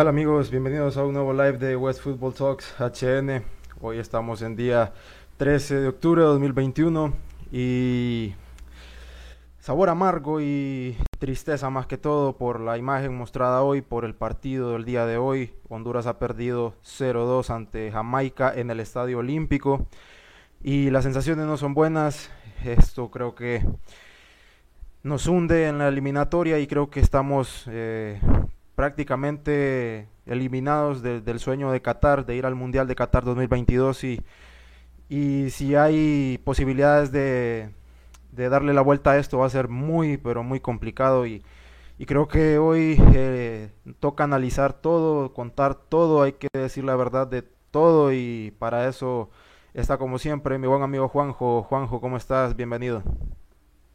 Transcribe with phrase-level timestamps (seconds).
[0.00, 0.50] tal amigos?
[0.50, 3.44] Bienvenidos a un nuevo live de West Football Talks HN.
[3.82, 4.94] Hoy estamos en día
[5.36, 7.12] 13 de octubre de 2021
[7.52, 8.32] y
[9.58, 14.72] sabor amargo y tristeza más que todo por la imagen mostrada hoy, por el partido
[14.72, 15.52] del día de hoy.
[15.68, 19.86] Honduras ha perdido 0-2 ante Jamaica en el Estadio Olímpico
[20.62, 22.30] y las sensaciones no son buenas.
[22.64, 23.62] Esto creo que
[25.02, 28.18] nos hunde en la eliminatoria y creo que estamos eh,
[28.80, 34.22] prácticamente eliminados del sueño de Qatar, de ir al Mundial de Qatar 2022 y,
[35.10, 37.74] y si hay posibilidades de,
[38.32, 41.44] darle la vuelta a esto va a ser muy, pero muy complicado y,
[42.06, 47.42] creo que hoy eh, toca analizar todo, contar todo, hay que decir la verdad de
[47.70, 49.28] todo y para eso
[49.74, 51.64] está como siempre mi buen amigo Juanjo.
[51.64, 52.56] Juanjo, ¿cómo estás?
[52.56, 53.02] Bienvenido.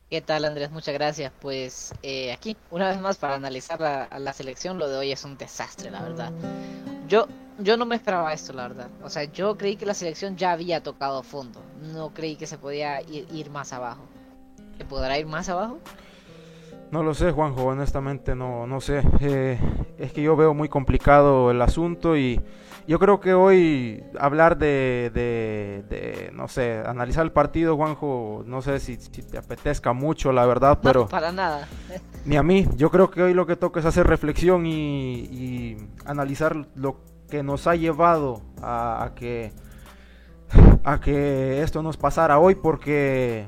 [0.10, 0.70] ¿Qué tal Andrés?
[0.72, 1.32] Muchas gracias.
[1.42, 5.24] Pues eh, aquí, una vez más, para analizar la, la, selección, lo de hoy es
[5.26, 6.32] un desastre, la verdad.
[7.08, 8.90] Yo, yo no me esperaba esto, la verdad.
[9.04, 11.60] O sea, yo creí que la selección ya había tocado fondo.
[11.94, 14.04] No creí que se podía ir, más abajo.
[14.78, 15.80] ¿Se podrá ir más abajo?
[16.92, 19.02] No lo sé, Juanjo, honestamente no, no sé.
[19.22, 19.60] Eh,
[19.98, 22.40] es que yo veo muy complicado el asunto y
[22.88, 28.80] yo creo que hoy hablar de, de, no sé, analizar el partido, Juanjo, no sé
[28.80, 31.02] si, te apetezca mucho, la verdad, pero...
[31.02, 31.68] No, para nada.
[32.26, 32.68] Ni a mí.
[32.76, 36.98] Yo creo que hoy lo que toca es hacer reflexión y, analizar lo
[37.30, 39.52] que nos ha llevado a, que
[40.84, 43.48] a que esto nos pasara hoy porque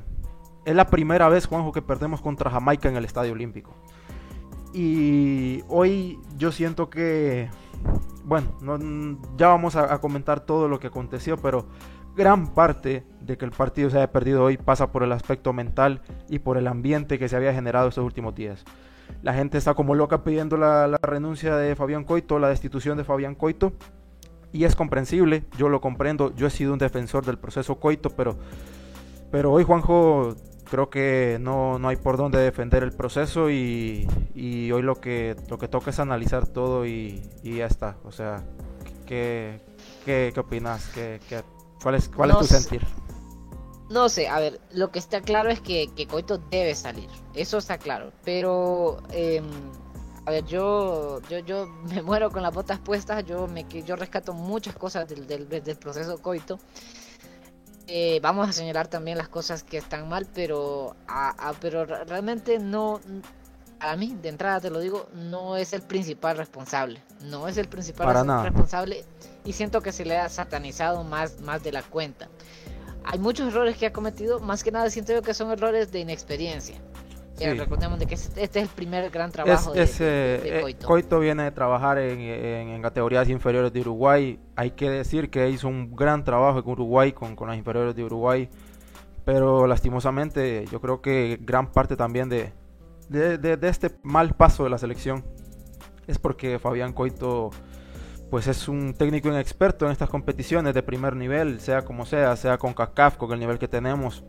[0.65, 3.75] es la primera vez, Juanjo, que perdemos contra Jamaica en el Estadio Olímpico.
[4.73, 7.49] Y hoy yo siento que
[8.23, 8.57] bueno,
[9.37, 11.67] ya vamos a, comentar todo lo que aconteció, pero
[12.15, 16.01] gran parte de que el partido se haya perdido hoy pasa por el aspecto mental
[16.29, 18.65] y por el ambiente que se había generado estos últimos días.
[19.21, 23.05] La gente está como loca pidiendo la, la renuncia de Fabián Coito, la destitución de
[23.05, 23.73] Fabián Coito,
[24.51, 28.37] y es comprensible, yo lo comprendo, yo he sido un defensor del proceso Coito, pero,
[29.31, 30.35] pero hoy Juanjo
[30.69, 35.35] creo que no, no hay por dónde defender el proceso y, y, hoy lo que,
[35.49, 37.97] lo que toca es analizar todo y, y ya está.
[38.03, 38.43] O sea,
[39.05, 39.61] ¿qué,
[40.05, 40.87] qué, qué opinas?
[40.93, 41.43] ¿Qué, qué,
[41.81, 42.81] cuál es, cuál es tu sentir?
[43.89, 47.57] No sé, a ver, lo que está claro es que, que Coito debe salir, eso
[47.57, 49.01] está claro, pero...
[49.11, 49.41] Eh,
[50.25, 54.33] a ver, yo, yo, yo me muero con las botas puestas, yo me yo rescato
[54.33, 56.59] muchas cosas del, del, del proceso coito.
[57.87, 60.95] Eh, vamos a señalar también las cosas que están mal, pero,
[61.61, 62.99] pero realmente no,
[63.79, 67.01] a mí, de entrada te lo digo, no es el principal responsable.
[67.21, 69.05] No es el principal responsable
[69.45, 72.27] y siento que se le ha satanizado más, más de la cuenta.
[73.05, 75.99] Hay muchos errores que ha cometido, más que nada siento yo que son errores de
[75.99, 76.81] inexperiencia.
[77.39, 81.19] Recordemos de que este, este es el primer gran trabajo de, eh, Coito.
[81.19, 84.39] viene de trabajar en, categorías inferiores de Uruguay.
[84.55, 88.03] Hay que decir que hizo un gran trabajo en Uruguay con, con las inferiores de
[88.03, 88.49] Uruguay.
[89.25, 92.53] Pero lastimosamente yo creo que gran parte también de,
[93.09, 95.23] de, este mal paso de la selección
[96.07, 97.51] es porque Fabián Coito
[98.31, 102.57] pues es un técnico inexperto en estas competiciones de primer nivel, sea como sea, sea
[102.57, 104.23] con CACAF, con el nivel que tenemos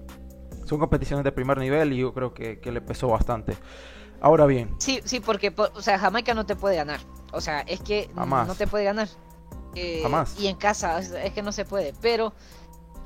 [0.68, 3.56] son competiciones de primer nivel y yo creo que, le pesó bastante.
[4.20, 4.74] Ahora bien.
[4.78, 7.00] Sí, sí, porque, o sea, Jamaica no te puede ganar.
[7.32, 9.08] O sea, es que no te puede ganar.
[9.74, 10.38] Eh, jamás.
[10.38, 11.94] Y en casa, es, que no se puede.
[12.00, 12.32] Pero,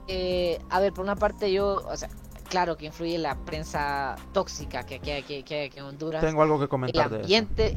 [0.08, 2.08] eh, a ver, por una parte yo, o sea,
[2.48, 6.22] claro que influye la prensa tóxica que hay que, que, que, Honduras.
[6.22, 7.76] Tengo algo que comentar el ambiente,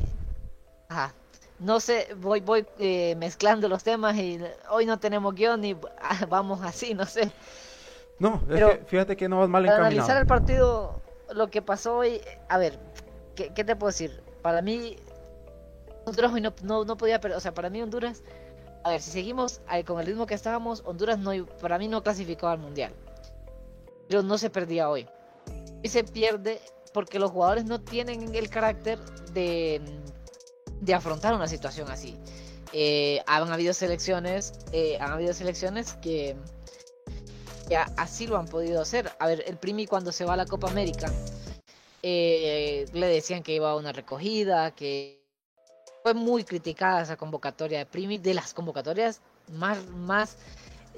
[0.90, 1.13] Ajá.
[1.59, 5.75] No sé, voy, voy eh, mezclando los temas y hoy no tenemos guion y
[6.29, 7.31] vamos así, no sé.
[8.19, 11.01] No, Pero fíjate que no vas mal para analizar el partido,
[11.33, 12.79] lo que pasó hoy, a ver,
[13.35, 14.23] ¿qué, te puedo decir?
[14.41, 14.95] Para mí,
[16.05, 18.23] Honduras hoy no, no, podía perder, o sea, para mí Honduras,
[18.84, 21.31] a ver, si seguimos con el ritmo que estábamos, Honduras no,
[21.61, 22.93] para mí no clasificaba al Mundial.
[24.07, 25.07] Pero no se perdía hoy.
[25.81, 26.61] Y se pierde
[26.93, 28.99] porque los jugadores no tienen el carácter
[29.34, 29.81] de,
[30.79, 32.17] de afrontar una situación así.
[32.72, 36.35] Eh, han habido selecciones, eh, han habido selecciones que
[37.70, 39.12] ya así lo han podido hacer.
[39.20, 41.12] A ver, el Primi cuando se va a la Copa América,
[42.03, 45.23] eh, le decían que iba a una recogida, que
[46.03, 49.22] fue muy criticada esa convocatoria de Primi, de las convocatorias
[49.53, 50.38] más, más,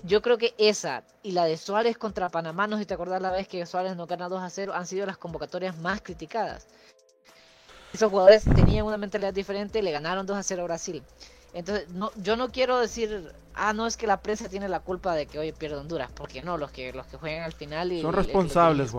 [0.03, 3.21] yo creo que esa y la de Suárez contra Panamá, no sé si te acordás
[3.21, 6.67] la vez que Suárez no gana 2 a 0, han sido las convocatorias más criticadas.
[7.93, 11.03] Esos jugadores tenían una mentalidad diferente, le ganaron 2 a 0 a Brasil.
[11.53, 15.15] Entonces, no, yo no quiero decir, ah, no es que la prensa tiene la culpa
[15.15, 18.01] de que hoy pierda Honduras, porque no, los que los que juegan al final y
[18.01, 18.91] son responsables,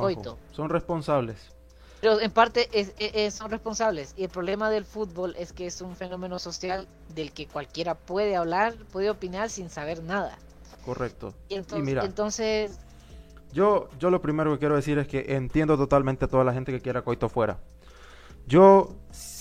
[0.52, 1.36] Son responsables.
[2.00, 4.14] Pero en parte es, son responsables.
[4.16, 8.36] Y el problema del fútbol es que es un fenómeno social del que cualquiera puede
[8.36, 10.38] hablar, puede opinar sin saber nada.
[10.84, 11.34] Correcto.
[11.48, 12.78] Y entonces, entonces
[13.52, 16.72] yo, yo lo primero que quiero decir es que entiendo totalmente a toda la gente
[16.72, 17.58] que quiera Coito fuera.
[18.46, 18.96] Yo,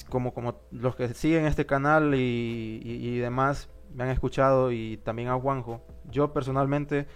[0.10, 5.40] como, como los que siguen este canal y, demás, me han escuchado y también a
[5.40, 7.08] Juanjo, yo personalmente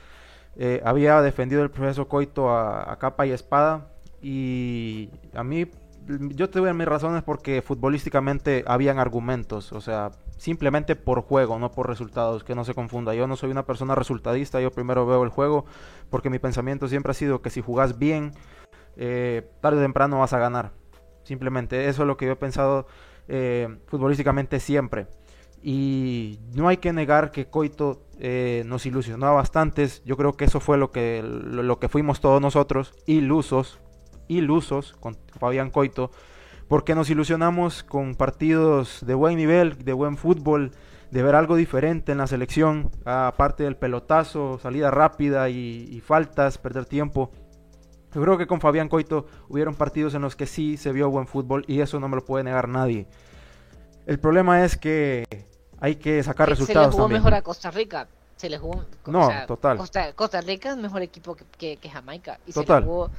[0.56, 3.88] eh, había defendido el proceso Coito a, capa y espada
[4.22, 5.70] y a mí,
[6.08, 11.88] yo tuve mis razones porque futbolísticamente habían argumentos, o sea, simplemente por juego, no por
[11.88, 13.14] resultados, que no se confunda.
[13.14, 15.66] Yo no soy una persona resultadista, yo primero veo el juego
[16.10, 18.32] porque mi pensamiento siempre ha sido que si jugás bien,
[18.98, 20.81] eh, tarde o temprano vas a ganar.
[21.32, 22.88] Simplemente eso es lo que yo he pensado
[23.30, 25.08] eh, futbolísticamente siempre.
[25.64, 30.04] Y no hay que negar que Coito eh, nos ilusionó a bastantes.
[30.04, 33.80] Yo creo que eso fue lo que, lo que fuimos todos nosotros, ilusos,
[34.28, 36.12] ilusos con Fabián Coito
[36.68, 40.72] porque nos ilusionamos con partidos de buen nivel, de buen fútbol,
[41.12, 46.86] de ver algo diferente en la selección, aparte del pelotazo, salida rápida y, faltas, perder
[46.86, 47.32] tiempo.
[48.14, 51.28] Yo creo que con Fabián Coito hubieron partidos en los que sí se vio buen
[51.28, 53.08] fútbol y eso no me lo puede negar nadie.
[54.06, 55.26] El problema es que
[55.80, 56.88] hay que sacar resultados.
[56.88, 58.08] Se le jugó mejor a Costa Rica.
[58.36, 58.84] Se le jugó.
[59.06, 59.78] No, total.
[59.78, 62.40] Costa, Rica es mejor equipo que, Jamaica.
[62.46, 62.82] Y total.
[62.82, 63.12] Se le jugó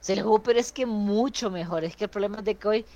[0.00, 1.84] se le jugó, pero es que mucho mejor.
[1.84, 2.86] Es que el problema es de que hoy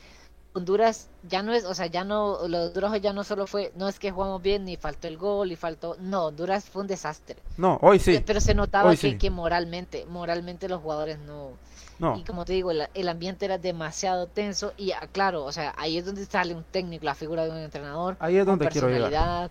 [0.54, 3.88] Honduras ya no es, o sea, ya no, los Honduras ya no solo fue, no
[3.88, 7.36] es que jugamos bien, ni faltó el gol, y faltó, no, Honduras fue un desastre.
[7.56, 8.22] No, hoy sí.
[8.24, 11.50] Pero se notaba que, que, moralmente, moralmente los jugadores no,
[11.98, 12.16] no.
[12.16, 15.98] Y como te digo, el, ambiente era demasiado tenso y ah, claro, o sea, ahí
[15.98, 19.50] es donde sale un técnico, la figura de un entrenador, ahí es donde quiero llegar.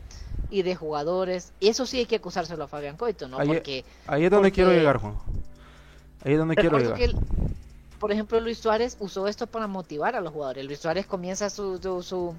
[0.49, 1.51] y de jugadores.
[1.59, 3.39] Y eso sí hay que acusárselo a Fabián Coito, ¿no?
[3.39, 5.15] Ahí, porque ahí es donde quiero llegar, Juan.
[6.23, 6.97] Ahí es donde quiero llegar.
[8.03, 10.65] Por ejemplo, Luis Suárez usó esto para motivar a los jugadores.
[10.65, 12.35] Luis Suárez comienza su, su,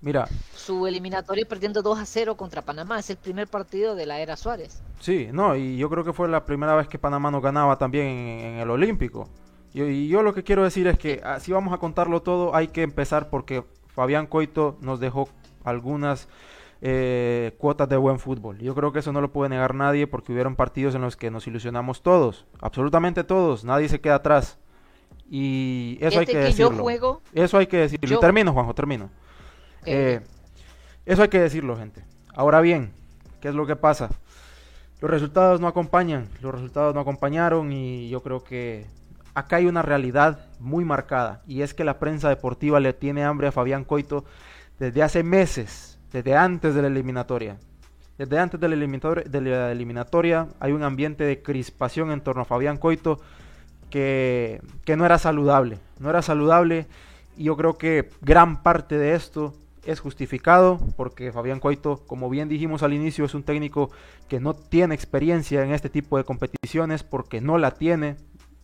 [0.00, 0.26] Mira.
[0.56, 2.98] su eliminatorio perdiendo 2 a 0 contra Panamá.
[2.98, 4.82] Es el primer partido de la era Suárez.
[4.98, 8.06] Sí, no, y yo creo que fue la primera vez que Panamá no ganaba también
[8.06, 9.28] en, el Olímpico.
[9.74, 12.68] Y, y, yo lo que quiero decir es que si vamos a contarlo todo, hay
[12.68, 15.28] que empezar porque Fabián Coito nos dejó
[15.62, 16.26] algunas
[16.82, 18.58] eh, cuotas de buen fútbol.
[18.60, 21.30] Yo creo que eso no lo puede negar nadie porque hubieron partidos en los que
[21.30, 24.58] nos ilusionamos todos, absolutamente todos, nadie se queda atrás.
[25.30, 27.20] Y eso hay que, decirlo.
[27.32, 28.18] Eso hay que decirlo.
[28.18, 29.10] termino, Juanjo, termino.
[29.86, 30.20] Eh,
[31.06, 32.04] eso hay que decirlo, gente.
[32.34, 32.92] Ahora bien,
[33.40, 34.10] ¿qué es lo que pasa?
[35.00, 38.86] Los resultados no acompañan, los resultados no acompañaron y yo creo que
[39.32, 43.46] acá hay una realidad muy marcada y es que la prensa deportiva le tiene hambre
[43.46, 44.24] a Fabián Coito
[44.78, 47.56] desde hace meses desde antes de la eliminatoria.
[48.18, 53.20] Desde antes de la, eliminatoria, hay un ambiente de crispación en torno a Fabián Coito
[53.90, 54.60] que,
[54.96, 55.78] no era saludable.
[55.98, 56.86] No era saludable
[57.36, 59.54] y yo creo que gran parte de esto
[59.84, 63.90] es justificado porque Fabián Coito, como bien dijimos al inicio, es un técnico
[64.28, 68.16] que no tiene experiencia en este tipo de competiciones porque no la tiene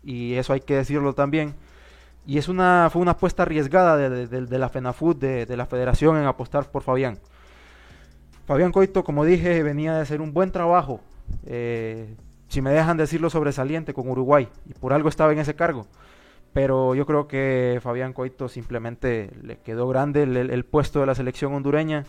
[0.02, 1.54] y eso hay que decirlo también.
[2.26, 6.70] Y es una, fue una apuesta arriesgada de, la FENAFUT, de, la federación en apostar
[6.70, 7.18] por Fabián.
[8.46, 11.00] Fabián Coito, como dije, venía de hacer un buen trabajo.
[11.44, 12.14] Eh,
[12.48, 15.86] si me dejan decirlo sobresaliente con Uruguay, y por algo estaba en ese cargo.
[16.52, 21.52] Pero yo creo que Fabián Coito simplemente le quedó grande el, puesto de la selección
[21.52, 22.04] hondureña.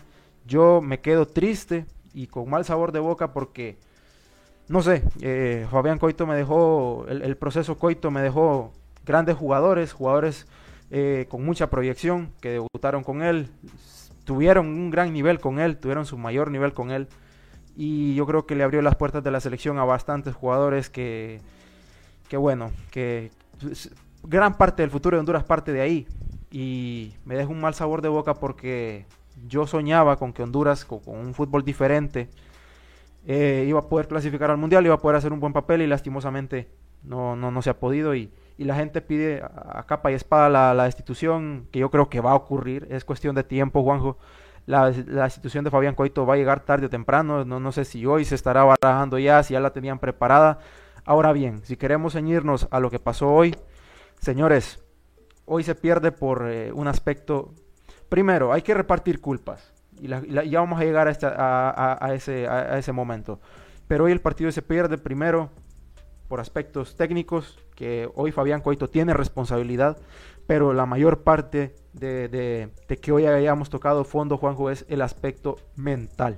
[0.46, 3.76] Yo me quedo triste y con mal sabor de boca porque,
[4.68, 8.72] no sé, eh, Fabián Coito me dejó, el, proceso Coito me dejó
[9.04, 10.46] grandes jugadores, jugadores
[10.90, 13.50] eh, con mucha proyección que debutaron con él,
[14.24, 17.08] tuvieron un gran nivel con él, tuvieron su mayor nivel con él.
[17.80, 21.40] Y yo creo que le abrió las puertas de la selección a bastantes jugadores que,
[22.28, 23.30] que bueno, que
[24.24, 26.08] gran parte del futuro de Honduras parte de ahí.
[26.50, 29.06] Y me deja un mal sabor de boca porque
[29.46, 32.28] yo soñaba con que Honduras, con, un fútbol diferente,
[33.24, 35.86] eh, iba a poder clasificar al Mundial, iba a poder hacer un buen papel y
[35.86, 36.68] lastimosamente
[37.04, 38.12] no, no, no se ha podido.
[38.16, 42.08] Y, y la gente pide a, capa y espada la, la, destitución, que yo creo
[42.08, 44.18] que va a ocurrir, es cuestión de tiempo, Juanjo.
[44.68, 47.86] La, la destitución de Fabián Coito va a llegar tarde o temprano, no, no sé
[47.86, 50.58] si hoy se estará barajando ya, si ya la tenían preparada.
[51.06, 53.56] Ahora bien, si queremos ceñirnos a lo que pasó hoy,
[54.20, 54.84] señores,
[55.46, 57.54] hoy se pierde por eh, un aspecto.
[58.10, 59.72] Primero, hay que repartir culpas.
[59.98, 63.40] Y, ya vamos a llegar a, a, a, ese, a, ese, momento.
[63.86, 65.48] Pero hoy el partido se pierde primero
[66.28, 69.96] por aspectos técnicos, que hoy Fabián Coito tiene responsabilidad,
[70.46, 76.36] pero la mayor parte de, que hoy hayamos tocado fondo, Juanjo, es el aspecto mental.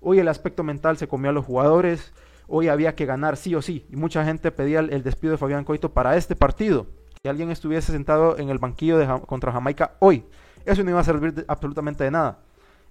[0.00, 2.12] Hoy el aspecto mental se comió a los jugadores,
[2.46, 5.64] hoy había que ganar sí o sí, y mucha gente pedía el, despido de Fabián
[5.64, 6.86] Coito para este partido,
[7.22, 10.24] que alguien estuviese sentado en el banquillo contra Jamaica hoy.
[10.64, 12.40] Eso no iba a servir absolutamente de nada.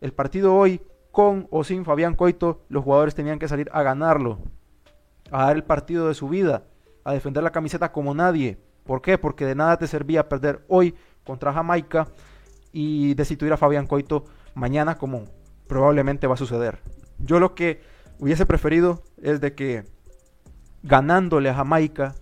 [0.01, 4.39] El partido hoy, con o sin Fabián Coito, los jugadores tenían que salir a ganarlo,
[5.31, 6.63] a dar el partido de su vida,
[7.03, 8.57] a defender la camiseta como nadie.
[8.83, 9.17] ¿Por qué?
[9.17, 10.95] Porque de nada te servía perder hoy
[11.27, 12.07] contra Jamaica
[12.71, 14.23] y destituir a Fabián Coito
[14.55, 15.25] mañana como
[15.67, 16.79] probablemente va a suceder.
[17.19, 17.81] Yo lo que
[18.17, 19.83] hubiese preferido es de que
[20.83, 22.15] ganándole a Jamaica,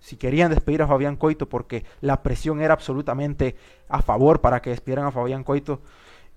[0.00, 3.54] si querían despedir a Fabián Coito porque la presión era absolutamente
[3.88, 5.82] a favor para que despidieran a Fabián Coito,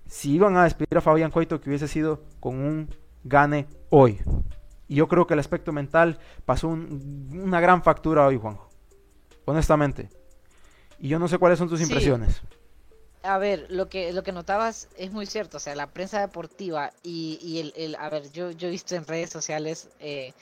[0.06, 4.20] si iban a despedir a Fabián Coito que hubiese sido con un gane hoy.
[4.86, 8.68] Y yo creo que el aspecto mental pasó una gran factura hoy, Juanjo.
[9.46, 10.21] Honestamente.
[11.02, 12.40] Y yo no sé cuáles son tus impresiones.
[13.24, 16.92] A ver, lo que lo que notabas es muy cierto, o sea, la prensa deportiva
[17.02, 20.32] y, y el, el, a ver, yo, yo he visto en redes sociales eh,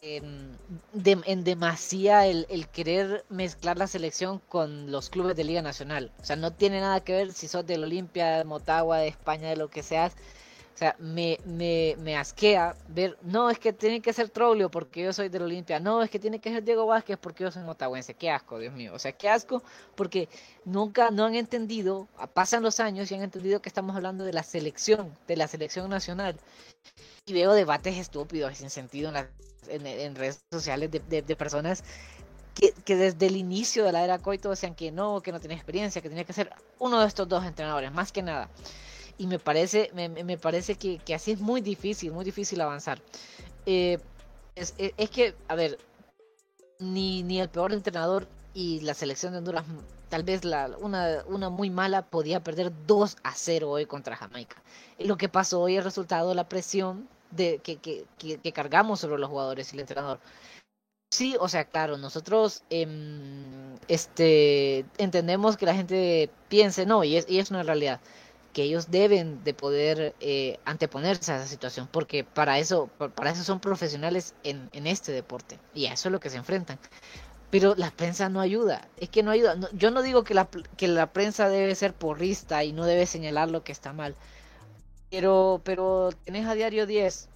[0.00, 0.56] en,
[1.04, 6.12] en demasía el, el, querer mezclar la selección con los clubes de Liga Nacional.
[6.20, 9.48] O sea, no tiene nada que ver si sos del Olimpia, de Motagua, de España,
[9.48, 10.12] de lo que seas.
[10.74, 15.02] O sea, me, me, me asquea ver, no, es que tiene que ser Troglio porque
[15.02, 17.62] yo soy del Olimpia, no, es que tiene que ser Diego Vázquez porque yo soy
[17.64, 19.62] motagüense, qué asco, Dios mío, o sea, qué asco
[19.94, 20.28] porque
[20.64, 24.42] nunca, no han entendido, pasan los años y han entendido que estamos hablando de la
[24.42, 26.36] selección, de la selección nacional.
[27.26, 29.12] Y veo debates estúpidos, sin sentido
[29.68, 31.84] en, redes sociales de, de, personas
[32.54, 35.58] que, que, desde el inicio de la era Coito decían que no, que no tenía
[35.58, 38.48] experiencia, que tenía que ser uno de estos dos entrenadores, más que nada
[39.20, 43.02] y me parece, me, parece que, que, así es muy difícil, muy difícil avanzar.
[43.66, 43.98] Eh,
[44.54, 45.76] es, es, que, a ver,
[46.78, 49.66] ni, ni el peor entrenador y la selección de Honduras,
[50.08, 54.56] tal vez la, una, una muy mala, podía perder 2 a 0 hoy contra Jamaica.
[54.98, 59.00] Y lo que pasó hoy es resultado de la presión de, que, que, que, cargamos
[59.00, 60.18] sobre los jugadores y el entrenador.
[61.12, 62.86] Sí, o sea, claro, nosotros eh,
[63.86, 68.00] este, entendemos que la gente piense, no, y es, y es una realidad
[68.52, 73.44] que ellos deben de poder eh, anteponerse a esa situación, porque para eso, para eso
[73.44, 76.78] son profesionales en, en, este deporte, y a eso es lo que se enfrentan.
[77.50, 79.56] Pero la prensa no ayuda, es que no ayuda.
[79.72, 83.50] yo no digo que la, que la prensa debe ser porrista y no debe señalar
[83.50, 84.14] lo que está mal,
[85.10, 87.28] pero, pero tenés a diario 10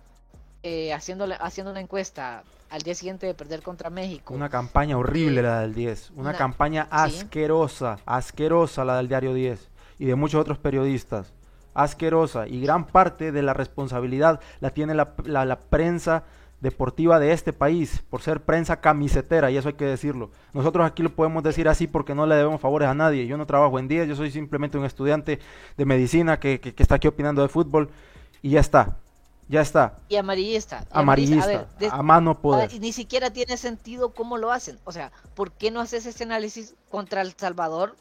[0.62, 4.34] eh, haciendo, haciendo una encuesta al día siguiente de perder contra México.
[4.34, 10.06] Una campaña horrible la del 10, una, campaña asquerosa, asquerosa la del diario 10 y
[10.06, 11.32] de muchos otros periodistas.
[11.74, 16.22] Asquerosa y gran parte de la responsabilidad la tiene la, la, prensa
[16.60, 20.30] deportiva de este país por ser prensa camisetera y eso hay que decirlo.
[20.52, 23.26] Nosotros aquí lo podemos decir así porque no le debemos favores a nadie.
[23.26, 25.40] Yo no trabajo en 10, yo soy simplemente un estudiante
[25.76, 27.90] de medicina que, que, está aquí opinando de fútbol
[28.40, 28.96] y ya está.
[29.48, 29.96] Ya está.
[30.08, 30.86] Y amarillista.
[30.90, 31.66] amarillista.
[31.90, 32.70] A, mano poder.
[32.80, 34.78] ni siquiera tiene sentido cómo lo hacen.
[34.84, 37.94] O sea, ¿por qué no haces ese análisis contra El Salvador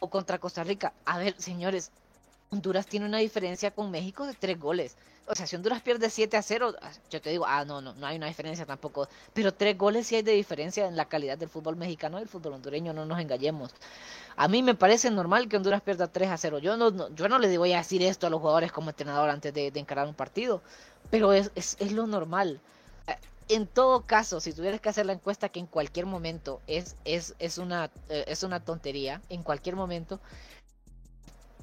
[0.00, 0.92] o contra Costa Rica.
[1.04, 1.90] A ver, señores,
[2.50, 4.96] Honduras tiene una diferencia con México de tres goles.
[5.26, 7.92] O sea, si Honduras pierde 7 a 0, ah, yo te digo, ah, no, no,
[7.92, 9.08] no hay una diferencia tampoco.
[9.34, 12.28] Pero tres goles sí hay de diferencia en la calidad del fútbol mexicano y el
[12.28, 13.74] fútbol hondureño, no nos engañemos.
[14.36, 16.58] A mí me parece normal que Honduras pierda 3 a 0.
[16.60, 19.52] Yo no, yo no le voy a decir esto a los jugadores como entrenador antes
[19.52, 20.62] de, encarar un partido,
[21.10, 22.60] pero es, es, es lo normal
[23.48, 27.34] en todo caso, si tuvieras que hacer la encuesta, que en cualquier momento es, es,
[27.38, 30.20] es, una, eh, es una tontería, en cualquier momento,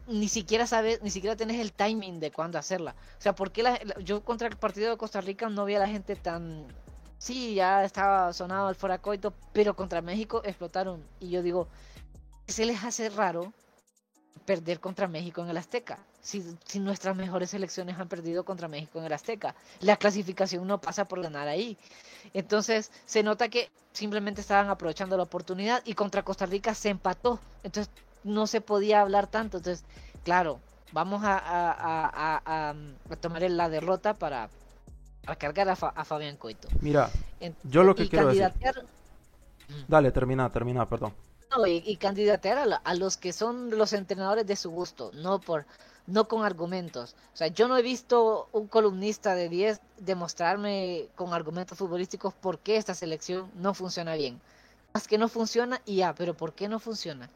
[0.08, 2.96] ni siquiera sabes, ni siquiera tienes el timing de cuándo hacerla.
[3.18, 5.88] O sea, porque la, yo contra el partido de Costa Rica no vi a la
[5.88, 6.68] gente tan...
[7.18, 11.04] Sí, ya estaba sonado el foracoito, pero contra México explotaron.
[11.20, 11.68] Y yo digo,
[12.48, 13.54] se les hace raro
[14.46, 16.00] perder contra México en el Azteca.
[16.26, 19.54] Si, si, nuestras mejores selecciones han perdido contra México en el Azteca.
[19.80, 21.78] La clasificación no pasa por ganar ahí.
[22.34, 27.40] Entonces se nota que simplemente estaban aprovechando la oportunidad y contra Costa Rica se empató.
[27.62, 29.58] Entonces no se podía hablar tanto.
[29.58, 29.86] Entonces,
[30.24, 30.60] claro,
[30.92, 34.50] vamos a, a, a, tomar la derrota para,
[35.38, 36.70] cargar a, Fabián Coito.
[36.82, 37.12] Mira,
[37.66, 38.52] yo lo que quiero decir...
[39.88, 41.14] Dale, termina, termina, perdón
[41.68, 45.66] y, y candidatear a, los que son los entrenadores de su gusto, no por
[46.08, 47.16] no con argumentos.
[47.34, 52.60] O sea, yo no he visto un columnista de 10 demostrarme con argumentos futbolísticos por
[52.60, 54.40] qué esta selección no funciona bien.
[54.94, 57.30] Más que no funciona y ya, pero ¿por qué no funciona?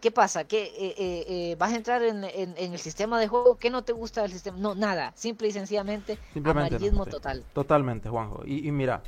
[0.00, 0.44] ¿Qué pasa?
[0.44, 3.56] ¿Qué, eh, eh, eh, ¿Vas a entrar en, el sistema de juego?
[3.56, 4.58] ¿Qué no te gusta del sistema?
[4.58, 5.12] No, nada.
[5.14, 7.44] Simple y sencillamente amarillismo total.
[7.52, 8.42] Totalmente, Juanjo.
[8.44, 9.04] Y, y mira,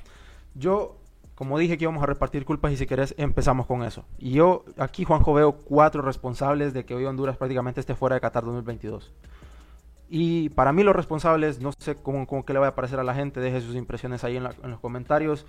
[0.54, 0.97] yo
[1.38, 4.04] como dije que íbamos a repartir culpas y si querés empezamos con eso.
[4.18, 8.21] Y yo aquí, Juanjo, veo cuatro responsables de que hoy Honduras prácticamente esté fuera de
[8.21, 9.12] Qatar 2022.
[10.09, 13.14] Y para mí los responsables, no sé cómo, que le va a parecer a la
[13.14, 15.47] gente, deje sus impresiones ahí en, los comentarios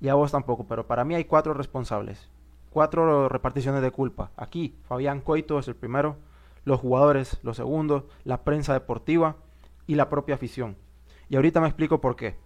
[0.00, 2.28] y a vos tampoco, pero para mí hay cuatro responsables.
[2.70, 4.30] cuatro reparticiones de culpa.
[4.36, 6.18] Aquí, Fabián Coito es el primero,
[6.64, 9.34] los jugadores los segundos, la prensa deportiva
[9.88, 10.76] y la propia afición.
[11.28, 12.36] Y ahorita me explico por qué.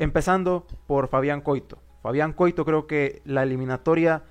[0.00, 1.76] Empezando por Fabián Coito.
[2.02, 4.22] Fabián Coito creo que la eliminatoria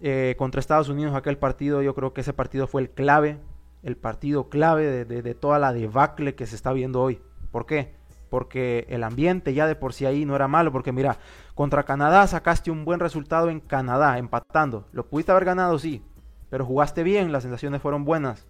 [0.00, 3.38] eh, contra Estados Unidos, aquel partido, yo creo que ese partido fue el clave,
[3.84, 7.20] el partido clave de, toda la debacle que se está viendo hoy.
[7.52, 7.94] ¿Por qué?
[8.28, 11.18] Porque el ambiente ya de por sí ahí no era malo, porque mira,
[11.54, 14.88] contra Canadá sacaste un buen resultado en Canadá, empatando.
[14.90, 16.02] Lo pudiste haber ganado, sí,
[16.50, 18.48] pero jugaste bien, las sensaciones fueron buenas.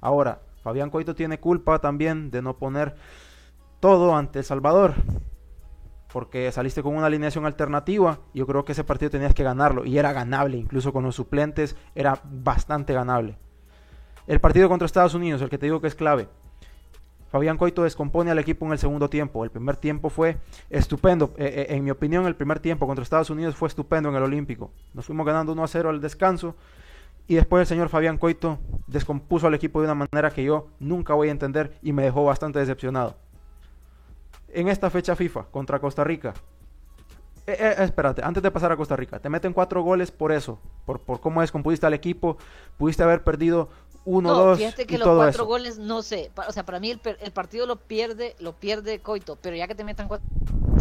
[0.00, 2.94] Ahora, Fabián Coito tiene culpa también de no poner
[3.80, 4.94] todo ante El Salvador
[6.12, 8.20] porque saliste con una alineación alternativa.
[8.34, 11.74] Yo creo que ese partido tenías que ganarlo y era ganable, incluso con los suplentes
[11.94, 13.38] era bastante ganable.
[14.26, 16.28] El partido contra Estados Unidos, el que te digo que es clave.
[17.30, 19.42] Fabián Coito descompone al equipo en el segundo tiempo.
[19.42, 20.36] El primer tiempo fue
[20.68, 21.32] estupendo.
[21.38, 24.22] Eh, eh, en mi opinión, el primer tiempo contra Estados Unidos fue estupendo en el
[24.22, 24.70] Olímpico.
[24.92, 26.54] Nos fuimos ganando 1 a 0 al descanso.
[27.26, 31.14] Y después el señor Fabián Coito descompuso al equipo de una manera que yo nunca
[31.14, 33.16] voy a entender y me dejó bastante decepcionado
[34.52, 36.34] en esta fecha FIFA contra Costa Rica.
[37.46, 40.60] Eh, eh, espérate, antes de pasar a Costa Rica, te meten cuatro goles por eso,
[40.86, 42.36] por, por cómo descompusiste al equipo,
[42.76, 43.68] pudiste haber perdido
[44.04, 44.58] uno, no, dos.
[44.58, 47.76] Fíjate que los cuatro goles, no sé, o sea, para mí el, el, partido lo
[47.76, 50.28] pierde, lo pierde Coito, pero ya que te metan cuatro,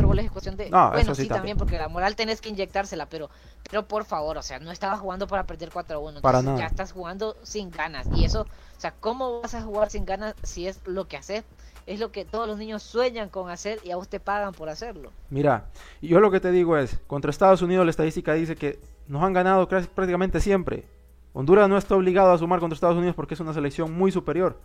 [0.07, 0.69] goles es cuestión de.
[0.69, 1.57] bueno, sí, también.
[1.57, 3.29] porque la moral tenés que inyectársela, pero,
[3.69, 6.59] pero por favor, o sea, no estabas jugando para perder 4-1, para nada.
[6.59, 8.45] ya estás jugando sin ganas, y eso,
[8.81, 11.43] o sea, ¿cómo vas a jugar sin ganas si es lo que haces?
[11.85, 15.11] es lo que todos los niños sueñan con hacer y a usted pagan por hacerlo.
[15.29, 15.65] Mira,
[16.01, 19.33] yo lo que te digo es, contra Estados Unidos la estadística dice que nos han
[19.33, 20.85] ganado prácticamente siempre.
[21.33, 24.57] Honduras no está obligado a sumar contra Estados Unidos porque es una selección muy superior,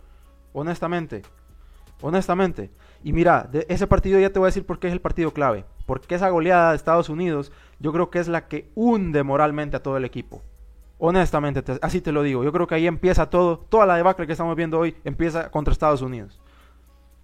[0.53, 1.23] honestamente.
[2.01, 2.69] Honestamente.
[3.03, 5.31] Y mira, de ese partido ya te voy a decir por qué es el partido
[5.33, 5.65] clave.
[5.85, 9.83] Porque esa goleada de Estados Unidos yo creo que es la que hunde moralmente a
[9.83, 10.41] todo el equipo.
[10.99, 12.43] Honestamente, así te lo digo.
[12.43, 15.71] Yo creo que ahí empieza todo, toda la debacle que estamos viendo hoy empieza contra
[15.71, 16.39] Estados Unidos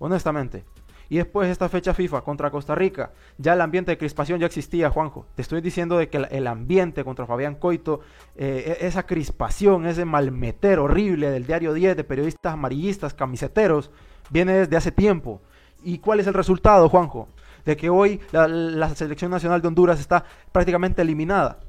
[0.04, 0.66] honestamente.
[1.10, 4.90] Y después esta fecha FIFA contra Costa Rica, ya el ambiente de crispación ya existía,
[4.90, 5.26] Juanjo.
[5.36, 8.02] Te estoy diciendo de que el, ambiente contra Fabián Coito,
[8.36, 13.92] eh, e, esa crispación, ese malmeter horrible del diario 10 de periodistas amarillistas, camiseteros,
[14.30, 15.42] viene desde hace tiempo.
[15.84, 17.30] ¿Y cuál es el resultado, Juanjo?
[17.64, 21.60] De que hoy la selección nacional de Honduras está prácticamente eliminada.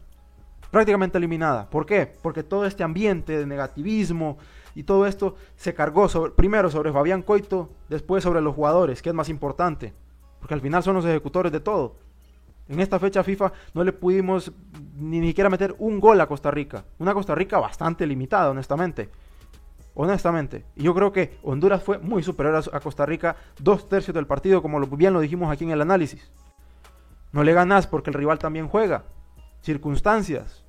[0.74, 1.70] Prácticamente eliminada.
[1.70, 2.12] ¿Por qué?
[2.20, 4.38] Porque todo este ambiente de negativismo,
[4.74, 9.10] y todo esto se cargó sobre, primero sobre Fabián Coito, después sobre los jugadores, que
[9.10, 9.92] es más importante,
[10.40, 11.94] porque al final son los ejecutores de todo.
[12.68, 14.50] En esta fecha FIFA no le pudimos
[14.96, 16.84] ni, siquiera meter un gol a Costa Rica.
[16.98, 19.10] Una Costa Rica bastante limitada, honestamente.
[19.94, 20.64] Honestamente.
[20.74, 24.60] Y yo creo que Honduras fue muy superior a, Costa Rica dos tercios del partido,
[24.60, 26.32] como bien lo dijimos aquí en el análisis.
[27.30, 29.04] No le ganas porque el rival también juega.
[29.60, 30.63] Circunstancias.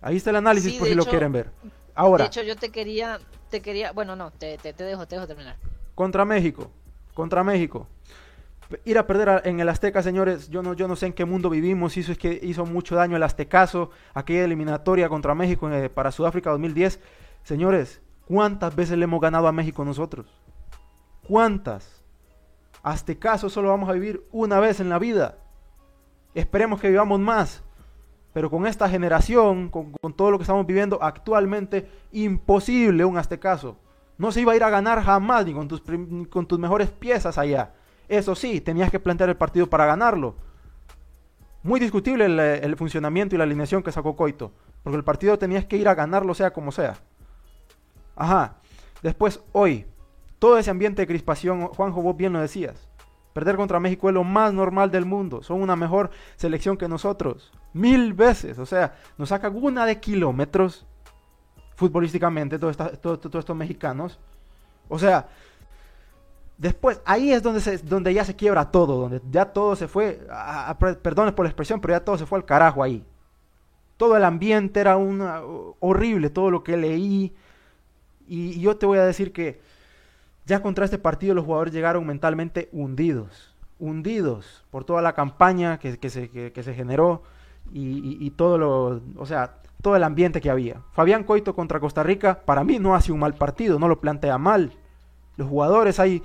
[0.00, 1.50] Ahí está el análisis por si lo quieren ver.
[1.94, 2.24] Ahora.
[2.24, 3.18] De hecho, yo te quería,
[3.50, 5.56] te quería, bueno, no, te, te, dejo, te dejo terminar.
[5.94, 6.70] Contra México,
[7.14, 7.86] contra México.
[8.84, 11.50] Ir a perder en el Azteca, señores, yo no, yo no sé en qué mundo
[11.50, 16.12] vivimos, hizo, es que hizo mucho daño el Aztecaso, aquella eliminatoria contra México eh, para
[16.12, 17.00] Sudáfrica 2010.
[17.42, 20.26] Señores, ¿cuántas veces le hemos ganado a México nosotros?
[21.26, 22.00] ¿Cuántas?
[22.82, 25.36] Aztecaso solo vamos a vivir una vez en la vida.
[26.34, 27.62] Esperemos que vivamos más.
[28.32, 33.76] Pero con esta generación, con, todo lo que estamos viviendo actualmente, imposible un caso.
[34.18, 35.82] No se iba a ir a ganar jamás ni con tus,
[36.28, 37.72] con tus mejores piezas allá.
[38.08, 40.36] Eso sí, tenías que plantear el partido para ganarlo.
[41.62, 44.52] Muy discutible el, el, funcionamiento y la alineación que sacó Coito.
[44.82, 46.96] Porque el partido tenías que ir a ganarlo sea como sea.
[48.16, 48.56] Ajá.
[49.02, 49.86] Después, hoy,
[50.38, 52.89] todo ese ambiente de crispación, Juanjo, vos bien lo decías.
[53.32, 55.42] Perder contra México es lo más normal del mundo.
[55.42, 57.52] Son una mejor selección que nosotros.
[57.72, 58.58] Mil veces.
[58.58, 60.84] O sea, nos sacan una de kilómetros
[61.76, 62.76] futbolísticamente todos
[63.24, 64.18] estos mexicanos.
[64.88, 65.28] O sea,
[66.58, 68.96] después, ahí es donde, se, donde ya se quiebra todo.
[68.96, 70.26] Donde ya todo se fue.
[70.28, 73.04] A, perdón por la expresión, pero ya todo se fue al carajo ahí.
[73.96, 75.40] Todo el ambiente era una,
[75.78, 76.30] horrible.
[76.30, 77.32] Todo lo que leí.
[78.26, 79.60] y yo te voy a decir que
[80.50, 85.92] ya contra este partido los jugadores llegaron mentalmente hundidos, hundidos por toda la campaña que,
[86.10, 87.22] se, generó
[87.72, 90.82] y, todo lo, o sea, todo el ambiente que había.
[90.90, 94.38] Fabián Coito contra Costa Rica, para mí no hace un mal partido, no lo plantea
[94.38, 94.72] mal.
[95.36, 96.20] Los jugadores hay,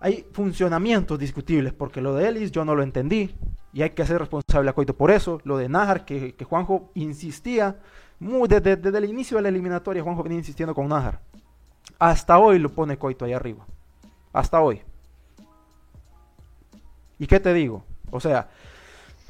[0.00, 3.34] hay funcionamientos discutibles, porque lo de Ellis yo no lo entendí
[3.74, 5.42] y hay que hacer responsable a Coito por eso.
[5.44, 7.76] Lo de Nájar, que, Juanjo insistía,
[8.18, 11.20] desde, desde, el inicio de la eliminatoria, Juanjo venía insistiendo con Nájar.
[11.98, 13.66] Hasta hoy lo pone Coito ahí arriba.
[14.32, 14.82] Hasta hoy.
[17.18, 17.84] ¿Y qué te digo?
[18.10, 18.48] O sea,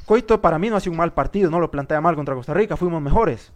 [0.05, 2.77] Coito para mí no hace un mal partido, no lo plantea mal contra Costa Rica,
[2.77, 3.53] fuimos mejores.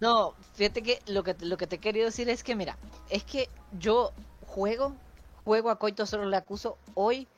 [0.00, 2.76] No, fíjate que lo que, lo que te he querido decir es que, mira,
[3.10, 3.48] es que
[3.78, 4.12] yo
[4.46, 4.94] juego,
[5.44, 7.28] juego a Coito solo le acuso hoy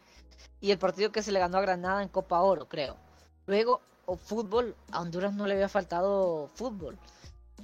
[0.61, 2.97] y el partido que se le ganó a Granada en Copa Oro, creo.
[3.47, 6.97] Luego, o fútbol, a Honduras no le había faltado fútbol.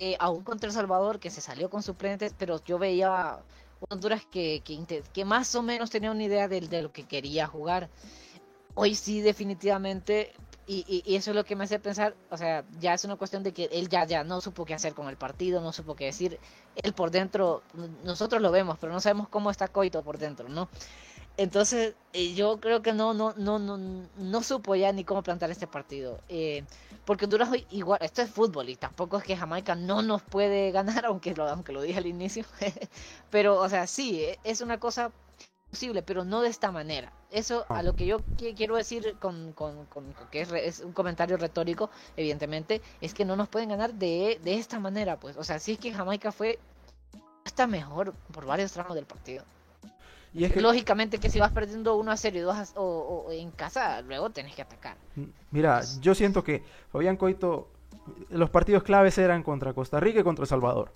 [0.05, 3.39] Eh, aún contra El Salvador, que se salió con suplentes, pero yo veía
[3.89, 7.47] Honduras que, que, que más o menos tenía una idea de, de, lo que quería
[7.47, 7.89] jugar.
[8.75, 10.33] Hoy sí, definitivamente,
[10.67, 13.45] y, y, eso es lo que me hace pensar, o sea, ya es una cuestión
[13.45, 16.07] de que él ya, ya no supo qué hacer con el partido, no supo qué
[16.07, 16.41] decir.
[16.75, 17.63] Él por dentro,
[18.03, 20.69] nosotros lo vemos, pero no sabemos cómo está Coito por dentro, ¿no?
[21.37, 25.51] Entonces, eh, yo creo que no, no, no, no, no supo ya ni cómo plantar
[25.51, 26.21] este partido.
[26.29, 26.65] Eh,
[27.05, 30.71] porque Honduras hoy igual, esto es fútbol y tampoco es que Jamaica no nos puede
[30.73, 32.45] ganar, aunque lo, aunque lo dije al inicio.
[33.31, 35.11] pero, o sea, sí, e, es una cosa
[35.71, 37.13] posible, pero no de esta manera.
[37.31, 39.87] Eso a lo que yo quiero decir con, con
[40.31, 44.59] que es, es, un comentario retórico, evidentemente, es que no nos pueden ganar de, de
[44.59, 45.39] esta manera, pues.
[45.39, 46.59] O sea, sí es que Jamaica fue
[47.47, 49.45] hasta mejor por varios tramos del partido.
[50.35, 53.25] Y es que, Lógicamente que si vas perdiendo 1 a 0 y 2 a, o,
[53.27, 54.97] o, en casa, luego tenés que atacar.
[55.51, 57.69] Mira, yo siento que Fabián Coito,
[58.31, 60.93] los partidos claves eran contra Costa Rica y contra El Salvador.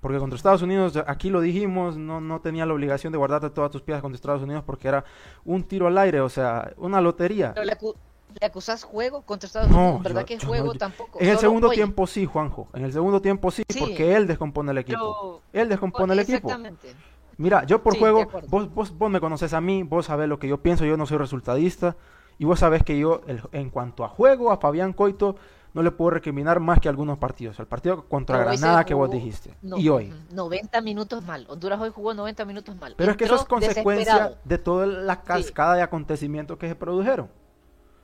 [0.00, 3.70] Porque contra Estados Unidos, aquí lo dijimos, no, no tenía la obligación de guardarte todas
[3.70, 5.04] tus piezas contra Estados Unidos porque era
[5.44, 7.52] un tiro al aire, o sea, una lotería.
[7.54, 7.94] Pero le, acu
[8.40, 11.18] le acusás juego contra Estados Unidos, ¿verdad que juego no, tampoco?
[11.20, 14.70] En el segundo tiempo sí, Juanjo, en el segundo tiempo sí, sí porque él descompone
[14.70, 15.42] el equipo.
[15.52, 15.62] Pero...
[15.62, 16.48] Él descompone el equipo.
[16.48, 16.94] Exactamente.
[17.38, 20.38] Mira, yo por sí, juego, vos, vos, vos me conoces a mí, vos sabés lo
[20.38, 21.96] que yo pienso, yo no soy resultadista,
[22.38, 25.36] y vos sabés que yo, el, en cuanto a juego, a Fabián Coito,
[25.76, 27.58] no le puedo recriminar más que algunos partidos.
[27.60, 29.54] El partido contra Pero Granada jugó, que vos dijiste.
[29.60, 30.10] No, y hoy.
[30.32, 31.44] 90 minutos mal.
[31.50, 32.94] Honduras hoy jugó 90 minutos mal.
[32.96, 35.76] Pero Entró es que eso es consecuencia de toda la cascada sí.
[35.76, 37.28] de acontecimientos que se produjeron.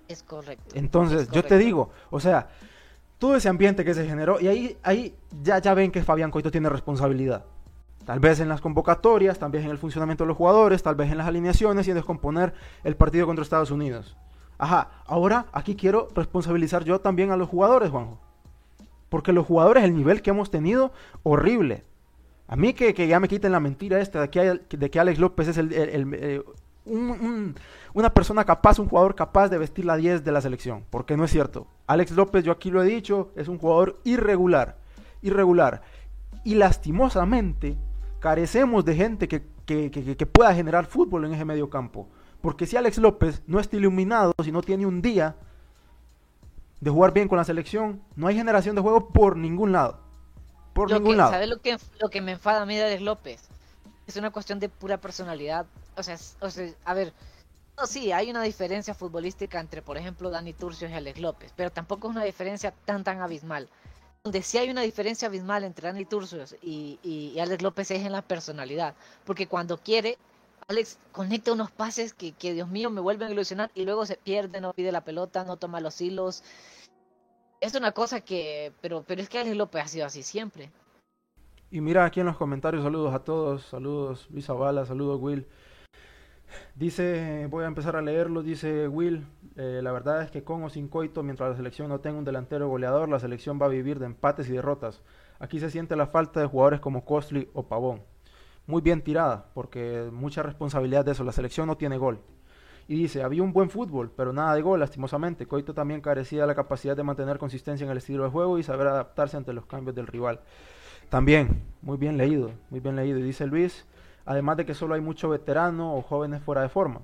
[0.07, 0.75] Es correcto.
[0.75, 1.49] Entonces, es correcto.
[1.49, 2.49] yo te digo, o sea,
[3.17, 6.51] todo ese ambiente que se generó, y ahí, ahí ya, ya ven que Fabián Coito
[6.51, 7.47] tiene responsabilidad.
[8.05, 11.11] Tal vez en las convocatorias, tal vez en el funcionamiento de los jugadores, tal vez
[11.11, 12.53] en las alineaciones y en descomponer
[12.85, 14.17] el partido contra Estados Unidos.
[14.59, 18.19] Ajá, ahora aquí quiero responsabilizar yo también a los jugadores, Juanjo.
[19.09, 21.85] Porque los jugadores, el nivel que hemos tenido, horrible.
[22.49, 25.19] A mí que, que ya me quiten la mentira esta de que, de que Alex
[25.19, 26.45] López es el,
[26.85, 27.55] un,
[27.95, 30.85] una persona capaz, un jugador capaz de vestir la 10 de la selección.
[30.91, 31.67] Porque no es cierto.
[31.87, 34.79] Alex López, yo aquí lo he dicho, es un jugador irregular.
[35.23, 35.83] Irregular.
[36.45, 37.77] Y lastimosamente,
[38.23, 42.09] carecemos de gente que, que, que, que, pueda generar fútbol en ese medio campo.
[42.41, 45.35] Porque si Alex López no está iluminado, si no tiene un día
[46.81, 49.99] de jugar bien con la selección, no hay generación de juego por ningún lado.
[50.73, 51.33] Por lo ningún que, lado.
[51.33, 53.43] ¿Sabes lo que, lo que me enfada a mí de Alex López?
[54.07, 55.67] Es una cuestión de pura personalidad.
[55.97, 57.13] O sea, o sea a ver,
[57.77, 61.71] no, sí, hay una diferencia futbolística entre, por ejemplo, Dani Turcios y Alex López, pero
[61.71, 63.69] tampoco es una diferencia tan, tan abismal
[64.25, 68.13] donde sí hay una diferencia abismal entre Dani Turcios y, y, Alex López es en
[68.13, 68.95] la personalidad.
[69.25, 70.17] Porque cuando quiere,
[70.69, 74.17] Alex conecta unos pases que, que, Dios mío, me vuelven a ilusionar y luego se
[74.17, 76.45] pierde, no pide la pelota, no toma los hilos.
[77.61, 80.71] Es una cosa que, pero, pero es que Alex López ha sido así siempre.
[81.73, 85.49] Y mira aquí en los comentarios, saludos a todos, saludos Luis saludos Will.
[86.75, 90.71] Dice, voy a empezar a leerlo, dice Will, eh, la verdad es que con o
[90.71, 93.99] sin coito, mientras la selección no tenga un delantero goleador, la selección va a vivir
[93.99, 95.03] de empates y derrotas.
[95.39, 98.03] Aquí se siente la falta de jugadores como Costly o Pavón.
[98.67, 102.21] Muy bien tirada, porque mucha responsabilidad de eso, la selección no tiene gol.
[102.89, 105.47] Y dice, había un buen fútbol, pero nada de gol, lastimosamente.
[105.47, 108.63] Coito también carecía de la capacidad de mantener consistencia en el estilo de juego y
[108.63, 110.41] saber adaptarse ante los cambios del rival.
[111.09, 113.19] También, muy bien leído, muy bien leído.
[113.19, 113.85] Y dice Luis,
[114.25, 117.01] además de que solo hay mucho veterano o jóvenes fuera de forma.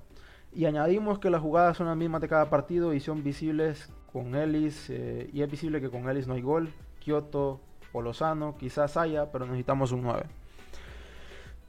[0.53, 4.35] Y añadimos que las jugadas son las mismas de cada partido y son visibles con
[4.35, 6.69] Ellis, eh, y es visible que con Ellis no hay gol.
[6.99, 7.59] Kioto
[7.93, 10.23] o Lozano, quizás haya, pero necesitamos un 9.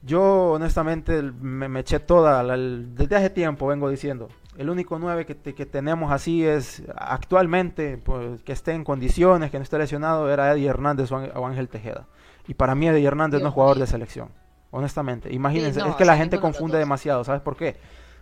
[0.03, 5.27] Yo honestamente me, me eché toda, la, desde hace tiempo vengo diciendo, el único 9
[5.27, 10.31] que, que tenemos así es actualmente, pues, que esté en condiciones, que no esté lesionado,
[10.31, 12.07] era Eddie Hernández o Ángel Tejeda.
[12.47, 13.85] Y para mí Eddie Hernández Dios no es jugador mío.
[13.85, 14.40] de selección
[14.71, 15.33] honestamente.
[15.33, 17.77] Imagínense, sí, no, es que la gente confunde demasiado, ¿sabes por qué?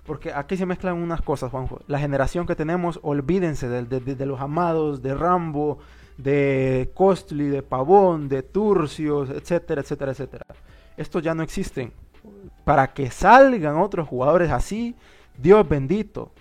[0.06, 1.82] Porque aquí se mezclan unas cosas, Juanjo.
[1.88, 5.80] La generación que tenemos, olvídense de, de, de los amados, de Rambo,
[6.18, 10.46] de Costly, de Pavón, de Turcios, etcétera, etcétera, etcétera.
[10.98, 11.94] Estos ya no existen.
[12.66, 14.96] Para que salgan otros jugadores así,
[15.38, 16.32] Dios bendito.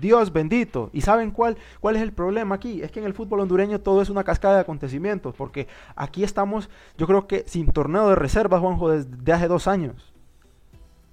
[0.00, 0.90] Dios bendito.
[0.92, 2.82] ¿Y saben cuál, cuál es el problema aquí?
[2.82, 6.68] Es que en el fútbol hondureño todo es una cascada de acontecimientos, porque aquí estamos,
[6.98, 10.12] yo creo que sin torneo de reservas, Juanjo, desde hace dos años.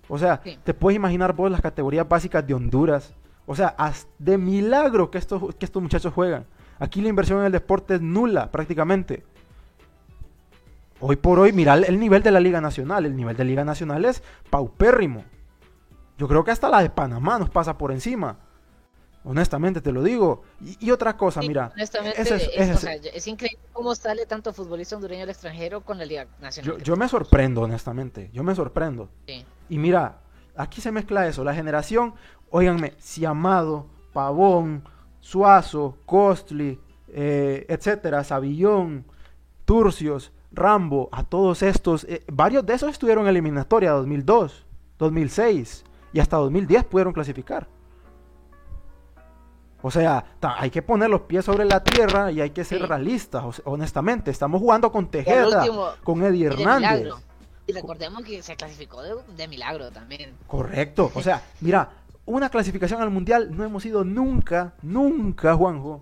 [0.07, 0.59] O sea, sí.
[0.63, 3.13] te puedes imaginar vos las categorías básicas de Honduras.
[3.45, 3.75] O sea,
[4.19, 6.45] de milagro que estos, que estos muchachos juegan.
[6.79, 9.23] Aquí la inversión en el deporte es nula prácticamente.
[10.99, 13.05] Hoy por hoy, mira el nivel de la Liga Nacional.
[13.05, 15.23] El nivel de Liga Nacional es paupérrimo.
[16.17, 18.37] Yo creo que hasta la de Panamá nos pasa por encima.
[19.23, 20.43] Honestamente te lo digo.
[20.79, 21.71] Y, otra cosa, mira.
[21.75, 26.81] Honestamente, es, increíble cómo sale tanto futbolista hondureño al extranjero con la Liga Nacional.
[26.81, 28.31] Yo, me sorprendo, honestamente.
[28.33, 29.09] Yo me sorprendo.
[29.69, 30.21] Y mira,
[30.55, 31.43] aquí se mezcla eso.
[31.43, 32.15] La generación,
[32.49, 32.93] óiganme,
[33.27, 34.83] Amado, Pavón,
[35.19, 36.79] Suazo, Costly,
[37.09, 39.05] eh, etcétera, Savillón,
[39.65, 44.65] Turcios, Rambo, a todos estos, eh, varios de esos estuvieron en eliminatoria 2002,
[44.97, 47.67] 2006 y hasta 2010 pudieron clasificar.
[49.81, 53.61] O sea, hay que poner los pies sobre la tierra y hay que ser realistas,
[53.65, 54.31] honestamente.
[54.31, 55.65] Estamos jugando con Tejeda,
[56.03, 57.13] con Eddie Hernández.
[57.67, 60.33] Y recordemos que se clasificó de, milagro también.
[60.47, 61.11] Correcto.
[61.13, 61.89] O sea, mira,
[62.25, 66.01] una clasificación al Mundial no hemos ido nunca, nunca, Juanjo,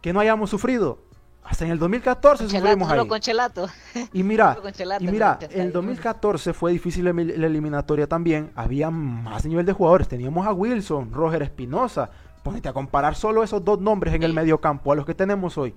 [0.00, 0.98] que no hayamos sufrido.
[1.42, 3.06] Hasta en el 2014 sufrimos ahí.
[3.06, 3.68] Con Chelato.
[4.12, 4.56] Y mira,
[5.00, 8.52] y mira, en el 2014 fue difícil la eliminatoria también.
[8.54, 10.06] Había más nivel de jugadores.
[10.06, 12.10] Teníamos a Wilson, Roger Espinosa,
[12.42, 15.58] Ponete a comparar solo esos dos nombres en el medio campo a los que tenemos
[15.58, 15.74] hoy.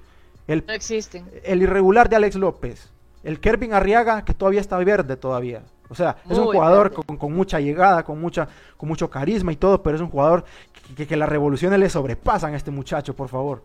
[0.47, 1.29] El, no existen.
[1.43, 2.89] El irregular de Alex López.
[3.23, 5.63] El Kervin Arriaga, que todavía está verde todavía.
[5.89, 8.47] O sea, es un jugador con, mucha llegada, con, mucha,
[8.77, 10.43] con mucho carisma y todo, pero es un jugador
[10.95, 13.63] que, que, las revoluciones le sobrepasan a este muchacho, por favor.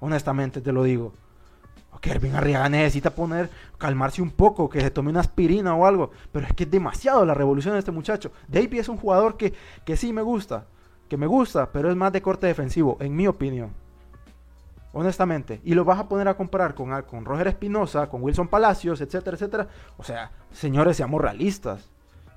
[0.00, 1.12] Honestamente te lo digo.
[2.00, 6.10] Kervin Arriaga necesita poner, calmarse un poco, que se tome una aspirina o algo.
[6.32, 8.32] Pero es que es demasiado la revolución de este muchacho.
[8.48, 10.66] Davey es un jugador que, que sí me gusta
[11.12, 13.70] que me gusta, pero es más de corte defensivo, en mi opinión.
[14.94, 15.60] Honestamente.
[15.62, 19.34] Y lo vas a poner a comparar con, con Roger Espinosa, con Wilson Palacios, etcétera,
[19.34, 19.68] etcétera.
[19.98, 21.90] O sea, señores, seamos realistas.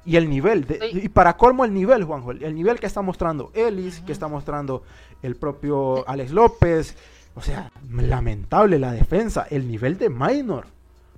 [0.04, 4.02] Y el nivel, y para colmo el nivel, Juanjo, el, nivel que está mostrando Ellis,
[4.02, 4.84] que está mostrando
[5.22, 6.98] el propio Alex López.
[7.34, 10.66] O sea, lamentable la defensa, el nivel de Minor.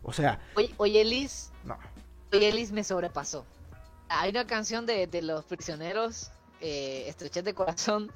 [0.03, 0.39] O sea...
[0.53, 1.51] Oye, oye Ellis...
[1.65, 1.75] No.
[2.33, 3.45] Oye, Ellis me sobrepasó.
[4.09, 6.29] Hay una canción de, de los prisioneros
[6.61, 8.11] eh, estrechez de corazón,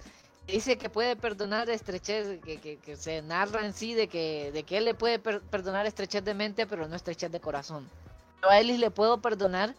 [0.47, 4.77] dice que puede perdonar estrechez, que, que, se narra en sí de que, de que
[4.77, 7.87] él le puede perdonar estrechez de mente, pero no estrechez de corazón.
[8.41, 9.75] Yo a Ellis le puedo perdonar.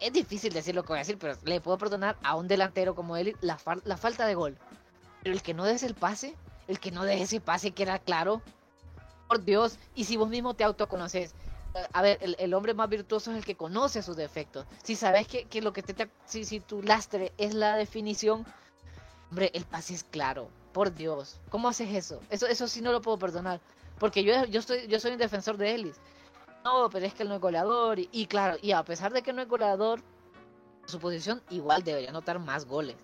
[0.00, 2.94] es difícil decir lo que voy a decir, pero le puedo perdonar a un delantero
[2.94, 4.56] como él la, la falta de gol.
[5.22, 6.34] Pero el que no des el pase,
[6.68, 8.42] el que no deje ese pase que era claro,
[9.28, 11.34] por Dios, y si vos mismo te autoconoces,
[11.92, 14.66] a ver, el, hombre más virtuoso es el que conoce sus defectos.
[14.82, 18.44] Si sabes que, que lo que te, si, si tu lastre es la definición,
[19.30, 20.48] hombre, el pase es claro.
[20.72, 22.20] Por Dios, ¿cómo haces eso?
[22.30, 23.60] Eso, eso sí no lo puedo perdonar.
[23.98, 25.96] Porque yo, yo, estoy, yo soy un defensor de Ellis.
[26.64, 27.98] No, pero es que él no es goleador.
[27.98, 30.00] Y, claro, y a pesar de que no es goleador,
[30.86, 32.96] su posición igual debería anotar más goles.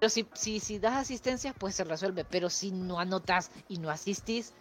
[0.00, 2.24] Pero si, si, si das asistencia, pues se resuelve.
[2.24, 4.52] Pero si no anotas y no asistís,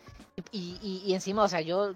[0.52, 1.94] y, y, y encima, o sea, yo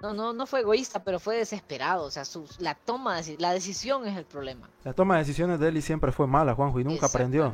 [0.00, 2.04] no, no, no fue egoísta, pero fue desesperado.
[2.04, 4.68] O sea, su, la toma, la decisión es el problema.
[4.84, 7.52] La toma de decisiones de él siempre fue mala, Juanjo, y nunca aprendió.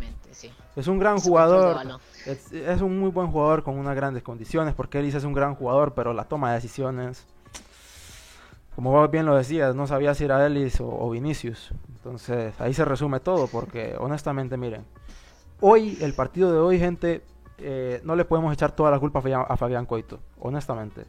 [0.76, 2.00] Es un gran jugador.
[2.26, 5.94] Es, un muy buen jugador con unas grandes condiciones, porque Ellis es un gran jugador,
[5.94, 7.26] pero la toma de decisiones,
[8.74, 11.72] como vos bien lo decías, no sabía si era Ellis o, Vinicius.
[11.96, 14.84] Entonces, ahí se resume todo, porque honestamente, miren,
[15.60, 17.24] hoy, el partido de hoy, gente,
[17.56, 21.06] eh, no le podemos echar toda la culpa a Fabián Coito, honestamente.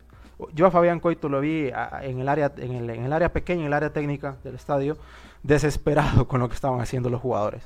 [0.54, 1.72] Yo a Fabián Coito lo vi
[2.02, 4.98] en el área, en el, en el área pequeña, en el área técnica del estadio,
[5.44, 7.64] desesperado con lo que estaban haciendo los jugadores.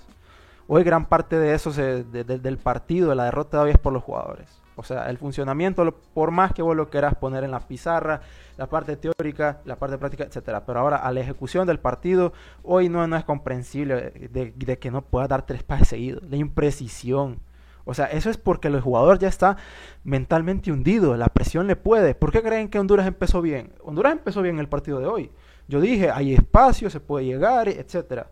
[0.68, 4.04] Hoy gran parte de eso, del partido, de la derrota de hoy es por los
[4.04, 4.48] jugadores.
[4.76, 8.22] O sea, el funcionamiento, por más que vos lo quieras poner en la pizarra,
[8.56, 10.66] la parte teórica, la parte práctica, etcétera.
[10.66, 14.92] Pero ahora, a la ejecución del partido, hoy no, no es comprensible de, de que
[14.92, 16.24] no pueda dar tres pases seguidos.
[16.30, 17.40] La imprecisión,
[17.90, 19.58] o sea, eso es porque el jugador ya está
[20.04, 22.14] mentalmente hundido, la presión le puede.
[22.14, 23.74] ¿Por qué creen que Honduras empezó bien?
[23.84, 25.32] Honduras empezó bien el partido de hoy.
[25.68, 28.30] Yo dije, hay espacio, se puede llegar, etcétera.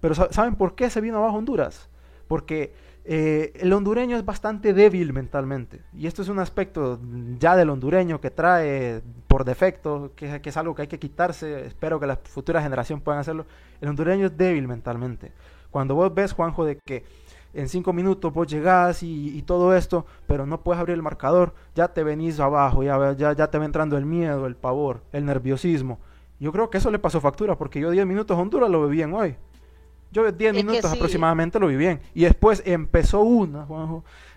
[0.00, 1.90] Pero ¿saben por qué se vino abajo Honduras?
[2.28, 2.72] Porque
[3.04, 5.82] eh, el hondureño es bastante débil mentalmente.
[5.92, 6.98] Y esto es un aspecto
[7.38, 11.66] ya del hondureño que trae por defecto, que, que, es algo que hay que quitarse.
[11.66, 13.44] Espero que la futura generación puedan hacerlo.
[13.82, 15.32] El hondureño es débil mentalmente.
[15.70, 17.04] Cuando vos ves, Juanjo, de que
[17.54, 21.88] en cinco minutos vos llegás y, todo esto, pero no puedes abrir el marcador, ya
[21.88, 25.98] te venís abajo, ya, ya, ya te va entrando el miedo, el pavor, el nerviosismo.
[26.40, 29.14] Yo creo que eso le pasó factura, porque yo 10 minutos Honduras lo vi bien
[29.14, 29.36] hoy.
[30.10, 32.00] Yo 10 minutos aproximadamente lo vi bien.
[32.14, 33.66] Y después empezó una,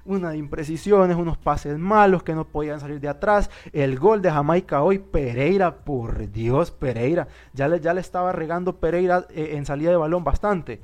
[0.06, 3.52] una de imprecisiones, unos pases malos que no podían salir de atrás.
[3.74, 7.28] El gol de Jamaica hoy, Pereira, por Dios, Pereira.
[7.54, 10.82] Ya le, ya le estaba regando Pereira eh, en salida de balón bastante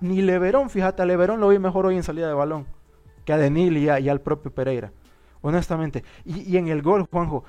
[0.00, 2.66] ni Leverón, fíjate, a Leverón lo vi mejor hoy en salida de balón
[3.24, 4.92] que a Denil y, al propio Pereira.
[5.42, 6.04] Honestamente.
[6.24, 7.44] Y, en el gol, Juanjo,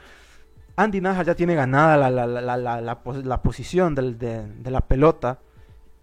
[0.75, 5.39] Andy Naja ya tiene ganada la, posición de, la pelota.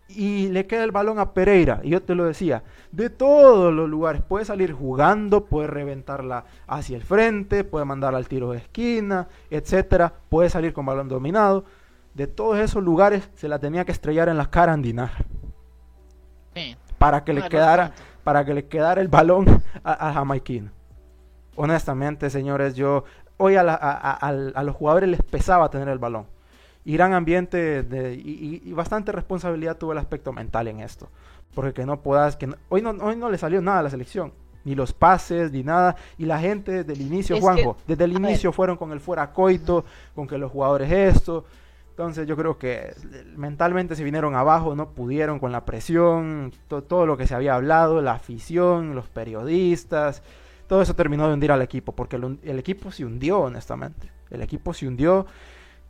[0.08, 1.80] Y le queda el balón a Pereira.
[1.82, 2.62] Y yo te lo decía,
[2.92, 8.26] de todos los lugares, puede salir jugando, puede reventarla hacia el frente, puede mandarla al
[8.26, 11.64] tiro de esquina, etcétera, puede salir con balón dominado.
[12.14, 14.94] De todos esos lugares se la tenía que estrellar en la cara Andy.
[16.98, 17.92] Para que le quedara,
[18.24, 20.26] para que le quedara el balón a, a
[21.56, 23.04] Honestamente, señores, yo
[23.38, 26.26] hoy a, los jugadores les pesaba tener el balón.
[26.84, 27.84] Y gran ambiente
[28.22, 31.08] y, bastante responsabilidad tuvo el aspecto mental en esto.
[31.54, 34.32] Porque que no puedas, que hoy, no, hoy no le salió nada a la selección.
[34.64, 35.96] Ni los pases, ni nada.
[36.18, 39.84] Y la gente desde el inicio, Juanjo, desde el inicio fueron con el fuera coito,
[40.14, 41.44] con que los jugadores esto.
[41.98, 42.94] Entonces yo creo que
[43.34, 48.00] mentalmente se vinieron abajo, no pudieron con la presión, todo lo que se había hablado,
[48.00, 50.22] la afición, los periodistas,
[50.68, 54.12] todo eso terminó de hundir al equipo, porque el, equipo se hundió, honestamente.
[54.30, 55.26] El equipo se hundió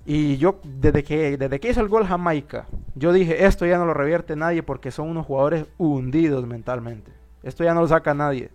[0.07, 3.85] y yo desde que, desde que hizo el gol Jamaica, yo dije, esto ya no
[3.85, 7.12] lo revierte nadie porque son unos jugadores hundidos mentalmente.
[7.42, 8.51] Esto ya no lo saca nadie.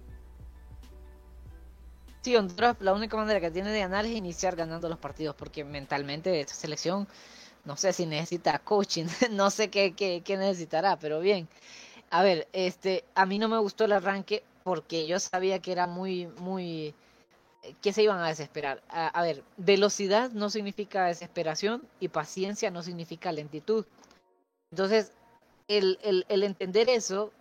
[2.23, 5.63] Sí, Honduras la única manera que tiene de ganar es iniciar ganando los partidos, porque
[5.63, 7.07] mentalmente esta selección
[7.65, 11.47] no sé si necesita coaching, no sé qué, qué, necesitará, pero bien.
[12.09, 15.87] A ver, este, a mí no me gustó el arranque porque yo sabía que era
[15.87, 16.93] muy, muy,
[17.81, 18.83] que se iban a desesperar.
[18.89, 23.85] A, ver, velocidad no significa desesperación y paciencia no significa lentitud.
[24.71, 25.11] Entonces,
[25.67, 27.31] el, el, el entender eso,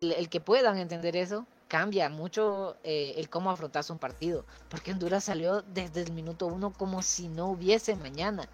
[0.00, 4.44] el, que puedan entender eso, cambia mucho eh, el cómo afrontarse un partido.
[4.68, 8.48] Porque Honduras salió desde el minuto uno como si no hubiese mañana.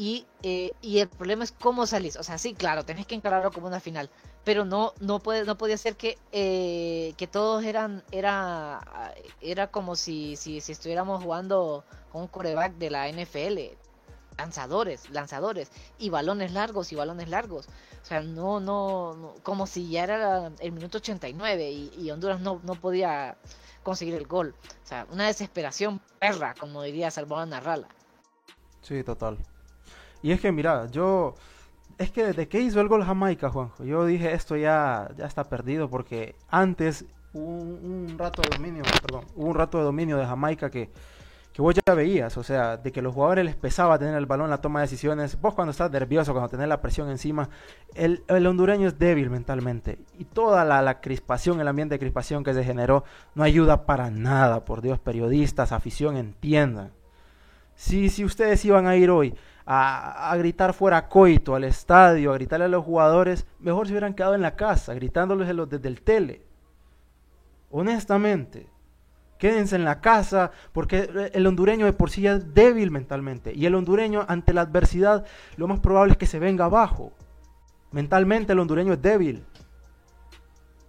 [0.00, 2.16] Y, eh, y el problema es cómo salís.
[2.16, 4.08] O sea, sí, claro, tenés que encararlo como una final.
[4.44, 9.96] Pero no, no, puede, no podía ser que, eh, que todos eran, era, era como
[9.96, 13.76] si, si, si estuviéramos jugando con un coreback de la NFL.
[14.38, 15.70] Lanzadores, lanzadores.
[15.98, 17.66] Y balones largos y balones largos.
[18.02, 22.58] O sea, no, no, como si ya era el minuto 89 y, y Honduras no,
[22.64, 23.36] no podía
[23.82, 24.54] conseguir el gol.
[24.82, 27.88] O sea, una desesperación perra, como diría Salvador Narrala.
[28.80, 29.36] Sí, total.
[30.22, 31.34] Y es que, mira, yo.
[31.98, 35.44] Es que desde que hizo el gol Jamaica, Juanjo, yo dije esto ya, ya está
[35.44, 37.04] perdido porque antes
[37.34, 40.90] hubo un, rato de dominio, perdón, hubo un rato de dominio de Jamaica que,
[41.52, 44.48] que vos ya veías, o sea, de que los jugadores les pesaba tener el balón
[44.48, 45.38] la toma de decisiones.
[45.40, 47.50] Vos cuando estás nervioso, cuando tenés la presión encima,
[47.94, 49.98] el, el hondureño es débil mentalmente.
[50.18, 53.04] Y toda la, la, crispación, el ambiente de crispación que se generó,
[53.34, 56.92] no ayuda para nada, por Dios, periodistas, afición, entiendan.
[57.74, 59.34] Si, si ustedes iban a ir hoy
[59.66, 64.34] a, gritar fuera coito al estadio, a gritarle a los jugadores, mejor se hubieran quedado
[64.34, 66.42] en la casa, gritándoles desde el tele.
[67.70, 68.66] Honestamente,
[69.38, 73.52] quédense en la casa, porque el hondureño de por sí ya es débil mentalmente.
[73.54, 75.24] Y el hondureño, ante la adversidad,
[75.56, 77.12] lo más probable es que se venga abajo.
[77.92, 79.44] Mentalmente el hondureño es débil.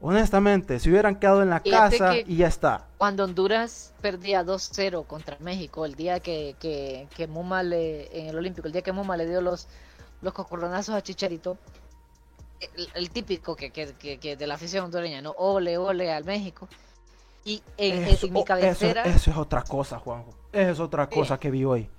[0.04, 2.88] Honestamente, si hubieran quedado en la casa y ya está.
[2.98, 8.66] Cuando Honduras perdía 2-0 contra México, el día que, que, Muma le, en el Olímpico,
[8.66, 9.68] el día que Muma le dio los,
[10.24, 11.58] los cocorronazos a Chicharito,
[12.96, 15.32] el, típico que, que, de la afición hondureña, ¿no?
[15.38, 16.68] Ole, ole al México.
[17.46, 19.04] Y en, mi cabecera.
[19.04, 20.34] Eso, es otra cosa, Juanjo.
[20.52, 21.90] Eso es otra cosa que vi hoy.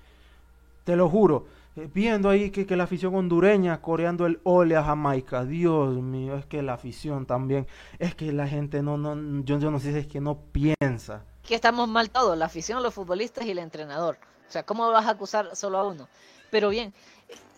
[0.84, 5.44] Te lo juro viendo ahí que, que, la afición hondureña coreando el ole a Jamaica.
[5.44, 7.66] Dios mío, es que la afición también,
[7.98, 11.24] es que la gente no, no, yo, yo no sé si es que no piensa.
[11.42, 14.18] Que estamos mal todos, la afición, los futbolistas y el entrenador.
[14.48, 16.08] O sea, ¿cómo vas a acusar solo a uno?
[16.50, 16.92] Pero bien,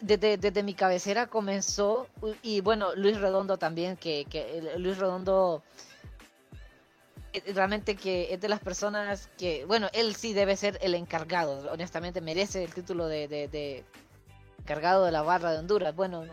[0.01, 2.07] desde, desde mi cabecera comenzó,
[2.43, 5.63] y bueno, Luis Redondo también, que, que Luis Redondo
[7.33, 11.69] eh, realmente que es de las personas que, bueno, él sí debe ser el encargado,
[11.73, 13.85] honestamente merece el título de
[14.67, 16.25] la barra de Honduras, bueno,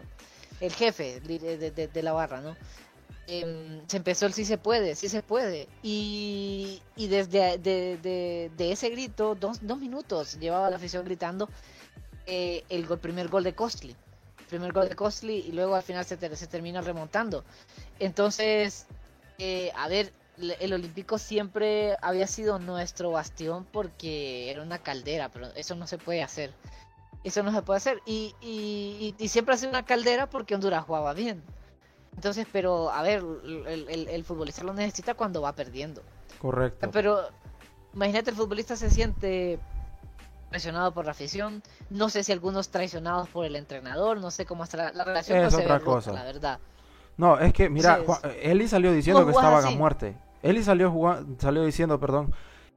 [0.59, 2.55] el jefe de, la barra, ¿no?
[3.27, 5.67] Em, se empezó el sí se puede, sí se puede.
[5.83, 11.49] Y, y desde de, ese grito, dos, dos, minutos llevaba la afición gritando
[12.25, 13.95] eh, el primer gol de Costly.
[14.49, 17.43] Primer gol de Costly y luego al final se, se termina remontando.
[17.99, 18.85] Entonces,
[19.37, 20.11] eh, a ver,
[20.59, 25.97] el Olímpico siempre había sido nuestro bastión porque era una caldera, pero eso no se
[25.97, 26.53] puede hacer.
[27.23, 28.01] Eso no se puede hacer.
[28.05, 31.43] Y, y, siempre ha sido una caldera porque Honduras jugaba bien.
[32.15, 36.01] Entonces, pero a ver, el, futbolista lo necesita cuando va perdiendo.
[36.39, 36.89] Correcto.
[36.91, 37.21] Pero
[37.93, 39.59] imagínate, el futbolista se siente
[40.49, 41.63] presionado por la afición.
[41.89, 44.19] No sé si algunos traicionados por el entrenador.
[44.19, 45.39] No sé cómo está la, relación.
[45.39, 46.11] Es otra cosa.
[46.11, 46.59] la verdad.
[47.17, 50.17] No, es que, mira, Juan- es- Eli salió diciendo No que estaban a muerte.
[50.41, 52.33] Eli salió, jugando, salió diciendo, perdón,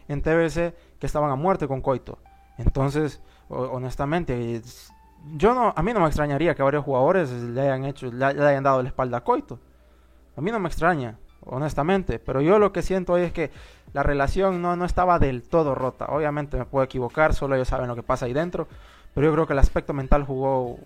[0.06, 2.18] en TBC que estaban a muerte con Coito.
[2.58, 3.20] Entonces,
[3.54, 4.92] honestamente, es-
[5.36, 8.62] yo no, a mí no me extrañaría que varios jugadores le hayan hecho, le, hayan
[8.62, 9.58] dado la espalda a Coito.
[10.36, 12.18] A mí no me extraña, honestamente.
[12.18, 13.50] Pero yo lo que siento hoy es que
[13.92, 16.06] la relación no, no estaba del todo rota.
[16.06, 18.68] Obviamente me puedo equivocar, solo ellos saben lo que pasa ahí dentro.
[19.14, 20.76] Pero yo creo que el aspecto mental jugó,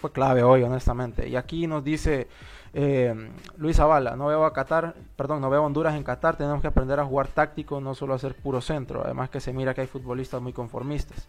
[0.00, 1.28] fue clave hoy, honestamente.
[1.28, 2.26] Y aquí nos dice
[2.74, 6.60] eh, Luis Zavala, no veo a Qatar, perdón, no veo a Honduras en Qatar, tenemos
[6.62, 9.02] que aprender a jugar táctico, no solo a hacer puro centro.
[9.04, 11.28] Además que se mira que hay futbolistas muy conformistas.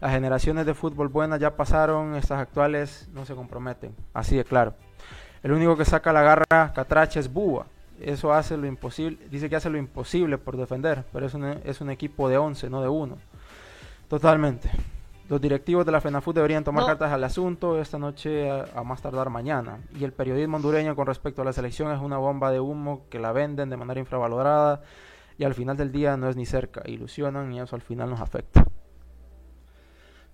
[0.00, 3.94] Las generaciones de fútbol buenas ya pasaron, estas actuales no se comprometen.
[4.12, 4.74] Así de claro.
[5.42, 7.66] El único que saca la garra Catrache es Búa.
[8.00, 11.80] Eso hace lo imposible, dice que hace lo imposible por defender, pero es un, es
[11.80, 13.16] un equipo de 11, no de uno.
[14.08, 14.70] Totalmente.
[15.28, 16.86] Los directivos de la FENAFUT deberían tomar No.
[16.88, 19.78] cartas al asunto esta noche a, a más tardar mañana.
[19.98, 23.18] Y el periodismo hondureño con respecto a la selección es una bomba de humo que
[23.18, 24.82] la venden de manera infravalorada
[25.38, 26.82] y al final del día no es ni cerca.
[26.84, 28.64] Ilusionan y eso al final nos afecta.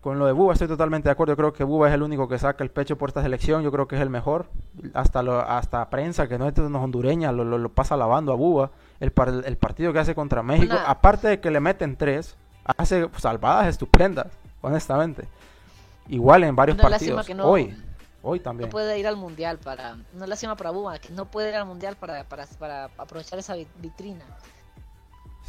[0.02, 1.32] Con lo de Buba estoy totalmente de acuerdo.
[1.32, 3.62] Yo creo que Buba es el único que saca el pecho por esta selección.
[3.62, 4.46] Yo creo que es el mejor.
[4.94, 8.32] Hasta lo, hasta prensa que no es de los hondureñas lo, lo- lo pasa lavando
[8.32, 8.72] a Buba.
[8.98, 13.08] El, par- el partido que hace contra México, aparte de que le meten tres, hace
[13.16, 14.26] salvadas estupendas,
[14.60, 15.28] honestamente.
[16.08, 17.24] Igual en varios partidos.
[17.26, 17.76] que no- Hoy,
[18.22, 18.68] hoy también.
[18.68, 19.96] No puede ir al mundial para.
[20.16, 23.54] Una lástima para Buma, que no puede ir al mundial para, para, para aprovechar esa
[23.54, 24.24] vi- vitrina.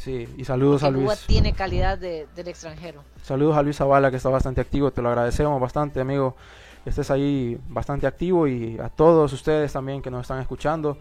[0.04, 1.24] Sí, y saludos a Porque Luis.
[1.26, 3.02] tiene calidad de, del extranjero.
[3.22, 6.36] Saludos a Luis Zavala que está bastante activo, te lo agradecemos bastante, amigo.
[6.84, 10.98] Estés ahí bastante activo y a todos ustedes también que nos están escuchando.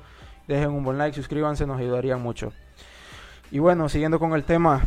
[0.48, 2.54] Dejen un buen like, suscríbanse, nos ayudarían mucho.
[3.52, 4.84] Y bueno, siguiendo con el tema,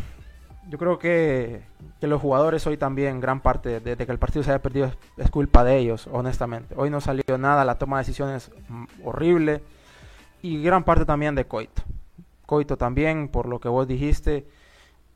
[0.71, 1.61] yo creo que,
[2.01, 4.87] que los jugadores hoy también, gran parte de, de que el partido se haya perdido
[4.87, 6.75] es, es culpa de ellos, honestamente.
[6.79, 9.63] Hoy no salió nada, la toma de decisiones mm, horrible
[10.41, 11.83] y gran parte también de Coito.
[12.47, 14.47] Coito también, por lo que vos dijiste,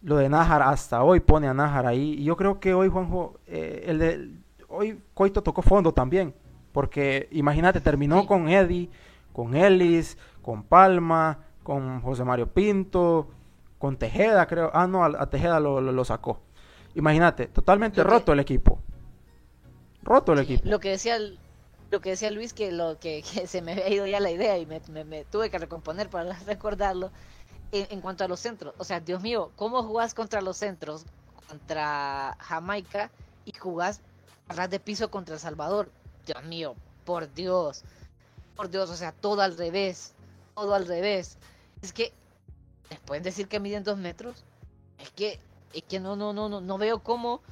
[0.02, 2.14] lo de Nájar hasta hoy pone a Nájar ahí.
[2.18, 4.30] Y yo creo que hoy, Juanjo, eh, el de,
[4.68, 6.34] hoy Coito tocó fondo también.
[6.72, 8.26] Porque imagínate, terminó Sí.
[8.26, 8.88] con Eddie,
[9.32, 13.28] con Ellis, con Palma, con José Mario Pinto,
[13.78, 14.70] con Tejeda, creo.
[14.72, 16.40] Ah, no, a, a Tejeda lo, lo- lo sacó.
[16.94, 18.80] Imagínate, totalmente Lo que- roto el equipo.
[20.02, 20.62] Roto el equipo.
[20.68, 21.38] Lo que decía el-
[21.90, 24.66] lo que decía Luis que lo que, se me había ido ya la idea y
[24.66, 24.80] me,
[25.24, 27.10] tuve que recomponer para recordarlo
[27.72, 28.74] en, cuanto a los centros.
[28.78, 31.04] O sea, Dios mío, ¿cómo jugás contra los centros
[31.48, 33.10] contra Jamaica
[33.44, 34.00] y jugás
[34.48, 35.90] a de piso contra El Salvador?
[36.26, 36.74] Dios mío,
[37.04, 37.82] por Dios.
[38.56, 40.14] Por Dios, o sea, todo al revés.
[40.54, 41.38] Todo al revés.
[41.80, 42.12] Es que
[42.90, 44.44] les pueden decir que miden dos metros.
[44.98, 45.38] Es que
[45.72, 47.42] es que no no no no no veo cómo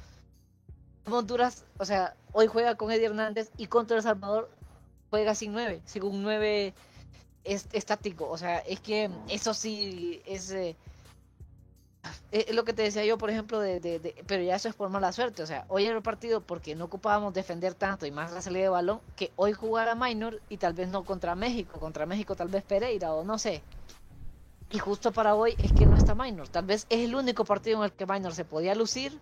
[1.17, 4.49] Honduras, o sea, hoy juega con Eddie Hernández y contra El Salvador
[5.09, 6.73] juega sin nueve, sin un nueve
[7.43, 8.29] es, estático.
[8.29, 10.75] O sea, es que eso sí es, eh,
[12.31, 14.75] es lo que te decía yo, por ejemplo, de, de- de- pero ya eso es
[14.75, 15.43] por mala suerte.
[15.43, 18.63] O sea, hoy en el partido, porque no ocupábamos defender tanto y más la salida
[18.63, 22.47] de balón, que hoy jugara Minor y tal vez no contra México, contra México tal
[22.47, 23.61] vez Pereira o no sé.
[24.71, 26.47] Y justo para hoy es que no está Minor.
[26.47, 29.19] Tal vez es el único partido en el que Minor se podía lucir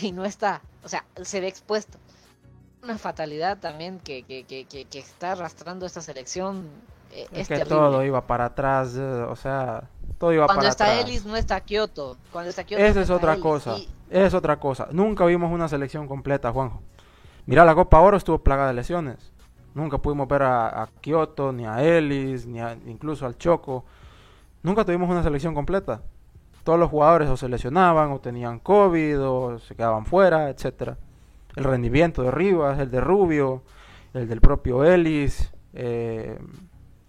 [0.00, 0.60] y no está.
[0.84, 1.98] O sea, se ve expuesto.
[2.82, 6.68] Una fatalidad también que, que, que, que, que está arrastrando esta selección.
[7.12, 7.76] eh, Es es que terrible.
[7.76, 9.88] todo iba para atrás, eh, o sea,
[10.18, 11.04] todo iba Cuando para está atrás.
[11.08, 12.16] Ellis no está Kioto.
[12.32, 13.42] Cuando está Kioto Esa no es otra Ellis.
[13.42, 13.76] cosa.
[13.78, 14.86] Y- Es otra cosa.
[14.92, 16.80] Nunca vimos una selección completa, Juanjo.
[17.46, 19.32] Mira, la Copa Oro estuvo plagada de lesiones.
[19.74, 23.84] Nunca pudimos ver a, a Kioto, ni a Ellis, ni a- incluso al Choco.
[24.62, 26.02] Nunca tuvimos una selección completa.
[26.66, 30.98] Todos los jugadores o se lesionaban, o tenían COVID, o se quedaban fuera, etcétera.
[31.54, 33.62] El rendimiento de Rivas, el de Rubio,
[34.12, 36.38] el del propio Ellis, eh,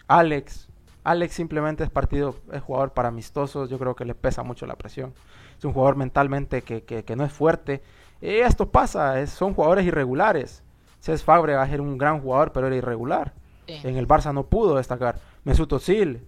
[0.08, 0.70] Alex.
[1.04, 4.76] Alex simplemente es partido, es jugador para amistosos, yo creo que le pesa mucho la
[4.76, 5.14] presión.
[5.58, 7.82] Es un jugador mentalmente que, que- que no es fuerte.
[8.22, 10.64] Y esto pasa, es- son jugadores irregulares.
[11.00, 13.34] Cés Fábregas era un gran jugador, pero era irregular.
[13.66, 13.88] sí.
[13.88, 15.18] En el Barça no pudo destacar.
[15.44, 16.22] Mesut Özil.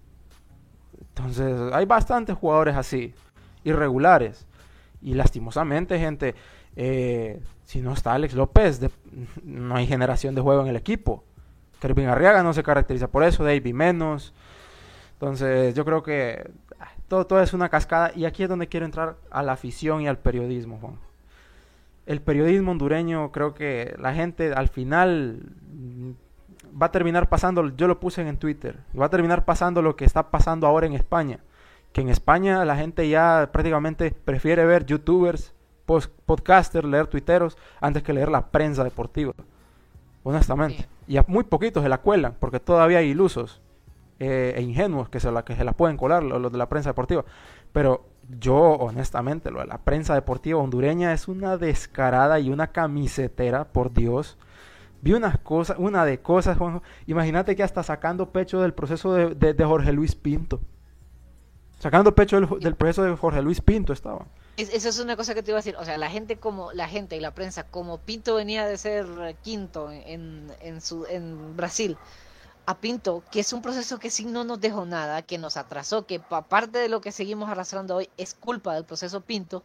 [1.19, 3.13] Entonces, hay bastantes jugadores así,
[3.65, 4.45] irregulares.
[5.01, 6.33] Y lastimosamente, gente,
[6.77, 8.79] eh, si no está Alex López,
[9.43, 11.25] no hay generación de juego en el equipo.
[11.81, 14.33] Kervin Arriaga no se caracteriza por eso, David menos.
[15.13, 18.13] Entonces, yo creo que ah, todo, todo es una cascada.
[18.15, 20.99] Y aquí es donde quiero entrar a la afición y al periodismo, Juan.
[22.05, 25.43] El periodismo hondureño, creo que la gente al final
[26.69, 30.05] va a terminar pasando, yo lo puse en Twitter, va a terminar pasando lo que
[30.05, 31.39] está pasando ahora en España.
[31.91, 35.53] Que en España la gente ya prácticamente prefiere ver youtubers,
[36.25, 39.33] podcasters, leer tuiteros, antes que leer la prensa deportiva.
[40.23, 40.77] Honestamente.
[40.77, 41.13] Sí.
[41.13, 43.61] y a muy poquitos se la cuelan, porque todavía hay ilusos
[44.19, 46.89] eh, e ingenuos que se, la, que se la pueden colar, los de la prensa
[46.89, 47.23] deportiva.
[47.71, 48.05] Pero
[48.37, 53.93] yo, honestamente, lo de la prensa deportiva hondureña es una descarada y una camisetera, por
[53.93, 54.37] Dios.
[55.01, 56.83] Vi unas cosas, una de cosas, Juanjo.
[57.07, 60.59] Imagínate que hasta sacando pecho del proceso de, Jorge Luis Pinto.
[61.79, 64.25] Sacando pecho del, proceso de Jorge Luis Pinto estaba.
[64.57, 65.77] eso es una cosa que te iba a decir.
[65.77, 69.05] O sea, la gente como la gente y la prensa, como Pinto venía de ser
[69.41, 71.97] quinto en, en, su, en Brasil,
[72.65, 76.05] a Pinto, que es un proceso que sí no nos dejó nada, que nos atrasó,
[76.05, 79.63] que aparte de lo que seguimos arrastrando hoy es culpa del proceso Pinto.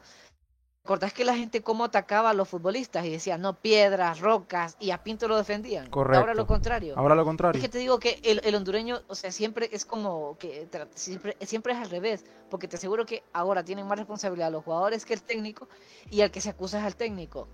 [0.85, 4.91] ¿Recordás que la gente cómo atacaba a los futbolistas y decía, no, piedras, rocas, y
[4.91, 5.89] a Pinto lo defendían?
[5.89, 6.20] Correcto.
[6.20, 6.93] Ahora lo contrario.
[6.99, 7.59] Ahora lo contrario.
[7.59, 11.72] Es que te digo que el, hondureño, o sea, siempre es como que siempre, siempre
[11.72, 15.22] es al revés, porque te aseguro que ahora tienen más responsabilidad los jugadores que el
[15.22, 15.70] técnico,
[16.11, 17.49] y al que se acusa es al técnico.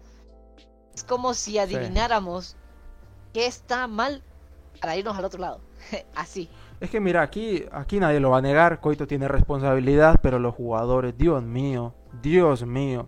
[0.93, 2.57] Es como si adivináramos
[3.33, 4.25] qué está mal
[4.81, 5.61] para irnos al otro lado.
[6.17, 6.51] Así.
[6.81, 10.55] Es que mira, aquí, aquí nadie lo va a negar, Coito tiene responsabilidad, pero los
[10.55, 13.07] jugadores, Dios mío, Dios mío.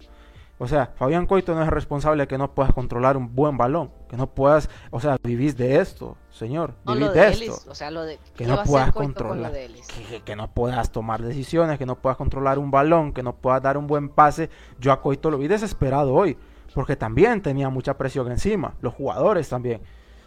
[0.58, 3.90] O sea, Fabián Coito no es responsable de que no puedas controlar un buen balón,
[4.08, 7.70] que no puedas, o sea, vivís de esto, señor, vivís de, esto.
[7.70, 11.86] o sea, lo de, que no puedas controlar, que, que, no puedas tomar decisiones, que
[11.86, 14.50] no puedas controlar un balón, que no puedas dar un buen pase.
[14.78, 16.36] Yo a Coito lo vi desesperado hoy,
[16.74, 19.80] porque también tenía mucha presión encima, los jugadores también.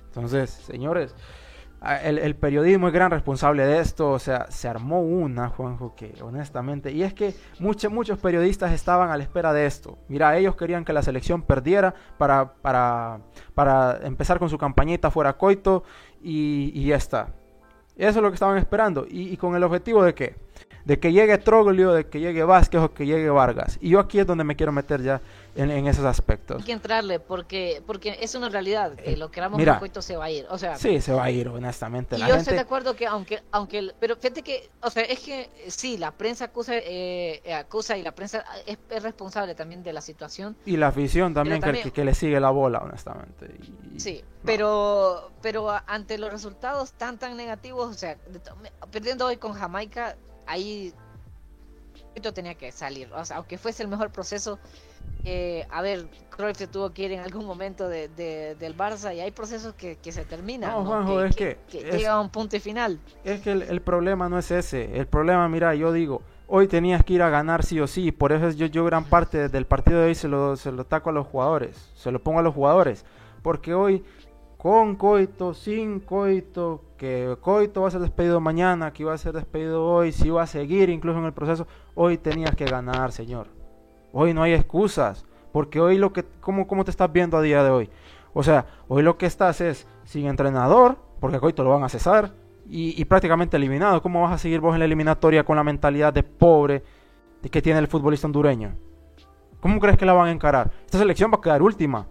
[0.07, 1.15] Entonces, señores,
[2.01, 6.91] el, periodismo es gran responsable de esto, o sea, se armó una, Juanjo, que honestamente,
[6.91, 9.97] y es que muchos, muchos periodistas estaban a la espera de esto.
[10.07, 13.19] Mira, ellos querían que la selección perdiera para, para,
[13.53, 15.83] para empezar con su campañita fuera coito
[16.21, 17.29] y, y ya está.
[17.97, 19.05] Eso es lo que estaban esperando.
[19.09, 20.35] ¿Y, con el objetivo de qué?
[20.85, 23.77] De que llegue Troglio, de que llegue Vázquez o que llegue Vargas.
[23.81, 25.19] Y yo aquí es donde me quiero meter ya
[25.55, 26.57] en, esos aspectos.
[26.59, 28.93] Hay que entrarle porque porque es una realidad.
[28.93, 30.45] Que lo queramos Mira, coito se va a ir.
[30.49, 32.17] O sea, sí, se va a ir, honestamente.
[32.17, 35.49] Y yo estoy de acuerdo que aunque, aunque, pero fíjate que, o sea, es que
[35.67, 40.55] sí, la prensa acusa, eh, acusa y la prensa es, responsable también de la situación.
[40.65, 43.49] Y la afición también, que, que, le sigue la bola, honestamente.
[43.97, 48.17] sí, pero, pero ante los resultados tan, tan negativos, o sea,
[48.91, 50.15] perdiendo hoy con Jamaica,
[50.47, 50.93] ahí
[52.33, 53.11] tenía que salir.
[53.13, 54.59] O sea, aunque fuese el mejor proceso,
[55.23, 59.19] eh, a ver, Cruyff se tuvo que ir en algún momento de, del Barça y
[59.19, 60.71] hay procesos que, se terminan.
[60.71, 62.99] No, Juanjo, es que, llega a un punto final.
[63.23, 64.97] Es que el, problema no es ese.
[64.97, 68.11] El problema, mira, yo digo, hoy tenías que ir a ganar sí o sí.
[68.11, 71.09] Por eso yo, yo gran parte del partido de hoy se lo, se lo taco
[71.09, 71.91] a los jugadores.
[71.95, 73.05] Se lo pongo a los jugadores.
[73.41, 74.03] Porque hoy,
[74.57, 79.33] con Coito, sin Coito, que Coito va a ser despedido mañana, que iba a ser
[79.33, 83.47] despedido hoy, si va a seguir incluso en el proceso, hoy tenías que ganar, señor.
[84.11, 87.63] Hoy no hay excusas, porque hoy lo que, ¿cómo, cómo te estás viendo a día
[87.63, 87.89] de hoy?
[88.33, 91.89] O sea, hoy lo que estás es sin entrenador, porque hoy te lo van a
[91.89, 92.31] cesar,
[92.67, 94.01] y, prácticamente eliminado.
[94.01, 96.83] ¿Cómo vas a seguir vos en la eliminatoria con la mentalidad de pobre
[97.41, 98.75] de que tiene el futbolista hondureño?
[99.59, 100.71] ¿Cómo crees que la van a encarar?
[100.85, 102.07] Esta selección va a quedar última,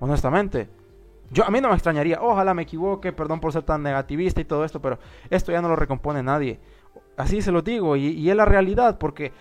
[0.00, 0.68] honestamente.
[1.30, 4.44] Yo, a mí no me extrañaría, ojalá me equivoque, perdón por ser tan negativista y
[4.44, 4.98] todo esto, pero
[5.30, 6.60] esto ya no lo recompone nadie.
[7.16, 9.32] Así se lo digo, y, es la realidad, porque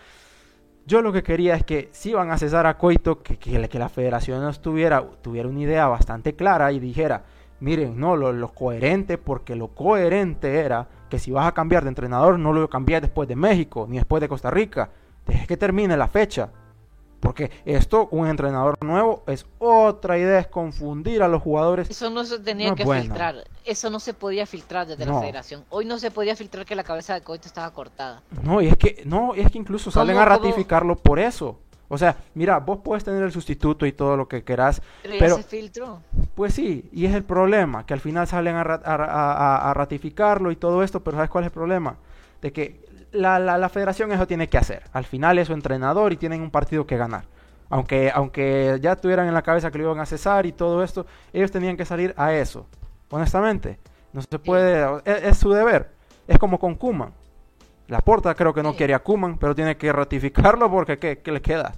[0.85, 3.89] yo lo que quería es que si iban a cesar a Coito, que, que, la
[3.89, 7.23] federación no tuviera, tuviera una idea bastante clara y dijera,
[7.59, 12.37] miren, no, lo, coherente, porque lo coherente era que si vas a cambiar de entrenador,
[12.37, 14.89] no lo cambies después de México, ni después de Costa Rica,
[15.25, 16.49] deje que termine la fecha.
[17.23, 21.89] Porque esto, un entrenador nuevo, es otra idea, es confundir a los jugadores.
[21.89, 25.63] Eso no se tenía que filtrar, eso no se podía filtrar desde la federación.
[25.69, 28.21] Hoy no se podía filtrar que la cabeza de Coito estaba cortada.
[28.43, 31.57] No, y es que, no, es que incluso salen a ratificarlo por eso.
[31.87, 34.81] O sea, mira, vos puedes tener el sustituto y todo lo que querás.
[35.01, 36.01] Pero, ya se filtró.
[36.35, 40.83] Pues sí, y es el problema, que al final salen a, a, ratificarlo y todo
[40.83, 41.95] esto, pero ¿sabes cuál es el problema?
[42.41, 44.83] De que la, la, federación eso tiene que hacer.
[44.91, 47.25] Al final es su entrenador y tienen un partido que ganar.
[47.69, 51.05] Aunque, aunque ya tuvieran en la cabeza que lo iban a cesar y todo esto,
[51.31, 52.67] ellos tenían que salir a eso.
[53.09, 53.79] Honestamente,
[54.11, 55.91] no se puede, es, su deber.
[56.27, 57.13] Es como con Kuman.
[57.87, 61.41] La porta creo que no quiere a Kuman, pero tiene que ratificarlo porque ¿qué, le
[61.41, 61.73] queda?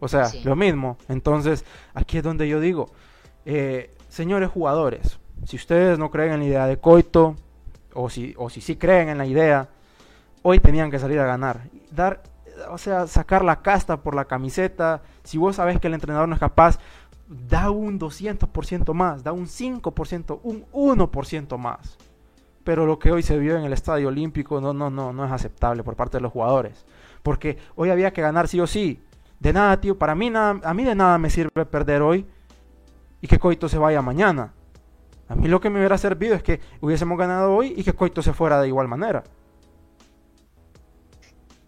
[0.00, 0.96] O sea, lo mismo.
[1.08, 2.90] Entonces, aquí es donde yo digo,
[3.44, 7.36] eh, señores jugadores, si ustedes no creen en la idea de Coito,
[7.94, 9.68] o si, o si sí creen en la idea,
[10.42, 11.62] hoy tenían que salir a ganar.
[11.90, 12.22] Dar,
[12.70, 15.02] o sea, sacar la casta por la camiseta.
[15.22, 16.78] Si vos sabés que el entrenador no es capaz,
[17.28, 21.96] da un 200% más, da un 5%, un 1% más.
[22.64, 25.32] Pero lo que hoy se vio en el Estadio Olímpico no, no, no, no es
[25.32, 26.84] aceptable por parte de los jugadores.
[27.22, 29.02] Porque hoy había que ganar sí o sí.
[29.40, 32.26] De nada, tío, para mí nada, a mí de nada me sirve perder hoy
[33.20, 34.52] y que Coito se vaya mañana.
[35.28, 38.22] A mí lo que me hubiera servido es que hubiésemos ganado hoy y que Coito
[38.22, 39.24] se fuera de igual manera.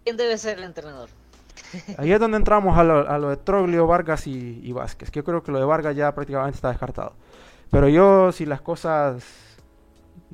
[0.05, 1.09] ¿Quién debe ser el entrenador?
[1.97, 5.09] Ahí es donde entramos a lo, de Troglio, Vargas y, Vázquez.
[5.09, 7.13] Que yo creo que lo de Vargas ya prácticamente está descartado.
[7.71, 9.23] Pero yo, si las cosas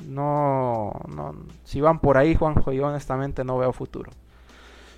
[0.06, 4.12] no, no si van por ahí, Juanjo, yo honestamente no veo futuro.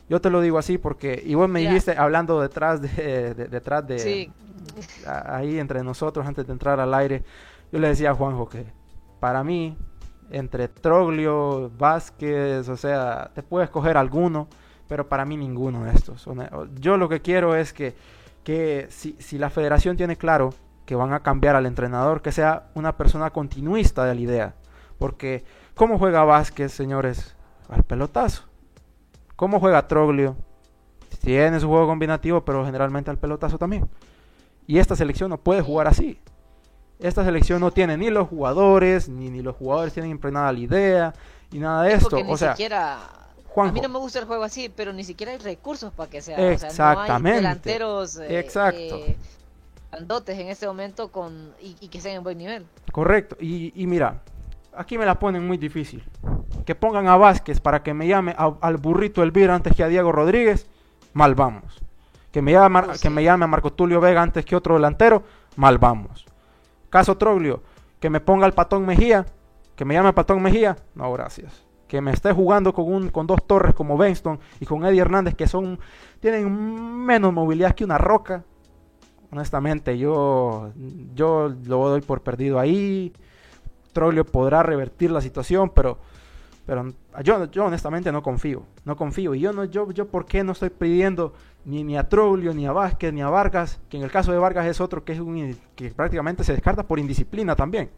[0.10, 4.32] Yo te lo digo así porque, y vos me dijiste hablando detrás de, detrás de,
[5.06, 7.24] ahí entre nosotros antes de entrar al aire,
[7.72, 8.66] yo le decía a Juanjo que
[9.20, 9.78] para mí,
[10.32, 14.48] entre Troglio, Vázquez, o sea, te puedes coger alguno,
[14.88, 16.28] pero para mí ninguno de estos.
[16.80, 17.96] Yo lo que quiero es que,
[18.44, 20.54] que si, si la federación tiene claro
[20.86, 24.56] que van a cambiar al entrenador, que sea una persona continuista de la idea.
[25.00, 25.44] Porque,
[25.76, 27.36] ¿cómo juega Vázquez, señores?
[27.70, 28.44] Al pelotazo.
[29.36, 30.36] ¿Cómo juega Troglio?
[31.22, 33.88] Tiene su juego combinativo, pero generalmente al pelotazo también.
[34.68, 36.20] Y esta selección no puede jugar así.
[37.00, 41.14] Esta selección no tiene ni los jugadores, ni, ni los jugadores tienen impregnada la idea,
[41.52, 42.18] y nada de esto.
[42.28, 43.23] o sea, siquiera...
[43.56, 46.22] A mí no me gusta el juego así, pero ni siquiera hay recursos para que
[46.22, 46.52] sea.
[46.52, 47.38] Exactamente.
[47.38, 48.98] delanteros eh, Exacto.
[48.98, 49.18] Eh,
[49.92, 52.66] en este momento con y, que sean en buen nivel.
[52.92, 53.38] Correcto.
[53.40, 54.22] Y, y, mira,
[54.76, 56.04] aquí me la ponen muy difícil.
[56.66, 60.12] Que pongan a Vázquez para que me llame al burrito Elvira antes que a Diego
[60.12, 60.68] Rodríguez,
[61.14, 61.80] mal vamos.
[62.32, 65.24] Que me, llame, oh, que me llame a Marco Tulio Vega antes que otro delantero,
[65.56, 66.26] mal vamos.
[66.90, 67.62] Caso Troglio,
[68.00, 69.26] que me ponga al Patón Mejía,
[69.76, 71.63] que me llame Patón Mejía, no, gracias.
[71.94, 75.36] Que me esté jugando con, un, con dos torres como Benston y con Eddie Hernández,
[75.36, 75.78] que son
[76.20, 76.52] tienen
[77.06, 78.44] menos movilidad que una roca.
[79.32, 80.72] Honestamente, yo,
[81.14, 83.14] yo lo doy por perdido ahí.
[83.92, 86.00] Troglio podrá revertir la situación, pero,
[86.66, 86.92] pero
[87.24, 89.36] yo, yo honestamente no confío, no confío.
[89.36, 91.34] Y yo no, yo, yo por qué no estoy pidiendo
[91.64, 94.40] ni, ni a Troglio, ni a Vázquez, ni a Vargas, que en el caso de
[94.40, 97.92] Vargas es otro que es un que prácticamente se descarta por indisciplina también.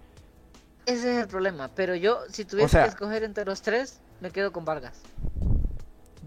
[0.86, 4.52] Ese es el problema, pero yo si tuviese que escoger entre los tres, me quedo
[4.52, 5.02] con Vargas.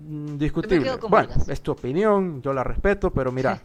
[0.08, 0.96] Mm, discutible.
[1.08, 3.60] Bueno, es tu opinión, yo la respeto, pero mira,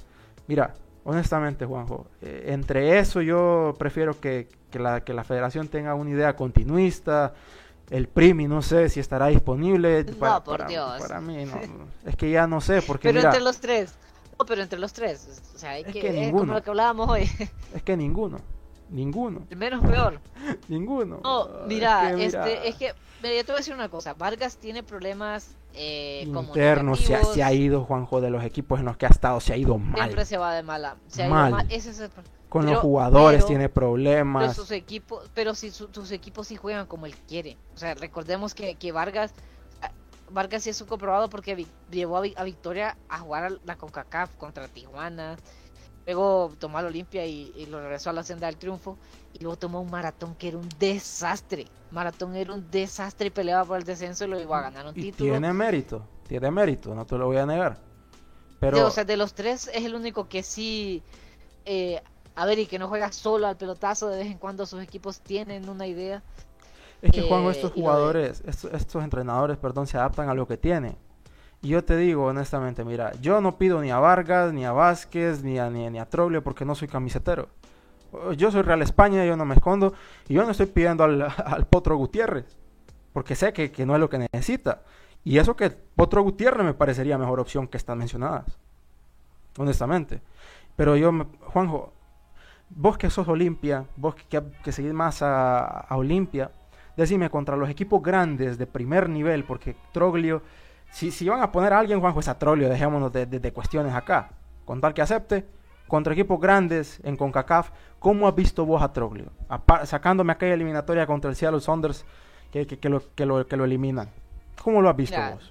[0.48, 0.74] mira,
[1.04, 6.36] honestamente, Juanjo, eh, entre eso yo prefiero que, la, que la federación tenga una idea
[6.36, 7.34] continuista.
[7.89, 10.04] El Primi no sé si estará disponible.
[10.06, 11.02] Para, no, por Dios.
[11.02, 11.60] Para mí no,
[12.06, 13.94] es que ya no sé porque Pero entre los tres.
[14.39, 15.41] No, pero entre los tres.
[15.56, 16.39] O sea, hay es que, ninguno.
[16.39, 17.30] como lo que hablábamos hoy.
[17.74, 18.39] Es que ninguno.
[18.90, 19.46] Ninguno.
[19.56, 20.20] Menos peor.
[20.68, 21.20] ninguno.
[21.24, 24.14] No, mira, es que, este, es que yo te voy a decir una cosa.
[24.14, 27.00] Vargas tiene problemas eh, internos.
[27.00, 29.40] Se, se, ha ido, Juanjo, de los equipos en los que ha estado.
[29.40, 29.96] Se ha ido mal.
[29.96, 30.98] Siempre se va de mala.
[31.08, 31.66] Se mal.
[31.70, 32.12] Ese es el...
[32.50, 34.44] Con los jugadores tiene problemas.
[34.44, 37.58] Pero, sus equipos, pero si sus equipos sí juegan como él quiere.
[37.74, 39.34] O sea, recordemos que, que Vargas
[40.34, 44.68] Vargas sí es un comprobado porque llevó a, Victoria a jugar a la CONCACAF contra
[44.68, 45.38] Tijuana,
[46.06, 48.97] Luego tomó la Olimpia y, lo regresó a la senda del triunfo.
[49.34, 51.66] Y luego tomó un maratón que era un desastre.
[51.91, 54.93] Maratón era un desastre y peleaba por el descenso y lo iba a ganar un
[54.93, 55.32] título.
[55.32, 57.78] Tiene mérito, tiene mérito, no te lo voy a negar.
[58.60, 58.88] Pero...
[58.88, 61.04] o sea, de los tres es el único que sí.
[61.66, 62.01] Eh,
[62.36, 65.20] a ver, y que no juega solo al pelotazo, de vez en cuando sus equipos
[65.20, 66.24] tienen una idea.
[67.01, 70.58] Es que Juan, estos eh, jugadores, estos, estos entrenadores, perdón, se adaptan a lo que
[70.58, 70.95] tienen.
[71.64, 75.43] Y yo te digo honestamente, mira, yo no pido ni a Vargas, ni a Vázquez,
[75.43, 77.47] ni a, ni, a Troglio porque no soy camisetero.
[78.36, 79.93] Yo soy Real España, yo no me escondo.
[80.28, 82.57] Y yo no estoy pidiendo al, Potro Gutiérrez.
[83.14, 84.82] Porque sé que, no es lo que necesita.
[85.24, 88.59] Y eso que Potro Gutiérrez me parecería mejor opción que estas mencionadas.
[89.57, 90.22] Honestamente.
[90.76, 91.14] Pero yo,
[91.45, 91.93] Juanjo,
[92.72, 96.51] vos que sos Olimpia, vos que, que seguís más a, a Olimpia,
[96.97, 100.41] decime contra los equipos grandes de primer nivel, porque Troglio
[100.94, 104.30] si, si van a poner a alguien, Juanjo, es a Trolio, dejémonos de, cuestiones acá.
[104.64, 105.44] Con tal que acepte,
[105.88, 109.32] contra equipos grandes en CONCACAF, ¿cómo has visto vos a Troglio?
[109.86, 112.06] sacándome aquella eliminatoria contra el Seattle Saunders
[112.52, 114.12] que, que, lo, que, lo, que lo eliminan.
[114.64, 115.50] ¿Cómo lo has visto vos?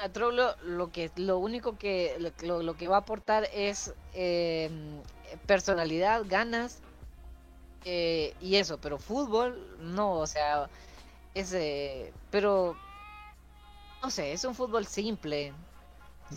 [0.00, 4.70] a Troglio lo que lo único que lo, lo que va a aportar es eh,
[5.46, 6.80] personalidad, ganas
[7.84, 10.70] eh, y eso, pero fútbol no, o sea,
[11.34, 12.76] ese, pero
[14.02, 15.52] no sé, es un fútbol simple.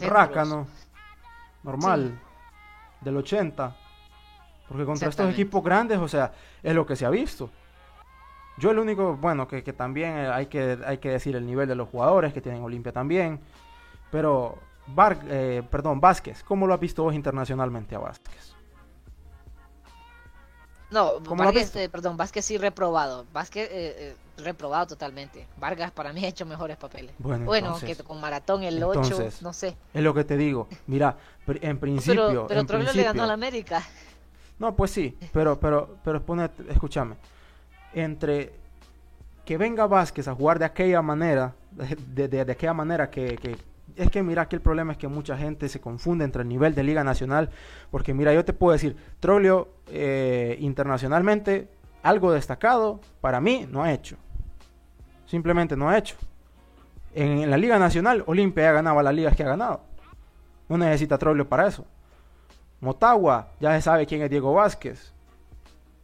[0.01, 0.67] Rácano.
[1.63, 2.19] Normal.
[3.01, 3.75] Del 80.
[4.67, 7.49] Porque contra estos equipos grandes, o sea, es lo que se ha visto.
[8.57, 11.89] Yo el único, bueno, que, también hay que, hay que decir el nivel de los
[11.89, 13.39] jugadores que tienen Olimpia también.
[14.11, 18.52] Pero, Bar, eh, perdón, Vázquez, ¿cómo lo has visto vos internacionalmente a Vázquez?
[20.93, 23.25] No, Vázquez, eh, perdón, Vázquez sí reprobado.
[23.33, 25.47] Vázquez eh, eh, reprobado totalmente.
[25.59, 27.15] Vargas para mí ha hecho mejores papeles.
[27.17, 29.75] Bueno, que con Maratón el 8, no sé.
[29.93, 30.67] Es lo que te digo.
[30.85, 31.17] Mira,
[31.47, 32.45] en principio.
[32.47, 33.83] Pero, pero le ganó a la América.
[34.59, 36.23] No, pues sí, pero, pero, pero
[36.69, 37.15] escúchame.
[37.93, 38.53] entre
[39.43, 43.57] que venga Vázquez a jugar de aquella manera, de, de, aquella manera que, que,
[43.95, 46.75] es que mira que el problema es que mucha gente se confunde entre el nivel
[46.75, 47.49] de Liga Nacional,
[47.91, 51.69] porque mira, yo te puedo decir, Troglio eh, internacionalmente,
[52.01, 54.17] algo destacado, para mí no ha hecho.
[55.25, 56.15] Simplemente no ha hecho.
[57.13, 59.81] En, la Liga Nacional, Olimpia ya ganaba las ligas que ha ganado.
[60.69, 61.85] No necesita Troglio para eso.
[62.81, 65.13] Motagua, ya se sabe quién es Diego Vázquez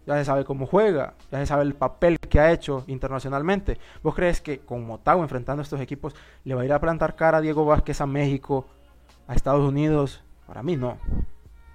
[0.10, 3.78] ya se sabe cómo juega, ya se sabe el papel que ha hecho internacionalmente.
[4.02, 7.16] ¿Vos crees que con Motagua enfrentando a estos equipos le va a ir a plantar
[7.16, 8.66] cara a Diego Vázquez a México,
[9.28, 10.24] a Estados Unidos?
[10.48, 10.98] Para mí no.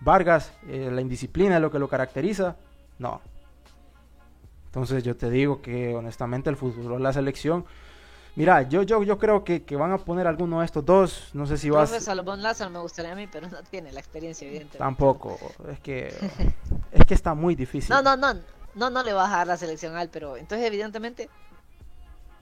[0.00, 2.56] Vargas, eh, la indisciplina es lo que lo caracteriza,
[2.98, 3.20] no.
[4.66, 7.64] Entonces yo te digo que honestamente el fútbol, la selección,
[8.36, 11.30] Mira, yo, yo, yo creo que, van a poner alguno de estos dos.
[11.34, 11.90] No sé si vas.
[12.02, 14.78] Salomón Lázaro me gustaría a mí, pero no tiene la experiencia, evidente.
[14.78, 15.38] Tampoco.
[15.70, 16.08] Es que.
[16.92, 17.94] es que está muy difícil.
[17.94, 18.40] No, no, no.
[18.74, 21.30] No, no le vas a dar la selección a él, pero entonces, evidentemente.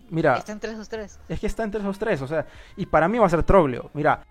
[0.09, 0.39] Mira.
[0.39, 1.19] Está entre esos tres.
[1.29, 2.47] Es que está entre esos tres, o sea.
[2.77, 3.91] Y para mí va a ser Troglio.
[3.93, 4.25] Mira,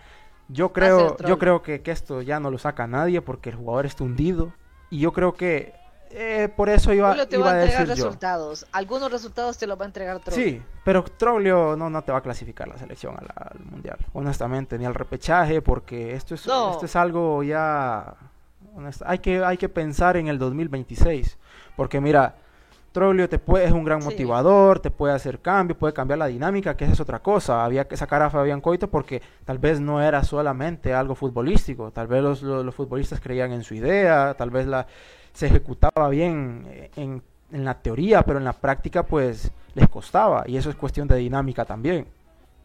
[0.49, 3.85] yo creo, yo creo que, que esto ya no lo saca nadie porque el jugador
[3.85, 4.51] está hundido.
[4.89, 5.73] Y yo creo que
[6.13, 8.65] eh, por eso iba, te iba va a, entregar resultados.
[8.71, 10.45] Algunos resultados te los va a entregar Troglio.
[10.45, 13.97] Sí, pero Troglio no, no te va a clasificar la selección al, mundial.
[14.13, 18.15] Honestamente, ni al repechaje, porque esto es, esto es algo ya.
[19.05, 21.37] hay, que, hay que pensar en el 2026.
[21.75, 22.35] Porque mira,
[22.91, 26.75] Troglio te puede, es un gran motivador, te puede hacer cambios, puede cambiar la dinámica,
[26.75, 27.63] que esa es otra cosa.
[27.63, 31.91] Había que sacar a Fabián Coito porque tal vez no era solamente algo futbolístico.
[31.91, 34.87] Tal vez los, los futbolistas creían en su idea, tal vez la
[35.33, 37.21] se ejecutaba bien eh, en,
[37.51, 41.15] en, la teoría, pero en la práctica pues les costaba y eso es cuestión de
[41.15, 42.07] dinámica también.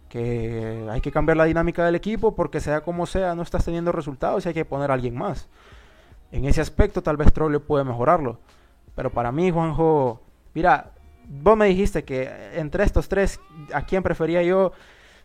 [0.09, 3.93] Que hay que cambiar la dinámica del equipo porque sea como sea, no estás teniendo
[3.93, 5.49] resultados y hay que poner a alguien más.
[6.33, 8.39] En ese aspecto tal vez Trolley puede mejorarlo.
[8.95, 10.21] Pero para mí, Juanjo,
[10.55, 10.93] mira,
[11.29, 13.41] vos me dijiste que entre estos tres,
[13.73, 14.73] ¿a quién prefería yo?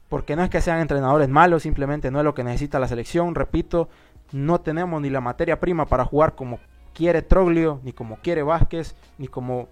[0.10, 3.34] Porque no es que sean entrenadores malos, simplemente no es lo que necesita la selección.
[3.34, 3.88] Repito,
[4.32, 6.60] no tenemos ni la materia prima para jugar como
[7.02, 9.68] quiere Troglio, ni como quiere Vázquez, ni como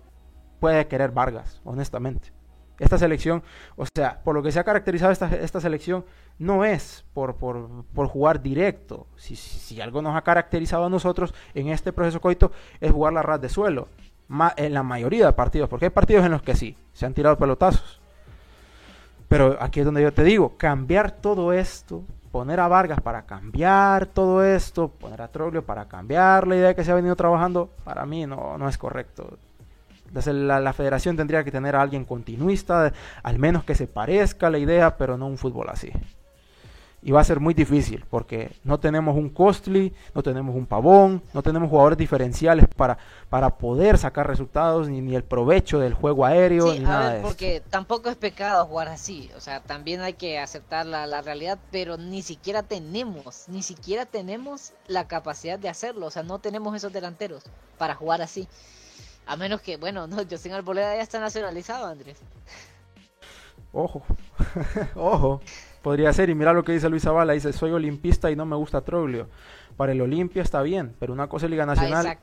[0.59, 2.31] puede querer Vargas, honestamente.
[2.79, 3.43] Esta selección,
[3.75, 6.05] o sea, por lo que se ha caracterizado esta, esta selección,
[6.39, 9.05] no es por, por, jugar directo.
[9.15, 12.51] Si, si, algo nos ha caracterizado a nosotros en este proceso coito,
[12.81, 13.89] es jugar la ras de suelo.
[14.57, 17.37] en la mayoría de partidos, porque hay partidos en los que sí, se han tirado
[17.37, 18.01] pelotazos.
[19.27, 24.05] Pero aquí es donde yo te digo, cambiar todo esto poner a Vargas para cambiar
[24.05, 28.05] todo esto, poner a Troglio para cambiar la idea que se ha venido trabajando, para
[28.05, 29.37] mí no, no es correcto.
[30.07, 34.47] Entonces la, la, federación tendría que tener a alguien continuista, al menos que se parezca
[34.47, 35.91] a la idea, pero no un fútbol así
[37.01, 41.21] y va a ser muy difícil porque no tenemos un Costly, no tenemos un Pavón,
[41.33, 42.97] no tenemos jugadores diferenciales para,
[43.29, 46.73] para poder sacar resultados ni, ni el provecho del juego aéreo.
[46.73, 50.85] ni nada ver, porque tampoco es pecado jugar así, o sea, también hay que aceptar
[50.85, 56.11] la, la, realidad, pero ni siquiera tenemos, ni siquiera tenemos la capacidad de hacerlo, o
[56.11, 57.43] sea, no tenemos esos delanteros
[57.77, 58.47] para jugar así.
[59.25, 62.17] A menos que, bueno, no, José Arboleda ya está nacionalizado, Andrés.
[63.71, 64.01] Ojo,
[64.95, 65.39] ojo.
[65.81, 68.55] Podría ser, y mira lo que dice Luis Zavala, dice, soy olimpista y no me
[68.55, 69.27] gusta Troglio.
[69.77, 72.17] Para el Olimpia está bien, pero una cosa es Liga Nacional,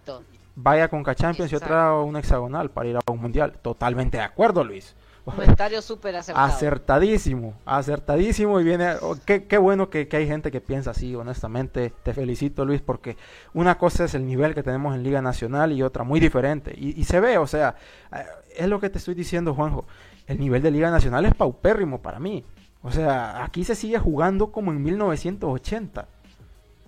[0.55, 3.55] vaya con Champions y otra un hexagonal para ir a un mundial.
[3.63, 4.95] Totalmente de acuerdo, Luis.
[5.25, 6.47] Comentario súper acertado.
[6.47, 11.17] Acertadísimo, acertadísimo y viene, oh, qué, qué, bueno que, que, hay gente que piensa así,
[11.17, 13.17] honestamente, te felicito Luis, porque
[13.53, 17.01] una cosa es el nivel que tenemos en Liga Nacional y otra muy diferente, y,
[17.01, 17.75] y se ve, o sea,
[18.13, 18.25] eh,
[18.57, 19.85] es lo que te estoy diciendo Juanjo,
[20.29, 22.45] el nivel de Liga Nacional es paupérrimo para mí,
[22.87, 26.07] o sea, aquí se sigue jugando como en 1980.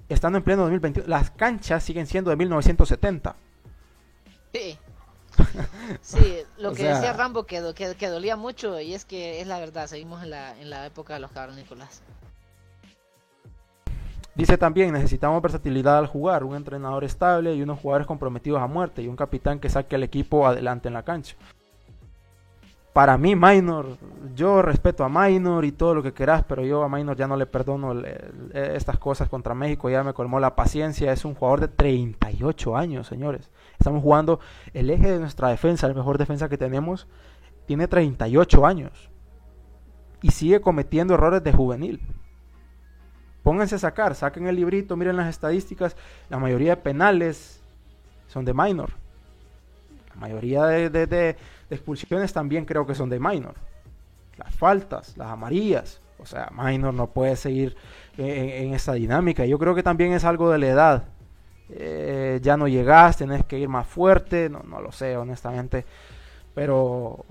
[0.09, 1.09] Estando en pleno 2021.
[1.09, 3.34] Las canchas siguen siendo de 1970.
[4.53, 4.78] Sí.
[6.03, 9.86] Sí, lo que decía Rambo que, que, dolía mucho y es que es la verdad,
[9.86, 12.03] seguimos en la, en la época de los cavernícolas.
[14.34, 19.03] Dice también, necesitamos versatilidad al jugar, un entrenador estable y unos jugadores comprometidos a muerte
[19.03, 21.36] y un capitán que saque al equipo adelante en la cancha
[22.93, 23.97] para mí Minor,
[24.34, 27.36] yo respeto a Minor y todo lo que quieras, pero yo a Minor ya no
[27.36, 27.95] le perdono
[28.53, 33.07] estas cosas contra México, ya me colmó la paciencia, es un jugador de 38 años,
[33.07, 33.51] señores.
[33.78, 34.41] Estamos jugando
[34.74, 37.07] el eje de nuestra defensa, el mejor defensa que tenemos,
[37.66, 39.11] tiene 38 años
[40.20, 42.01] y sigue cometiendo errores de juvenil.
[43.45, 45.97] Pónganse a sacar, saquen el librito, miren las estadísticas,
[46.28, 47.62] la mayoría de penales
[48.26, 48.91] son de Minor.
[50.09, 51.36] La mayoría de
[51.70, 53.54] expulsiones también creo que son de Minor.
[54.36, 56.00] Las faltas, las amarillas.
[56.18, 57.76] O sea, Minor no puede seguir
[58.16, 59.46] en, esa dinámica.
[59.46, 61.04] Yo creo que también es algo de la edad.
[61.70, 64.48] Eh, ya no llegas, tenés que ir más fuerte.
[64.48, 65.84] No, no lo sé, honestamente.
[66.54, 67.24] Pero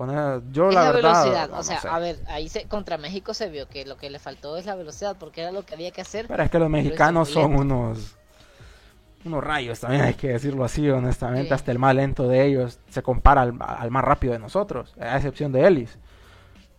[0.50, 3.84] yo es la, velocidad, o sea, a ver, ahí se, contra México se vio que
[3.84, 6.26] lo que le faltó es la velocidad, porque era lo que había que hacer.
[6.28, 8.16] Pero es que los mexicanos son unos
[9.24, 13.02] unos rayos también, hay que decirlo así, honestamente, hasta el más lento de ellos se
[13.02, 15.98] compara al, al, más rápido de nosotros, a excepción de Ellis.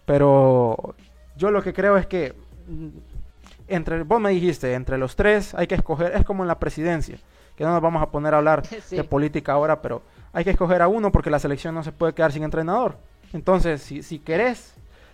[0.06, 0.96] Pero
[1.36, 2.34] yo lo que creo es que
[2.68, 2.88] mm,
[3.68, 7.18] entre vos me dijiste, entre los tres hay que escoger, es como en la presidencia,
[7.56, 10.02] que no nos vamos a poner a hablar de política ahora, pero
[10.34, 12.98] hay que escoger a uno porque la selección no se puede quedar sin entrenador.
[13.34, 14.74] Entonces, si, si querés,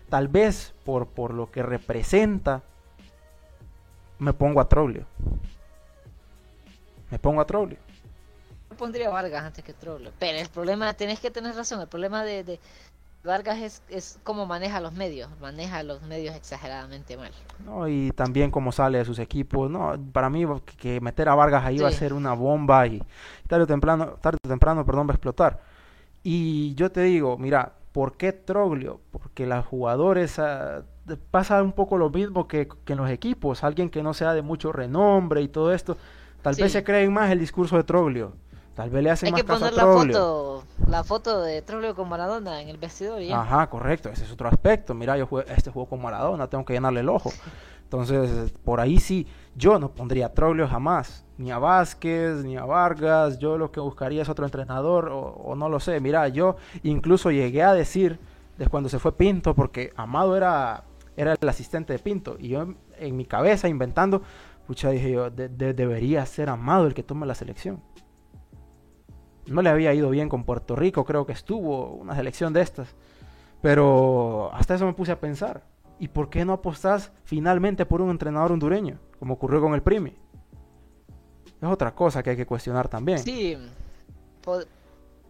[0.09, 2.63] tal vez por, por lo que representa,
[4.19, 5.05] me pongo a Troglio.
[7.11, 7.77] Me pongo a Troglio.
[8.69, 10.11] Yo pondría Vargas antes que Troglio.
[10.19, 12.59] Pero el problema, tenés que tener razón, el problema de,
[13.23, 17.31] Vargas es, es cómo maneja los medios, maneja los medios exageradamente mal.
[17.65, 19.69] No, y también cómo sale de sus equipos.
[19.69, 20.45] No, para mí
[20.77, 23.01] que meter a Vargas ahí va a ser una bomba y
[23.47, 25.59] tarde o temprano, tarde o temprano, perdón, va a explotar.
[26.23, 28.99] Y yo te digo, mira, ¿por qué Troglio?
[29.11, 30.83] Porque los jugadores ah,
[31.31, 34.41] pasa un poco lo mismo que, que, en los equipos, alguien que no sea de
[34.41, 35.97] mucho renombre y todo esto,
[36.45, 38.33] tal vez se creen más el discurso de Troglio.
[38.75, 42.61] Tal vez le hacen Hay que poner la foto, la foto de Troglio con Maradona
[42.61, 43.21] en el vestidor.
[43.31, 44.93] Ajá, correcto, ese es otro aspecto.
[44.93, 47.31] Mira, yo este juego con Maradona, tengo que llenarle el ojo.
[47.83, 49.25] Entonces, por ahí sí,
[49.55, 53.39] yo no pondría a Troglio jamás, ni a Vázquez, ni a Vargas.
[53.39, 55.99] Yo lo que buscaría es otro entrenador, o, no lo sé.
[55.99, 58.19] Mira, yo incluso llegué a decir,
[58.57, 60.83] desde cuando se fue Pinto, porque Amado era,
[61.15, 62.67] era el asistente de Pinto, y yo
[62.99, 64.21] en mi cabeza inventando,
[64.65, 67.81] pucha, dije yo, debería ser Amado el que tome la selección.
[69.47, 72.95] No le había ido bien con Puerto Rico, creo que estuvo una selección de estas.
[73.61, 75.63] Pero hasta eso me puse a pensar.
[75.99, 78.99] ¿Y por qué no apostás finalmente por un entrenador hondureño?
[79.19, 80.15] Como ocurrió con el Primi.
[81.61, 83.19] Es otra cosa que hay que cuestionar también.
[83.19, 83.57] Sí,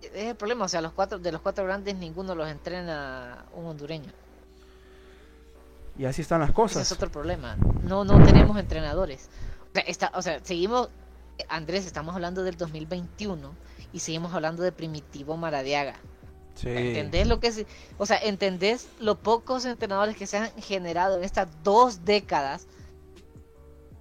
[0.02, 0.66] es el problema.
[0.66, 4.12] O sea, los cuatro, de los cuatro grandes, ninguno los entrena un hondureño.
[5.98, 6.84] Y así están las cosas.
[6.84, 7.56] Ese es otro problema.
[7.84, 9.30] No, no tenemos entrenadores.
[9.74, 10.90] O sea, o sea, seguimos,
[11.50, 13.54] Andrés, estamos hablando del 2021
[13.94, 15.96] y seguimos hablando de Primitivo Maradiaga.
[16.56, 16.70] Sí.
[16.70, 17.66] ¿Entendés lo que es?
[17.98, 22.68] O sea, ¿entendés los pocos entrenadores que se han generado en estas dos décadas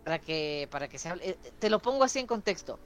[0.04, 1.30] para que, para que se hable?
[1.30, 2.78] Eh, te lo pongo así en contexto.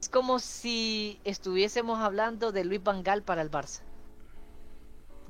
[0.00, 3.80] Es como si estuviésemos hablando de Luis Vangal para el Barça.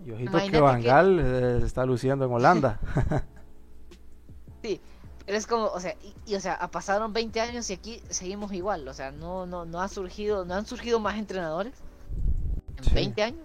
[0.04, 2.80] Y ojito que Vangal eh, está luciendo en Holanda.
[4.62, 4.80] sí,
[5.26, 5.94] es como, o sea,
[6.26, 9.80] y, o sea, pasaron 20 años y aquí seguimos igual, o sea, no, no, no
[9.80, 11.74] ha surgido, no han surgido más entrenadores
[12.88, 13.40] en 20 años.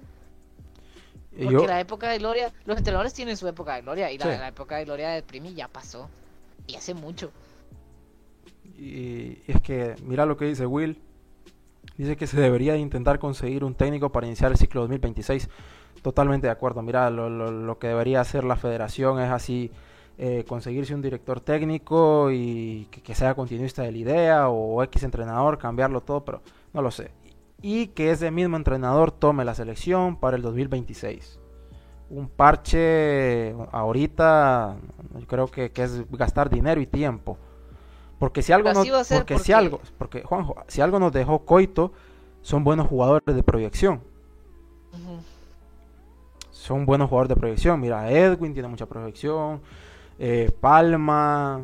[1.44, 4.78] Porque la época de gloria, los entrenadores tienen su época de gloria y la, época
[4.78, 6.10] de gloria de Primi ya pasó
[6.66, 7.32] y hace mucho.
[8.78, 11.02] Y es que, mira lo que dice Will,
[11.98, 15.50] dice que se debería intentar conseguir un técnico para iniciar el ciclo 2026.
[16.06, 19.72] Totalmente de acuerdo, mira, lo, lo, lo que debería hacer la federación es así
[20.20, 25.58] eh, conseguirse un director técnico y que, sea continuista de la idea o X entrenador,
[25.58, 26.44] cambiarlo todo, pero
[26.74, 27.10] no lo sé.
[27.60, 31.40] Y que ese mismo entrenador tome la selección para el 2026.
[32.12, 34.76] Un parche ahorita
[35.20, 37.40] yo creo que, es gastar dinero y tiempo.
[38.20, 41.94] Porque si algo no, porque, si algo, porque Juanjo, si algo nos dejó Coito,
[42.44, 44.02] son buenos jugadores de proyección.
[46.66, 47.80] Son buenos jugadores de proyección.
[47.80, 49.62] Mira, Edwin tiene mucha proyección.
[50.18, 51.64] Eh, Palma,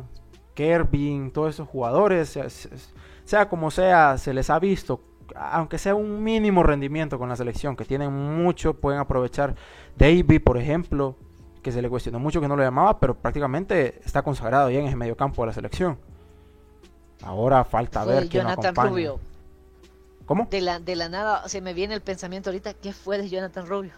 [0.54, 2.38] Kerbin, todos esos jugadores,
[3.24, 5.00] sea, como sea, se les ha visto,
[5.34, 9.56] aunque sea un mínimo rendimiento con la selección, que tienen mucho, pueden aprovechar.
[9.96, 11.16] David, por ejemplo,
[11.62, 14.86] que se le cuestionó mucho que no lo llamaba, pero prácticamente está consagrado ya en
[14.86, 15.98] ese medio campo de la selección.
[17.24, 19.18] Ahora falta ver quién Jonathan Rubio.
[20.26, 20.46] ¿Cómo?
[20.48, 23.66] De la, de la nada se me viene el pensamiento ahorita, ¿qué fue de Jonathan
[23.66, 23.94] Rubio?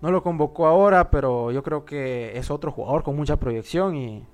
[0.00, 4.26] No lo convocó ahora, pero yo creo que es otro jugador con mucha proyección y,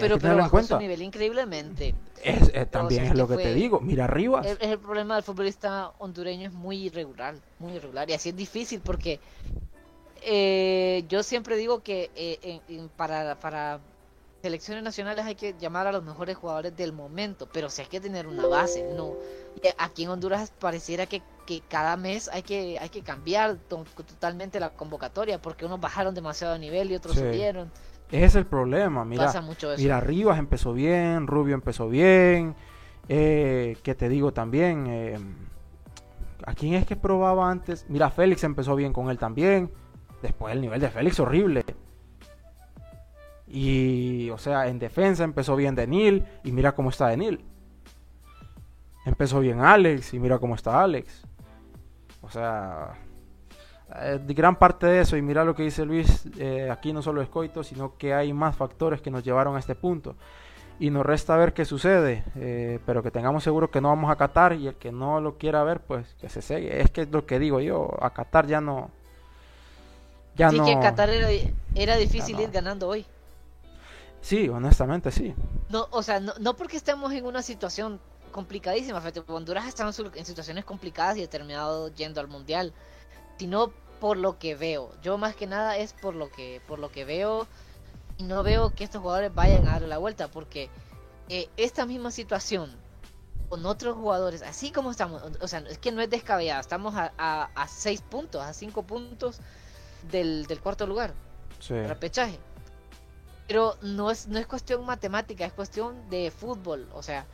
[0.00, 1.94] pero, pero bajó su nivel increíblemente.
[2.22, 3.80] Es, eh, también es lo que, te digo.
[3.80, 4.42] Mira arriba.
[4.44, 8.80] Es, el problema del futbolista hondureño es muy irregular, muy irregular y así es difícil
[8.80, 9.20] porque
[10.24, 12.60] eh, yo siempre digo que eh,
[12.96, 13.80] para para
[14.42, 18.00] selecciones nacionales hay que llamar a los mejores jugadores del momento, pero si hay que
[18.00, 19.14] tener una base, no.
[19.78, 21.22] Aquí en Honduras pareciera que,
[21.60, 26.58] cada mes hay que hay que cambiar totalmente la convocatoria porque unos bajaron demasiado a
[26.58, 27.70] nivel y otros subieron.
[28.10, 29.26] Ese es el problema, mira.
[29.26, 32.54] Pasa mucho Mira, Rivas empezó bien, Rubio empezó bien.
[33.08, 35.18] Eh, que te digo también, eh,
[36.46, 37.86] ¿a quién es que probaba antes?
[37.88, 39.72] Mira, Félix empezó bien con él también.
[40.20, 41.64] Después el nivel de Félix horrible.
[43.48, 47.44] Y, o sea, en defensa empezó bien Denil y mira cómo está Denil.
[49.04, 51.26] Empezó bien Alex y mira cómo está Alex.
[52.32, 52.94] O sea,
[54.00, 57.20] eh, gran parte de eso, y mira lo que dice Luis, eh, aquí no solo
[57.20, 60.16] es coito, sino que hay más factores que nos llevaron a este punto.
[60.80, 64.16] Y nos resta ver qué sucede, eh, pero que tengamos seguro que no vamos a
[64.16, 66.80] Qatar y el que no lo quiera ver, pues que se segue.
[66.80, 68.90] Es que es lo que digo yo, a Qatar ya no.
[70.36, 71.10] Ya sí, que Qatar
[71.74, 73.04] era, difícil ir ganando hoy.
[74.22, 75.34] Sí, honestamente sí.
[75.68, 78.00] No, o sea, no, no porque estemos en una situación
[78.32, 79.02] complicadísima.
[79.28, 82.72] Honduras está en situaciones complicadas y ha terminado yendo al mundial,
[83.38, 84.92] sino por lo que veo.
[85.02, 87.46] Yo más que nada es por lo que por lo que veo
[88.18, 90.70] y no veo que estos jugadores vayan a darle la vuelta porque
[91.28, 92.70] eh, esta misma situación
[93.48, 97.12] con otros jugadores, así como estamos, o sea, es que no es descabellada, estamos a,
[97.18, 99.40] a, seis puntos, a cinco puntos
[100.10, 101.12] del, del cuarto lugar,
[101.60, 101.74] sí.
[101.74, 102.38] repechaje.
[103.46, 107.26] Pero no es, no es cuestión matemática, es cuestión de fútbol, o sea,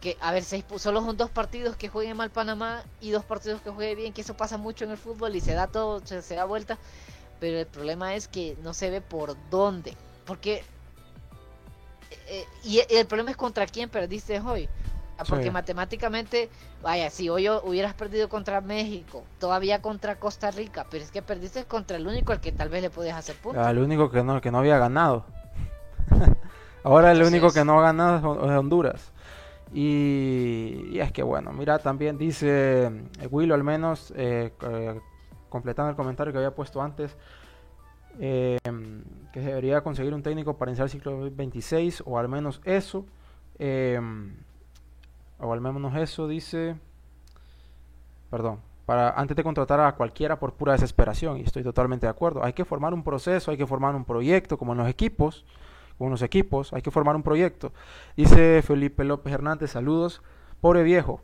[0.00, 3.60] que, a ver, seis, solo son dos partidos que jueguen mal Panamá y dos partidos
[3.62, 6.34] que jueguen bien, que eso pasa mucho en el fútbol y se da todo, se,
[6.34, 6.78] da vuelta.
[7.40, 9.96] Pero el problema es que no se ve por dónde.
[10.26, 10.62] Porque.
[12.28, 14.68] Eh, y el problema es contra quién perdiste hoy.
[15.18, 16.48] Ah, porque matemáticamente,
[16.80, 21.64] vaya, si hoy hubieras perdido contra México, todavía contra Costa Rica, pero es que perdiste
[21.64, 23.66] contra el único al que tal vez le podías hacer puntos.
[23.66, 25.24] El único que no, que no había ganado.
[26.84, 29.10] Ahora el único que no ha ganado es Honduras.
[29.72, 35.00] Y, es que bueno, mira, también dice eh, Willo al menos, eh, eh,
[35.48, 37.16] completando el comentario que había puesto antes,
[38.18, 38.58] que
[39.34, 43.04] se debería conseguir un técnico para iniciar el ciclo 26, o al menos eso,
[45.38, 46.74] o al menos eso dice,
[48.28, 52.42] perdón, para antes de contratar a cualquiera por pura desesperación, y estoy totalmente de acuerdo,
[52.42, 55.44] hay que formar un proceso, hay que formar un proyecto, como en los equipos,
[55.98, 57.72] con los equipos, hay que formar un proyecto.
[58.16, 60.22] Dice Felipe López Hernández, saludos.
[60.60, 61.20] Pobre viejo,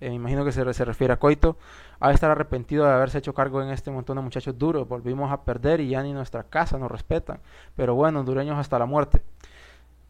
[0.00, 1.56] eh, imagino que se, se, refiere a Coito,
[2.00, 4.86] de estar arrepentido de haberse hecho cargo en este montón de muchachos duros.
[4.88, 7.40] Volvimos a perder y ya ni nuestra casa nos respetan.
[7.74, 9.22] Pero bueno, hondureños hasta la muerte.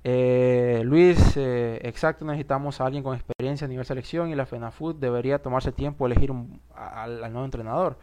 [0.05, 4.99] Eh, Luis, eh, exacto, necesitamos a alguien con experiencia a nivel selección y la FENAFUT
[4.99, 7.99] debería tomarse tiempo elegir un, al nuevo entrenador.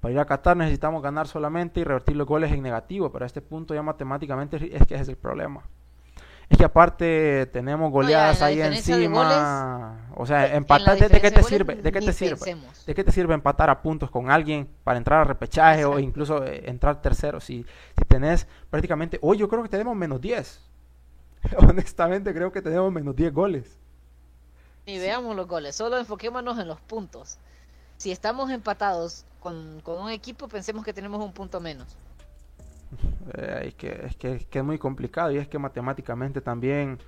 [0.00, 3.26] Para ir a Qatar necesitamos ganar solamente y revertir los goles en negativo, pero a
[3.26, 5.62] este punto ya matemáticamente es que ese es el problema.
[6.50, 10.08] Es que aparte tenemos goleadas ahí encima.
[10.16, 11.76] o sea, empatar, de, qué te sirve?
[11.76, 12.56] ¿De qué te sirve?
[12.86, 16.44] ¿De qué te sirve empatar a puntos con alguien para entrar a repechaje o incluso
[16.44, 17.38] eh, entrar tercero?
[17.38, 17.64] Si,
[17.96, 20.60] si tenés prácticamente, hoy yo creo que tenemos menos 10.
[21.58, 23.78] Honestamente creo que tenemos menos 10 goles.
[24.86, 27.38] Y veamos los goles, solo enfoquémonos en los puntos.
[28.00, 31.98] Si estamos empatados con, un equipo pensemos que tenemos un punto menos.
[33.34, 36.98] Eh, es, que, es, que, es, muy complicado y es que matemáticamente también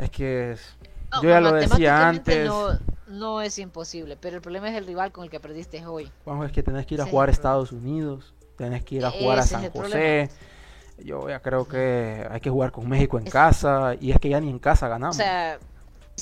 [0.00, 0.56] es que
[1.20, 2.48] yo ya lo decía antes.
[3.08, 6.08] no, es imposible pero el problema es el rival con el que perdiste hoy.
[6.24, 9.10] Vamos es que tenés que ir a jugar a Estados Unidos tenés que ir a
[9.10, 10.30] jugar a San José.
[11.04, 14.40] yo ya creo que hay que jugar con México en casa y es que ya
[14.40, 15.16] ni en casa ganamos.
[15.16, 15.58] O sea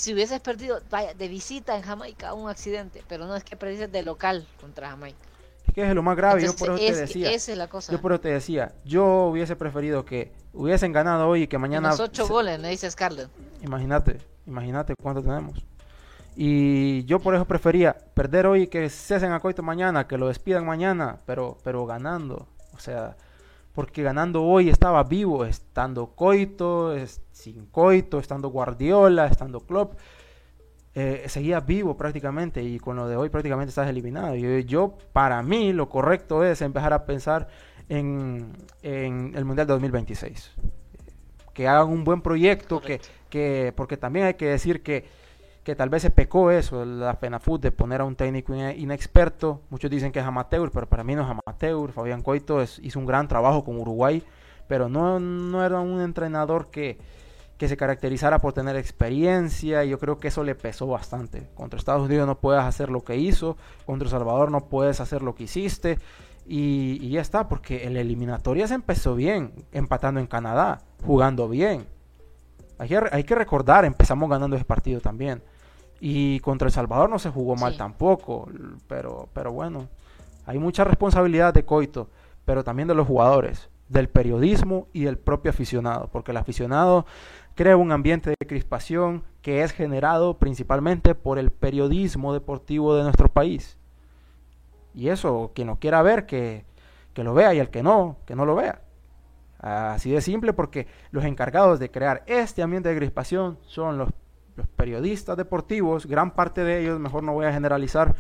[0.01, 3.87] si hubieses perdido, vaya, de visita en Jamaica, un accidente, pero no es que perdiste
[3.87, 5.19] de local contra Jamaica.
[5.67, 7.31] Es que es lo más grave, yo por eso te decía.
[7.31, 7.93] Esa es la cosa.
[7.93, 11.91] Yo por eso te decía, yo hubiese preferido que hubiesen ganado hoy y que mañana...
[11.91, 13.29] Los ocho goles, me dice Scarlett.
[13.63, 15.63] Imagínate, imagínate cuánto tenemos.
[16.35, 20.29] Y yo por eso prefería perder hoy y que cesen a Coito mañana, que lo
[20.29, 22.49] despidan mañana, pero, pero ganando.
[22.75, 23.17] O sea,
[23.75, 26.95] porque ganando hoy estaba vivo, estando Coito,
[27.33, 29.95] sin Coito, estando Guardiola, estando Klopp,
[30.95, 34.35] eh, seguía vivo prácticamente y con lo de hoy prácticamente estás eliminado.
[34.35, 37.49] Y yo, para mí, lo correcto es empezar a pensar
[37.89, 38.53] en,
[38.83, 40.53] en el Mundial de 2026.
[41.55, 45.05] Que hagan un buen proyecto, que, que, porque también hay que decir que
[45.77, 49.63] tal vez se pecó eso, la FENAFUT, de poner a un técnico inexperto.
[49.71, 51.93] Muchos dicen que es amateur, pero para mí no es amateur.
[51.93, 54.23] Fabián Coito hizo un gran trabajo con Uruguay,
[54.69, 56.99] pero no, no era un entrenador que,
[57.61, 61.51] que se caracterizara por tener experiencia y yo creo que eso le pesó bastante.
[61.55, 65.35] Contra Estados Unidos no puedes hacer lo que hizo, contra Salvador no puedes hacer lo
[65.35, 65.99] que hiciste
[66.47, 71.87] y, ya está, porque el eliminatoria se empezó bien, empatando en Canadá, jugando bien.
[72.79, 75.43] Hay que recordar, empezamos ganando ese partido también.
[76.01, 78.49] Y contra El Salvador no se jugó mal tampoco,
[78.89, 79.89] pero, pero bueno,
[80.47, 82.09] hay mucha responsabilidad de Coito,
[82.47, 87.05] pero también de los jugadores, del periodismo y del propio aficionado, porque el aficionado
[87.55, 93.29] crea un ambiente de crispación que es generado principalmente por el periodismo deportivo de nuestro
[93.29, 93.77] país.
[94.95, 96.65] Y eso, quien lo quiera ver, que,
[97.13, 98.81] que lo vea, y el que no, que no lo vea.
[99.59, 104.09] Así de simple, porque los encargados de crear este ambiente de crispación son los,
[104.77, 108.15] periodistas deportivos, gran parte de ellos, mejor no voy a generalizar,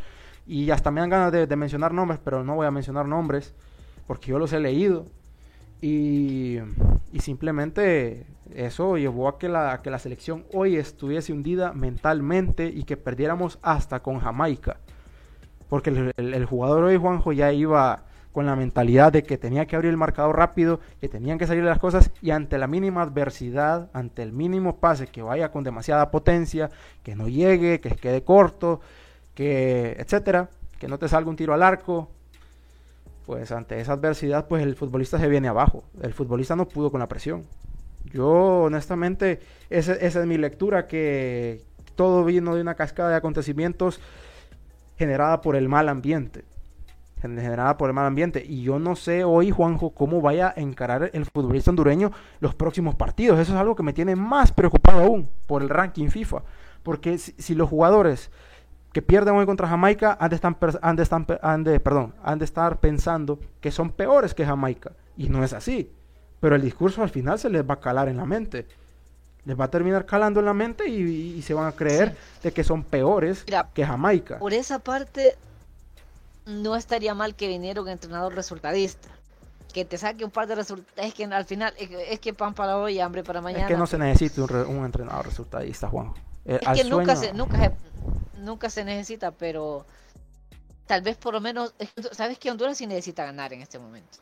[0.46, 3.54] Y hasta me dan ganas de, mencionar nombres, pero no voy a mencionar nombres
[4.06, 5.06] porque yo los he leído.
[5.80, 6.58] Y,
[7.18, 12.96] simplemente eso llevó a que, la, que la selección hoy estuviese hundida mentalmente y que
[12.96, 14.78] perdiéramos hasta con Jamaica.
[15.68, 19.76] Porque el, el jugador hoy, Juanjo, ya iba con la mentalidad de que tenía que
[19.76, 23.90] abrir el marcador rápido, que tenían que salir las cosas y ante la mínima adversidad,
[23.92, 26.70] ante el mínimo pase que vaya con demasiada potencia,
[27.02, 28.80] que no llegue, que quede corto,
[29.34, 32.10] que etcétera, que no te salga un tiro al arco,
[33.26, 37.00] pues ante esa adversidad pues el futbolista se viene abajo, el futbolista no pudo con
[37.00, 37.44] la presión.
[38.12, 41.62] Yo honestamente esa, esa es mi lectura que
[41.96, 44.00] todo vino de una cascada de acontecimientos
[44.96, 46.44] generada por el mal ambiente
[47.20, 48.44] generada por el mal ambiente.
[48.46, 52.10] Y yo no sé hoy, Juanjo, cómo vaya a encarar el futbolista hondureño
[52.40, 53.38] los próximos partidos.
[53.38, 56.42] Eso es algo que me tiene más preocupado aún por el ranking FIFA.
[56.82, 58.30] Porque si, los jugadores
[58.92, 62.38] que pierden hoy contra Jamaica han de, estar, han, de estar, han, de, perdón, han
[62.38, 64.92] de estar pensando que son peores que Jamaica.
[65.16, 65.92] Y no es así.
[66.40, 68.66] Pero el discurso al final se les va a calar en la mente.
[69.44, 72.64] Les va a terminar calando en la mente y, se van a creer de que
[72.64, 73.44] son peores
[73.74, 74.38] que Jamaica.
[74.38, 75.36] Por esa parte
[76.50, 79.08] no estaría mal que viniera un entrenador resultadista.
[79.72, 81.06] Que te saque un par de resultados.
[81.06, 83.64] Es que al final, es, que pan para hoy y hambre para mañana.
[83.64, 86.12] Es que no se necesita un, entrenador resultadista, Juan.
[86.44, 87.72] Eh, es que nunca, se, nunca, se,
[88.38, 89.86] nunca se necesita, pero
[90.86, 91.72] tal vez por lo menos.
[92.10, 94.18] ¿Sabes que Honduras sí necesita ganar en este momento?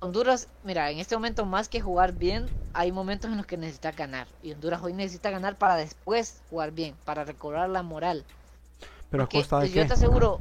[0.00, 3.90] Honduras, mira, en este momento más que jugar bien, hay momentos en los que necesita
[3.90, 4.28] ganar.
[4.44, 8.24] Y Honduras hoy necesita ganar para después jugar bien, para recobrar la moral.
[9.10, 10.40] Pero a costa de Yo te aseguro,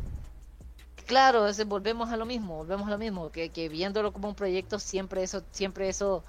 [1.07, 5.23] claro, volvemos a lo mismo, volvemos a lo mismo, que, viéndolo como un proyecto siempre
[5.23, 6.23] eso, siempre eso,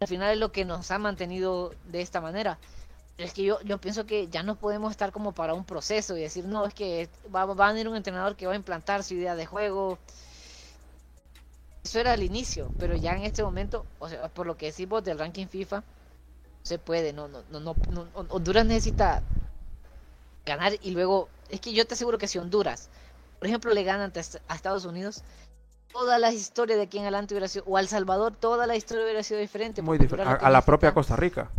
[0.00, 2.58] al final es lo que nos ha mantenido de esta manera.
[3.16, 6.20] es que yo, yo pienso que ya no podemos estar como para un proceso y
[6.20, 9.34] decir, no, es que va, a venir un entrenador que va a implantar su idea
[9.34, 9.98] de juego.
[11.84, 15.02] Eso era al inicio, pero ya en este momento, o sea, por lo que decimos
[15.04, 15.82] del ranking FIFA,
[16.62, 19.22] se puede, no, no, no, no, Honduras necesita
[20.44, 22.90] ganar y luego, es que yo te aseguro que si Honduras
[23.38, 24.12] por ejemplo, le ganan
[24.48, 25.22] a Estados Unidos,
[25.92, 28.76] toda la historia de aquí en adelante hubiera sido, o a El Salvador, toda la
[28.76, 29.82] historia hubiera sido diferente.
[29.82, 31.50] Muy diferente, a, la propia Costa Rica.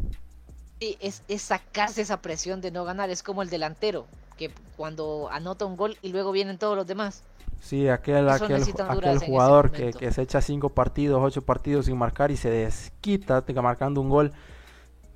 [0.80, 4.06] Sí, es, es, sacarse esa presión de no ganar, es como el delantero,
[4.38, 7.24] que cuando anota un gol y luego vienen todos los demás.
[7.62, 12.32] Sí, aquel, aquel, aquel jugador que, que, se echa cinco partidos, ocho partidos sin marcar
[12.32, 14.32] y se desquita marcando un gol.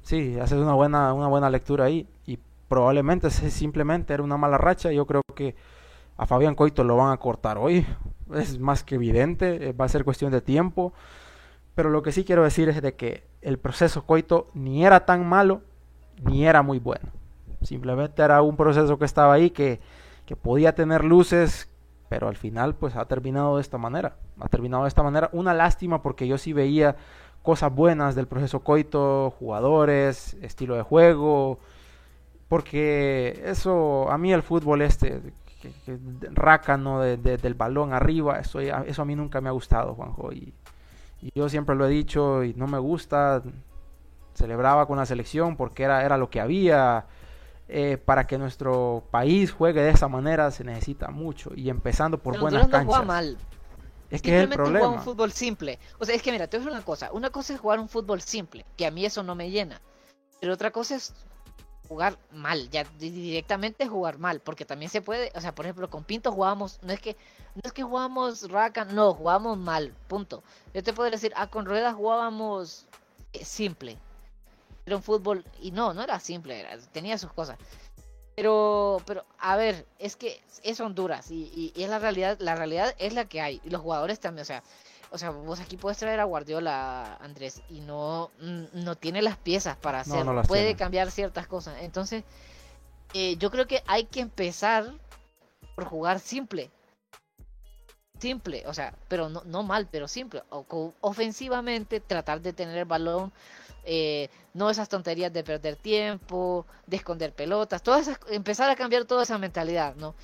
[0.03, 2.37] Sí, haces una buena, una buena lectura ahí y
[2.67, 4.91] probablemente simplemente era una mala racha.
[4.91, 5.55] Yo creo que
[6.17, 7.85] a Fabián Coito lo van a cortar hoy.
[8.33, 10.93] Es más que evidente, eh, va a ser cuestión de tiempo.
[11.75, 15.27] Pero lo que sí quiero decir es de que el proceso Coito ni era tan
[15.27, 15.61] malo
[16.23, 17.09] ni era muy bueno.
[17.61, 19.79] Simplemente era un proceso que estaba ahí que,
[20.25, 21.69] que podía tener luces,
[22.09, 24.15] pero al final pues ha terminado de esta manera.
[24.39, 25.29] Ha terminado de esta manera.
[25.33, 26.95] Una lástima porque yo sí veía
[27.41, 31.59] cosas buenas del proceso Coito, jugadores, estilo de juego,
[32.47, 35.21] porque eso, a mí el fútbol este,
[35.85, 35.99] que,
[36.31, 40.31] rácano del balón arriba, eso, eso a mí nunca me ha gustado, Juanjo.
[40.33, 40.53] Y,
[41.35, 43.41] yo siempre lo he dicho y no me gusta.
[44.33, 47.05] Celebraba con la selección porque era, era lo que había.
[47.69, 52.37] Eh, para que nuestro país juegue de esa manera se necesita mucho y empezando por
[52.37, 53.05] buenas canchas.
[53.05, 53.37] mal.
[54.09, 54.89] Es que es el problema.
[54.89, 55.79] un fútbol simple.
[55.97, 57.11] O sea, es que mira, te voy a decir una cosa.
[57.13, 59.81] Una cosa es jugar un fútbol simple, que a mí eso no me llena.
[60.39, 61.15] Pero otra cosa es
[61.93, 66.03] jugar mal, ya directamente jugar mal, porque también se puede, o sea, por ejemplo, con
[66.03, 67.15] Pinto jugábamos, no es que
[67.53, 70.43] no es que jugábamos raca, no, jugábamos mal, punto.
[70.73, 72.87] Yo te puedo decir, ah, con ruedas jugábamos
[73.33, 73.99] eh, simple.
[74.87, 77.59] Era un fútbol y no, no era simple, tenía sus cosas.
[78.35, 82.95] Pero, pero, a ver, es que es Honduras y, y, es la realidad, la realidad
[82.97, 83.61] es la que hay.
[83.63, 84.63] Y los jugadores también, o sea,
[85.13, 89.77] o sea, vos aquí puedes traer a Guardiola, Andrés, y no, no tiene las piezas
[89.77, 90.41] para hacerlo.
[90.41, 91.75] Puede cambiar ciertas cosas.
[91.81, 92.23] Entonces,
[93.13, 94.91] eh, yo creo que hay que empezar
[95.75, 96.71] por jugar simple.
[98.17, 100.41] Simple, o sea, pero no, no mal, pero simple.
[100.49, 103.31] O, ofensivamente, tratar de tener el balón.
[103.85, 109.23] Eh, no esas tonterías de perder tiempo, de esconder pelotas, todas empezar a cambiar toda
[109.23, 110.15] esa mentalidad, ¿no?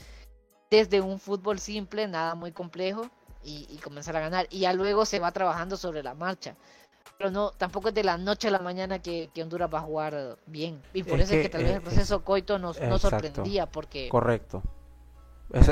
[0.71, 3.09] Desde un fútbol simple, nada muy complejo,
[3.43, 4.47] y, comenzar a ganar.
[4.49, 6.55] Y ya luego se va trabajando sobre la marcha.
[7.17, 10.37] Pero no, tampoco es de la noche a la mañana que, Honduras va a jugar
[10.45, 10.81] bien.
[10.93, 13.65] Y por eso es que tal vez el proceso Coito nos, sorprendía.
[13.65, 14.61] porque Correcto.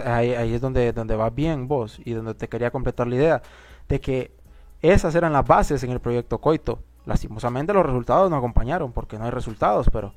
[0.05, 3.41] ahí, ahí, es donde, donde va bien vos y donde te quería completar la idea
[3.87, 4.31] de que
[4.81, 6.79] esas eran las bases en el proyecto Coito.
[7.05, 10.13] Lastimosamente los resultados no acompañaron porque no hay resultados, pero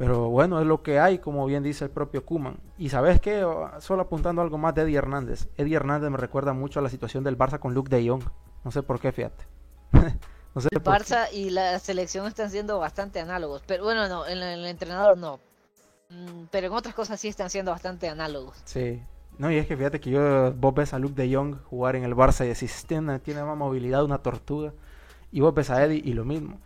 [0.00, 2.56] Pero bueno, es lo que hay, como bien dice el propio Kuman.
[2.78, 3.46] Y sabes qué,
[3.80, 5.48] solo apuntando algo más de Eddie Hernández.
[5.58, 8.22] Eddie Hernández me recuerda mucho a la situación del Barça con Luke de Jong.
[8.64, 9.44] No sé por qué, fíjate.
[10.54, 13.62] no sé el Barça y la selección están siendo bastante análogos.
[13.66, 15.38] Pero bueno, no, en el, entrenador no.
[16.08, 18.56] Mm, pero en otras cosas sí están siendo bastante análogos.
[18.64, 19.02] Sí.
[19.36, 22.04] No, y es que fíjate que yo, vos ves a Luke de Jong jugar en
[22.04, 24.72] el Barça y decís, tiene, tiene más movilidad, una tortuga.
[25.30, 26.58] Y vos ves a Eddie y lo mismo.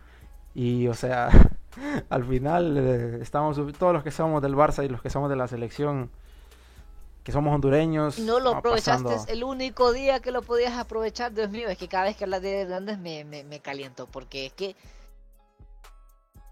[0.53, 1.27] Y o sea,
[2.09, 5.35] al final eh, estamos todos los que somos del Barça y los que somos de
[5.35, 6.09] la selección
[7.25, 8.19] que somos hondureños.
[8.19, 12.03] No lo aprovechaste el único día que lo podías aprovechar, Dios mío, es que cada
[12.03, 14.75] vez que hablas de Hernández me, me, me caliento, porque es que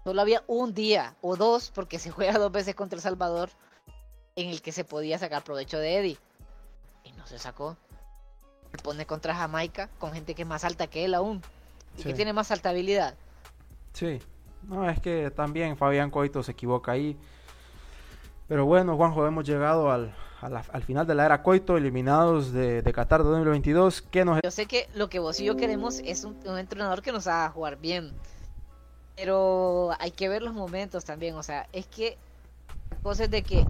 [0.02, 3.50] solo había un día o dos, porque se juega dos veces contra El Salvador,
[4.34, 6.18] en el que se podía sacar provecho de Eddie.
[7.04, 7.76] Y no se sacó.
[8.72, 11.40] Se pone contra Jamaica con gente que es más alta que él aún.
[11.96, 13.14] Y que tiene más alta habilidad.
[13.92, 14.20] Sí.
[14.68, 17.16] No, es que también Fabián Coito se equivoca ahí.
[18.48, 22.92] Pero bueno, Juanjo, hemos llegado al, al final de la era Coito, eliminados de, de
[22.92, 24.02] Qatar 2022.
[24.02, 24.40] ¿Qué nos...
[24.42, 27.48] Yo sé que lo que vos y yo queremos es un, entrenador que nos haga
[27.50, 28.12] jugar bien.
[29.16, 31.36] Pero hay que ver los momentos también.
[31.36, 32.18] O sea, es que
[33.02, 33.66] cosas de que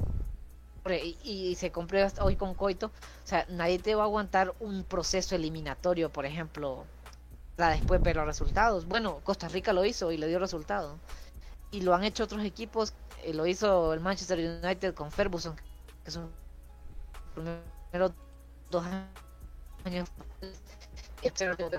[1.22, 5.34] y, se cumple hoy con Coito, o sea, nadie te va a aguantar un proceso
[5.34, 6.84] eliminatorio, por ejemplo,
[7.56, 8.86] después ver los resultados.
[8.86, 10.98] Bueno, Costa Rica lo hizo y le dio resultado.
[11.70, 15.56] Y lo han hecho otros equipos, eh, lo hizo el Manchester United con Ferguson,
[16.05, 16.31] que son
[17.93, 18.12] los
[18.70, 18.85] dos
[19.85, 20.09] años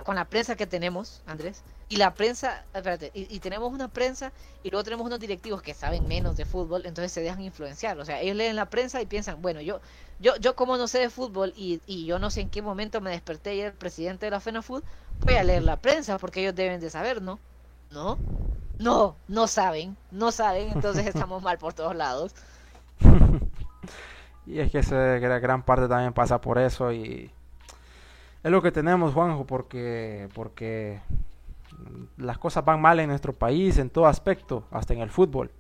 [0.04, 4.32] con la prensa que tenemos, Andrés, y la prensa, espérate, y, tenemos una prensa
[4.64, 8.00] y luego tenemos unos directivos que saben menos de fútbol, entonces se dejan influenciar.
[8.00, 9.80] O sea, ellos leen la prensa y piensan, bueno, yo,
[10.20, 13.02] yo, yo como no sé de fútbol y, y yo no sé en qué momento
[13.02, 14.84] me desperté y el presidente de la FENAFUT,
[15.20, 17.40] voy a leer la prensa porque ellos deben de saber, ¿no?
[17.92, 18.18] ¿No?
[18.80, 22.34] No, no saben, no saben, entonces estamos mal por todos lados.
[24.48, 27.32] y es que esa gran parte también pasa por eso y
[28.44, 31.02] es lo que tenemos, Juanjo, porque porque
[32.18, 35.52] las cosas van mal en nuestro país en todo aspecto, hasta en el fútbol.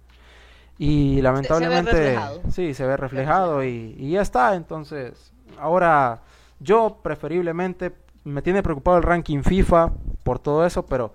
[0.77, 2.18] Y lamentablemente,
[2.52, 4.56] sí, se ve reflejado y, y, ya está.
[4.56, 6.22] Entonces, ahora
[6.60, 7.93] yo preferiblemente
[8.26, 9.93] me tiene preocupado el ranking FIFA
[10.23, 11.14] por todo eso, pero,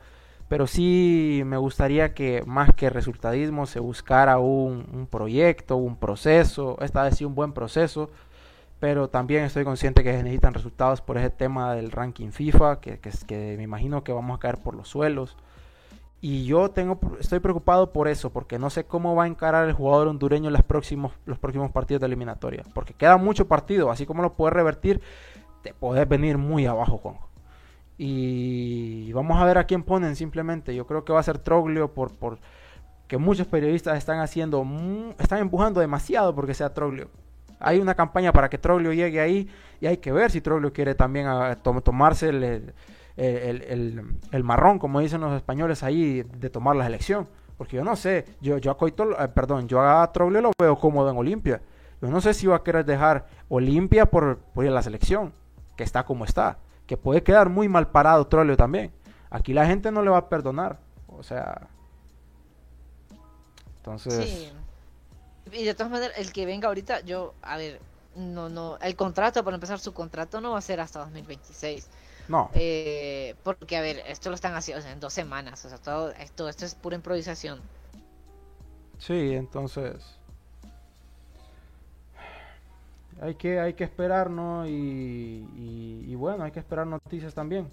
[0.49, 6.77] pero sí me gustaría que más que resultadismo se buscara un, un proyecto, un proceso,
[6.81, 8.11] esta vez sí un buen proceso,
[8.81, 13.11] pero también estoy consciente que necesitan resultados por ese tema del ranking FIFA, que, que,
[13.27, 15.37] que me imagino que vamos a caer por los suelos.
[16.23, 19.75] Y yo tengo, estoy preocupado por eso, porque no sé cómo va a encarar el
[19.75, 22.65] jugador hondureño los próximos, los próximos partidos de eliminatoria.
[22.75, 25.01] Porque queda mucho partido, así como lo puedes revertir,
[25.63, 27.29] te puedes venir muy abajo, Juanjo.
[27.97, 30.75] Y vamos a ver a quién ponen simplemente.
[30.75, 32.39] Yo creo que va a ser Troglio por, por
[33.09, 34.65] que muchos periodistas están haciendo,
[35.19, 37.09] están empujando demasiado porque sea Troglio.
[37.61, 39.49] Hay una campaña para que Troglio llegue ahí
[39.81, 44.03] y hay que ver si Troglio quiere también a, tomarse el,
[44.43, 47.29] marrón, como dicen los españoles ahí, de tomar la elección.
[47.57, 50.79] Porque yo no sé, yo, yo a Coito, eh, perdón, yo a Troglio lo veo
[50.79, 51.61] cómodo en Olimpia.
[52.01, 55.33] Yo no sé si va a querer dejar Olimpia por, por la selección
[55.81, 58.93] que está como está, que puede quedar muy mal parado Troleo también.
[59.31, 61.69] Aquí la gente no le va a perdonar, o sea,
[63.79, 64.53] entonces.
[65.53, 67.81] Y de todas maneras, el que venga ahorita, yo, a ver,
[68.17, 71.89] no, no, el contrato, para empezar, su contrato no va a ser hasta 2026.
[72.29, 72.51] No.
[72.55, 76.49] Eh, porque, a ver, esto lo están haciendo en dos semanas, o sea, todo esto,
[76.49, 77.61] esto es pura improvisación.
[78.99, 80.21] Sí, entonces
[83.21, 84.67] hay que, hay que esperar, ¿no?
[84.67, 87.69] Y, bueno, hay que esperar noticias también.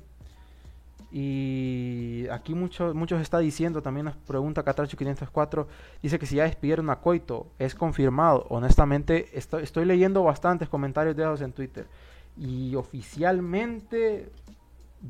[1.11, 5.67] Y aquí muchos muchos está diciendo, también nos pregunta Catracho 504,
[6.01, 8.45] dice que si ya despidieron a Coito, es confirmado.
[8.49, 11.87] Honestamente, estoy, estoy leyendo bastantes comentarios de esos en Twitter.
[12.37, 14.29] Y oficialmente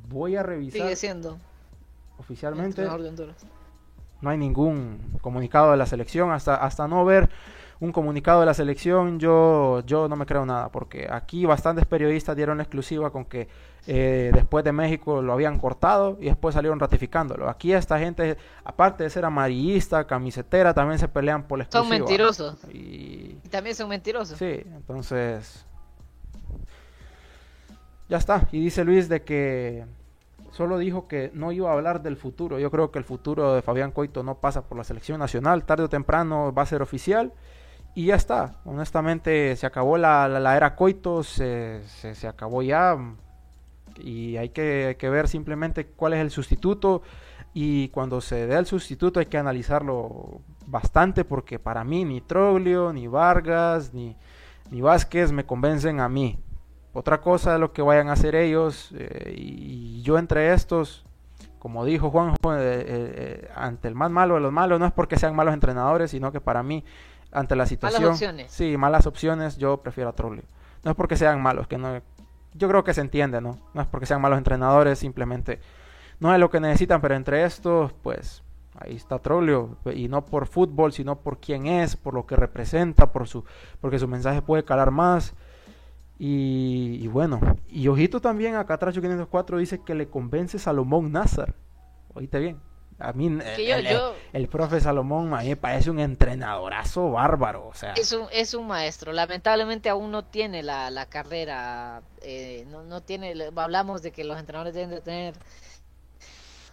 [0.08, 0.82] voy a revisar.
[0.82, 1.38] Sigue siendo.
[2.20, 2.88] Oficialmente.
[4.22, 7.30] No hay ningún comunicado de la selección hasta, hasta no ver
[7.80, 12.36] un comunicado de la selección, yo, yo no me creo nada, porque aquí bastantes periodistas
[12.36, 13.48] dieron exclusiva con que
[13.86, 17.50] eh, después de México lo habían cortado y después salieron ratificándolo.
[17.50, 21.96] Aquí esta gente, aparte de ser amarillista, camisetera, también se pelean por la exclusiva.
[21.96, 22.58] Son mentirosos.
[22.74, 23.36] Y...
[23.50, 24.38] también son mentirosos.
[24.38, 25.64] Sí, entonces...
[28.10, 28.48] Ya está.
[28.54, 29.86] Y dice Luis de que
[30.52, 32.58] solo dijo que no iba a hablar del futuro.
[32.58, 35.66] Yo creo que el futuro de Fabián Coito no pasa por la selección nacional.
[35.66, 37.34] Tarde o temprano va a ser oficial
[37.98, 38.54] y ya está.
[38.64, 42.96] Honestamente, se acabó la, la, era Coito, se, se, acabó ya.
[43.98, 47.02] Y hay que, que, ver simplemente cuál es el sustituto.
[47.56, 52.94] Y cuando se dé el sustituto hay que analizarlo bastante porque para mí ni Troglio,
[52.94, 54.16] ni Vargas, ni,
[54.70, 56.38] ni Vázquez me convencen a mí.
[56.94, 61.04] Otra cosa de lo que vayan a hacer ellos eh, y yo entre estos,
[61.58, 65.18] como dijo Juanjo, eh, eh, ante el más malo de los malos, no es porque
[65.18, 66.84] sean malos entrenadores, sino que para mí,
[67.32, 68.52] ante la situación, malas opciones.
[68.52, 70.44] sí, malas opciones, yo prefiero a Troglio.
[70.84, 72.02] No es porque sean malos, que no,
[72.54, 73.60] yo creo que se entiende, ¿no?
[73.74, 75.60] No es porque sean malos entrenadores, simplemente
[76.20, 78.44] no es lo que necesitan, pero entre estos, pues
[78.80, 83.12] ahí está Troglio y no por fútbol, sino por quién es, por lo que representa,
[83.12, 83.44] por su
[83.82, 85.34] porque su mensaje puede calar más.
[86.20, 87.40] Y, bueno,
[87.70, 91.54] y ojito también a Catracho 504 dice que le convence Salomón Nazar.
[92.16, 92.60] Oíste bien.
[93.00, 93.28] A mí
[94.34, 97.68] el, profe Salomón a mí me parece un entrenadorazo bárbaro.
[97.68, 97.94] O sea.
[97.94, 99.14] es, un, es un maestro.
[99.14, 102.02] Lamentablemente aún no tiene la, la carrera.
[102.22, 103.36] Eh, no, no tiene.
[103.56, 105.36] Hablamos de que los entrenadores deben de tener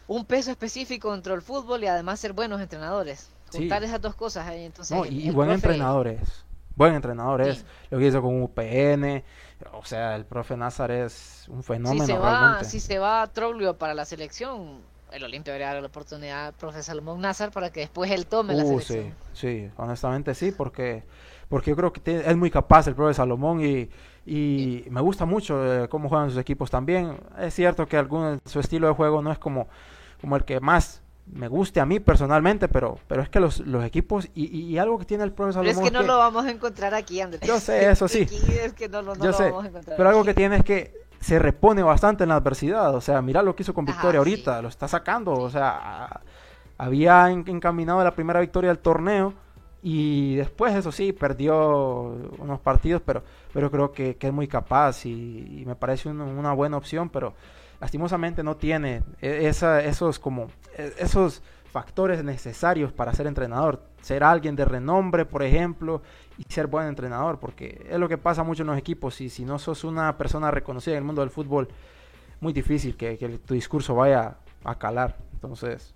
[0.06, 3.30] un peso específico dentro del fútbol y además ser buenos entrenadores.
[3.52, 4.50] Juntar esas dos cosas.
[4.52, 6.44] Entonces, y, buen entrenador es.
[6.74, 7.66] Buen entrenador es.
[7.90, 9.22] Lo que hizo con UPN.
[9.72, 12.06] O sea, el profe Nazar es un fenómeno.
[12.06, 14.80] Si se va, si se va a Troglio para la selección,
[15.14, 18.54] el Olimpia debería dar la oportunidad al profe Salomón Nazar para que después él tome
[18.54, 19.14] la uh, selección.
[19.32, 21.04] Sí, sí, honestamente sí, porque,
[21.48, 23.88] porque yo creo que es muy capaz el profe Salomón y,
[24.26, 27.16] y me gusta mucho eh, cómo juegan sus equipos también.
[27.38, 29.68] Es cierto que algún, su estilo de juego no es como,
[30.20, 33.84] como el que más me guste a mí personalmente, pero, pero es que los, los
[33.84, 35.74] equipos y, algo que tiene el profe Salomón...
[35.74, 37.40] Pero es que no lo vamos a encontrar aquí, Andrés.
[37.46, 38.26] Yo sé, eso sí.
[38.26, 39.54] yo sé,
[39.96, 42.94] pero algo que tiene es que se repone bastante en la adversidad.
[42.94, 45.32] O sea, mira lo que hizo con Victoria ahorita, lo está sacando.
[45.32, 46.20] O sea,
[46.76, 49.32] había encaminado la primera victoria del torneo
[49.82, 53.22] y después, eso sí, perdió unos partidos, pero,
[53.54, 57.32] pero creo que, es muy capaz y, me parece una buena opción, pero
[57.80, 61.42] lastimosamente no tiene e, esa, esos como e, esos
[61.74, 63.82] factores necesarios para ser entrenador.
[64.02, 66.02] Ser alguien de renombre, por ejemplo,
[66.38, 69.20] y ser buen entrenador, porque es lo que pasa mucho en los equipos.
[69.20, 71.68] Y si no sos una persona reconocida en el mundo del fútbol,
[72.40, 75.16] muy difícil que, tu discurso vaya a calar.
[75.34, 75.94] Entonces,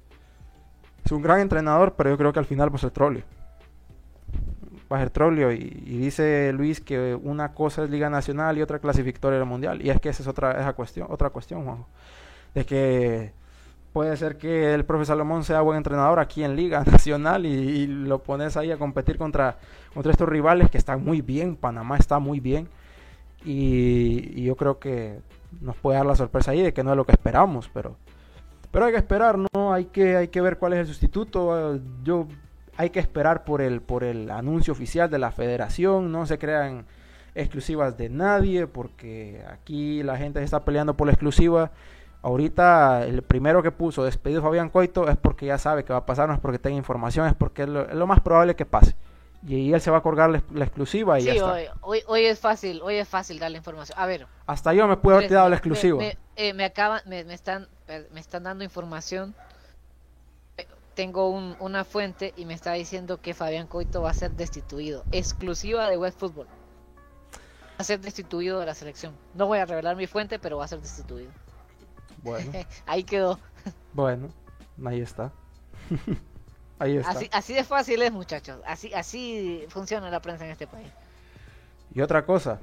[1.05, 3.25] es un gran entrenador, pero yo creo que al final pues el troleo.
[4.91, 5.53] Va a ser troleo.
[5.53, 9.85] Y, dice Luis que una cosa es Liga Nacional y otra clasificatoria del Mundial.
[9.85, 11.87] Y es que esa es otra, esa cuestión, otra cuestión, Juanjo.
[12.55, 13.33] De que
[13.93, 18.23] puede ser que el profe Salomón sea buen entrenador aquí en Liga Nacional y, lo
[18.23, 19.59] pones ahí a competir contra,
[19.95, 22.69] contra estos rivales que están muy bien, Panamá está muy bien.
[23.45, 25.21] Y, yo creo que
[25.61, 27.97] nos puede dar la sorpresa ahí de que no es lo que esperamos, pero,
[28.71, 29.73] pero hay que esperar, ¿no?
[29.73, 32.29] Hay que, hay que ver cuál es el sustituto, yo
[32.77, 36.85] hay que esperar por el, por el anuncio oficial de la federación, no se crean
[37.35, 41.71] exclusivas de nadie porque aquí la gente se está peleando por la exclusiva
[42.21, 46.07] Ahorita el primero que puso despedido Fabián Coito es porque ya sabe que va a
[46.07, 48.97] pasar, no es porque tenga información, es porque es lo, más probable que pase.
[49.47, 51.77] Y, él se va a colgar la, exclusiva y ya está.
[51.81, 53.97] Hoy, hoy, es fácil, hoy es fácil dar la información.
[53.97, 54.27] A ver.
[54.47, 55.99] Hasta yo me puedo haber dado la exclusiva.
[55.99, 59.37] Me, eh, me, acaban, me, están, me están dando información.
[60.95, 65.05] Tengo un, una fuente y me está diciendo que Fabián Coito va a ser destituido.
[65.13, 66.49] Exclusiva de West Football.
[66.49, 69.15] Va a ser destituido de la selección.
[69.35, 71.31] No voy a revelar mi fuente, pero va a ser destituido.
[72.23, 72.53] Bueno.
[72.87, 73.39] Ahí quedó.
[73.93, 74.29] Bueno,
[74.85, 75.33] ahí está.
[76.79, 77.19] ahí está.
[77.33, 78.61] Así, de fácil es, muchachos.
[78.67, 80.89] Así, así funciona la prensa en este país.
[81.95, 82.61] Y otra cosa,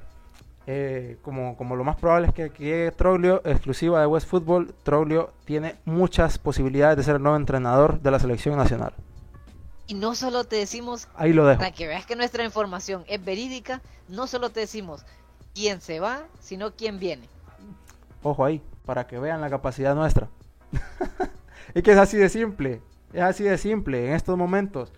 [0.68, 5.34] eh, como, como lo más probable es que, que Troglio, exclusiva de West Football, Troglio
[5.46, 8.94] tiene muchas posibilidades de ser el nuevo entrenador de la selección nacional.
[9.88, 11.60] Y no solo te decimos, Ahí lo dejo.
[11.60, 15.06] para que veas que nuestra información es verídica, no solo te decimos
[15.54, 17.28] quién se va, sino quién viene.
[18.24, 20.30] Ojo ahí, para que vean la capacidad nuestra.
[21.76, 22.82] y que es así de simple,
[23.14, 24.92] es así de simple en estos momentos.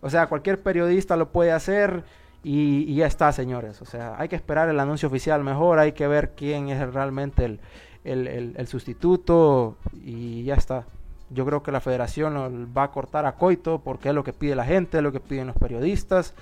[0.00, 2.04] O sea, cualquier periodista lo puede hacer
[2.42, 3.82] y, ya está, señores.
[3.82, 7.58] O sea, hay que esperar el anuncio oficial mejor, hay que ver quién es realmente
[8.04, 10.86] el, sustituto y ya está.
[11.30, 14.54] Yo creo que la federación va a cortar a Coito porque es lo que pide
[14.54, 16.34] la gente, es lo que piden los periodistas.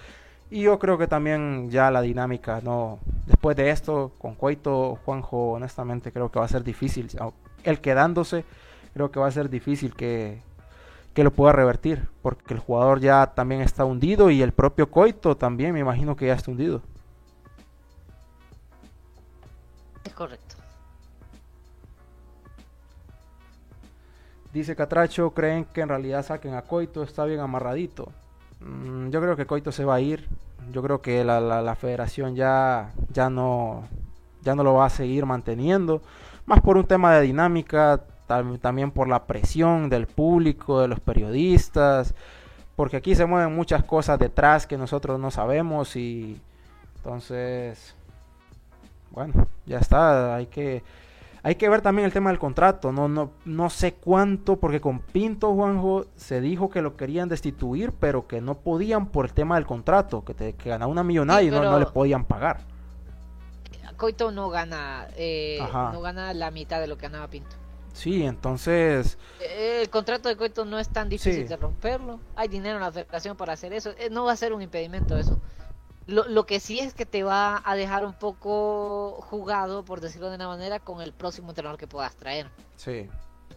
[0.51, 5.53] Y yo creo que también ya la dinámica, no después de esto, con Coito, Juanjo,
[5.53, 7.11] honestamente creo que va a ser difícil.
[7.65, 8.45] El quedándose,
[8.95, 10.41] creo que va a ser difícil que,
[11.15, 15.37] que lo pueda revertir, porque el jugador ya también está hundido y el propio Coito
[15.37, 16.81] también me imagino que ya está hundido.
[20.05, 20.57] Es correcto.
[24.53, 27.03] Dice Catracho, ¿creen que en realidad saquen a Coito?
[27.03, 28.13] Está bien amarradito.
[28.61, 30.29] Mm, yo creo que Coito se va a ir.
[30.73, 33.85] Yo creo que la, la, federación ya, ya, no,
[34.43, 36.03] ya no lo va a seguir manteniendo.
[36.45, 42.15] Más por un tema de dinámica, también por la presión del público, de los periodistas.
[42.77, 46.41] porque aquí se mueven muchas cosas detrás que nosotros no sabemos y
[46.97, 47.95] entonces,
[49.13, 50.83] bueno, ya está, hay que
[51.47, 54.99] hay que ver también el tema del contrato, no, no, no sé cuánto, porque con
[54.99, 59.55] Pinto Juanjo se dijo que lo querían destituir, pero que no podían por el tema
[59.55, 62.65] del contrato, que, te, que ganaba una millonada y no, no, le podían pagar.
[63.97, 65.61] Coito no gana, eh,
[65.93, 67.55] no gana la mitad de lo que ganaba Pinto.
[67.93, 69.17] Sí, entonces...
[69.41, 72.19] Eh, el contrato de Coito no es tan difícil de romperlo.
[72.35, 73.93] Hay dinero en la federación para hacer eso.
[74.01, 75.39] Eh, no va a ser un impedimento eso.
[76.07, 80.31] Lo, lo, que sí es que te va a dejar un poco jugado, por decirlo
[80.31, 82.49] de una manera, con el próximo entrenador que puedas traer.
[82.77, 83.09] Sí.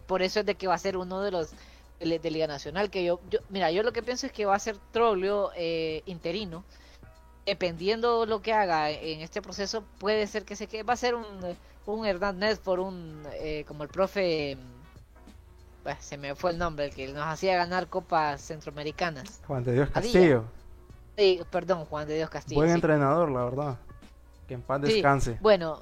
[0.06, 1.50] Por eso es de que va a ser uno de los
[2.00, 2.90] de, Liga Nacional.
[2.90, 6.02] Que yo, yo, mira, yo lo que pienso es que va a ser Troglio eh,
[6.06, 6.64] interino.
[7.46, 10.82] Dependiendo lo que haga en este proceso, puede ser que se quede.
[10.82, 11.24] Va a ser un,
[11.86, 13.22] un Hernández por un.
[13.34, 14.58] Eh, como el profe.
[16.00, 19.40] se me fue el nombre, el que nos hacía ganar copas centroamericanas.
[19.46, 20.44] Juan de Dios Castillo
[21.50, 22.60] perdón, Juan de Dios Castillo.
[22.60, 23.78] Buen entrenador, la verdad.
[24.48, 25.38] Que en paz descanse.
[25.40, 25.80] bueno,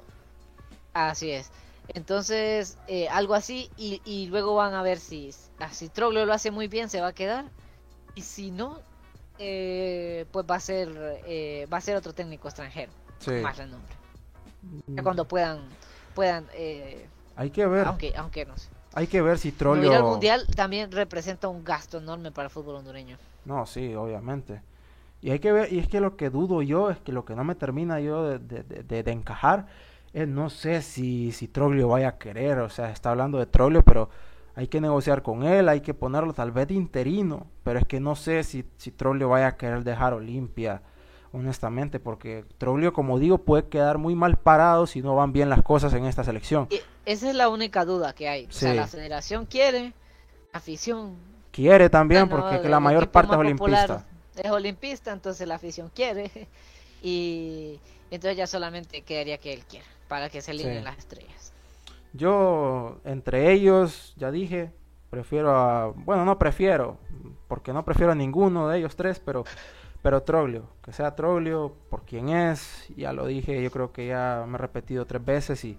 [0.93, 1.51] así es.
[1.87, 5.31] Entonces, eh, algo así, y, luego van a ver si,
[5.71, 7.45] si Troglio lo hace muy bien, se va a quedar.
[8.13, 8.79] Y si no,
[9.39, 12.91] eh, pues va a ser eh, va a ser otro técnico extranjero.
[13.41, 13.95] Más renombre.
[14.87, 15.61] Ya cuando puedan,
[16.13, 16.45] puedan
[17.39, 17.87] hay que ver.
[17.87, 18.69] Aunque, aunque no sé.
[18.93, 19.93] Hay que ver si Troglio...
[19.93, 23.17] el mundial también representa un gasto enorme para el fútbol hondureño.
[23.45, 24.61] No, sí, obviamente.
[25.21, 27.35] Y hay que ver, y es que lo que dudo yo, es que lo que
[27.35, 29.67] no me termina yo de, de, de, encajar,
[30.13, 33.83] es no sé si, si Troglio vaya a querer, o sea, está hablando de Troglio,
[33.83, 34.09] pero
[34.55, 37.99] hay que negociar con él, hay que ponerlo tal vez de interino, pero es que
[37.99, 40.81] no sé si, si Troglio vaya a querer dejar Olimpia,
[41.33, 45.63] honestamente, porque Troglio, como digo, puede quedar muy mal parado si no van bien las
[45.63, 46.67] cosas en esta selección.
[46.69, 48.45] Y esa es la única duda que hay.
[48.45, 49.93] O sea, la federación quiere,
[50.53, 51.17] afición.
[51.51, 54.05] Quiere también, porque la mayor parte es olimpista
[54.43, 56.31] es olimpista, entonces la afición quiere.
[57.01, 57.79] Y
[58.11, 61.53] entonces ya solamente quedaría que él quiera, para que se alineen las estrellas.
[62.11, 64.73] Yo, entre ellos, ya dije,
[65.09, 65.93] prefiero a.
[65.95, 66.97] Bueno, no prefiero,
[67.47, 69.45] porque no prefiero a ninguno de ellos tres, pero.
[70.01, 74.45] Pero Troglio, que sea Troglio por quien es, ya lo dije, yo creo que ya
[74.47, 75.77] me he repetido tres veces y,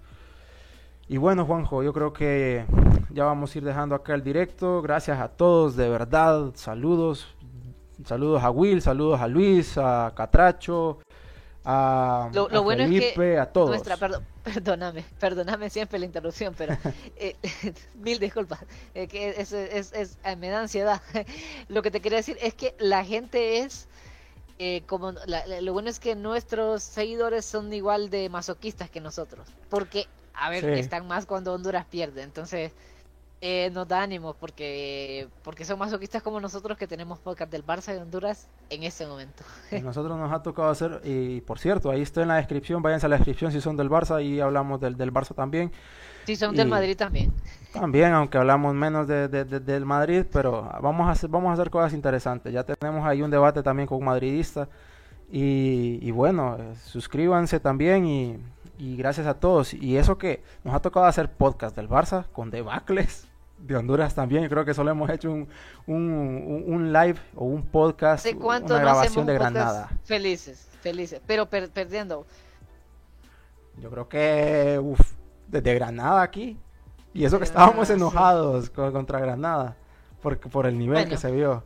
[1.07, 2.65] y bueno Juanjo, yo creo que
[3.09, 7.35] ya vamos a ir dejando acá el directo, gracias a todos, de verdad, saludos,
[8.05, 10.99] Saludos a Will, saludos a Luis, a Catracho,
[11.63, 13.69] a, lo, bueno es que a todos.
[13.69, 13.95] Nuestra,
[14.43, 16.75] perdóname, perdóname siempre la interrupción, pero
[17.17, 17.35] eh,
[17.95, 18.59] mil disculpas,
[18.95, 21.01] eh, que es, es, es, eh, me da ansiedad.
[21.67, 23.87] lo que te quería decir es que la gente es
[24.85, 25.13] como
[25.61, 30.05] lo bueno es que nuestros seguidores son igual de masoquistas que nosotros, porque
[30.35, 32.71] a ver, están más cuando Honduras pierde, entonces
[33.43, 37.91] eh, nos da ánimo porque porque son masoquistas como nosotros que tenemos podcast del Barça
[37.91, 39.43] de Honduras en ese momento.
[39.83, 43.09] nosotros nos ha tocado hacer, y por cierto, ahí está en la descripción, váyanse a
[43.09, 45.71] la descripción si son del Barça y hablamos del, del Barça también.
[46.27, 47.33] Si son del Madrid también.
[47.73, 51.93] También, aunque hablamos menos de, del Madrid, pero vamos a, hacer, vamos a hacer cosas
[51.93, 52.53] interesantes.
[52.53, 54.69] Ya tenemos ahí un debate también con un madridista.
[55.31, 58.37] Y, y bueno, eh, suscríbanse también y,
[58.77, 59.73] y gracias a todos.
[59.73, 63.30] Y eso que nos ha tocado hacer podcast del Barça con debacles
[63.61, 64.47] de Honduras también.
[64.49, 65.47] Creo que solo hemos hecho un,
[65.87, 69.89] un, un live o un podcast, una grabación de Granada.
[70.03, 72.25] Felices, felices, pero perdiendo.
[73.77, 74.99] Yo creo que, uff,
[75.47, 76.57] desde Granada aquí.
[77.13, 79.75] Y eso que estábamos enojados contra Granada,
[80.21, 81.63] por, por el nivel que se vio.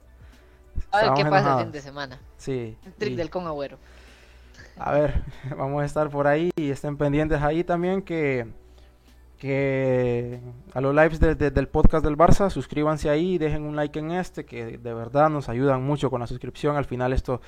[0.92, 2.20] A ver qué pasa el fin de semana.
[2.38, 2.78] Sí.
[2.86, 3.78] El trick del con agüero.
[4.78, 5.24] A ver,
[5.58, 8.48] vamos a estar por ahí y estén pendientes ahí también que
[9.38, 10.40] que
[10.74, 14.78] a los lives del podcast del Barça, suscríbanse ahí, dejen un like en este, que
[14.78, 16.76] de verdad nos ayudan mucho con la suscripción.
[16.78, 17.42] Al final esto,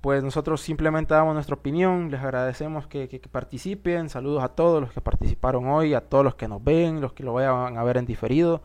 [0.00, 5.00] pues nosotros simplemente damos nuestra opinión, les agradecemos que, participen, saludos a todos los que
[5.00, 8.06] participaron hoy, a todos los que nos ven, los que lo vayan a ver en
[8.06, 8.62] diferido.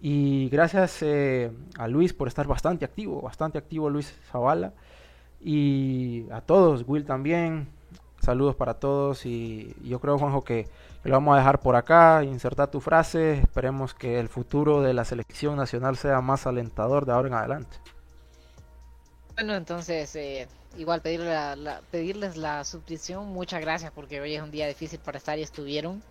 [0.00, 4.74] Y gracias eh, a Luis por estar bastante activo, bastante activo Luis Zavala.
[5.40, 7.68] Y a todos, Will también,
[8.20, 10.66] saludos para todos y yo creo Juanjo que
[11.06, 15.04] lo vamos a dejar por acá, insertar tu frase, esperemos que el futuro de la
[15.04, 17.76] selección nacional sea más alentador de ahora en adelante.
[19.34, 24.66] Bueno, entonces, eh, igual la, pedirles la suscripción, muchas gracias porque hoy es un día
[24.66, 26.02] difícil para estar y estuvieron.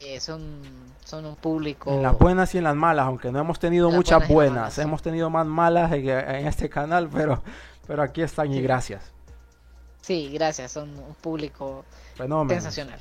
[0.00, 0.60] Eh, son,
[1.04, 1.90] son un público...
[1.92, 5.30] En las buenas y en las malas, aunque no hemos tenido muchas buenas, hemos tenido
[5.30, 6.08] más malas en,
[6.46, 7.42] este canal, pero,
[7.86, 9.12] pero aquí están y gracias.
[10.00, 11.84] Sí, gracias, son un público
[12.16, 13.00] sensacional.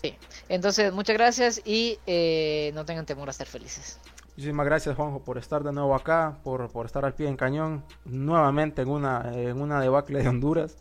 [0.00, 0.16] Sí,
[0.48, 3.98] entonces muchas gracias y eh, no tengan temor a ser felices.
[4.36, 7.84] Muchísimas gracias Juanjo por estar de nuevo acá, por, por estar al pie en cañón,
[8.04, 10.76] nuevamente en una, en una debacle de Honduras.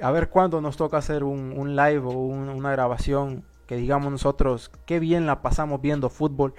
[0.00, 4.10] A ver cuándo nos toca hacer un, un live o un, una grabación que digamos
[4.10, 6.54] nosotros qué bien la pasamos viendo fútbol.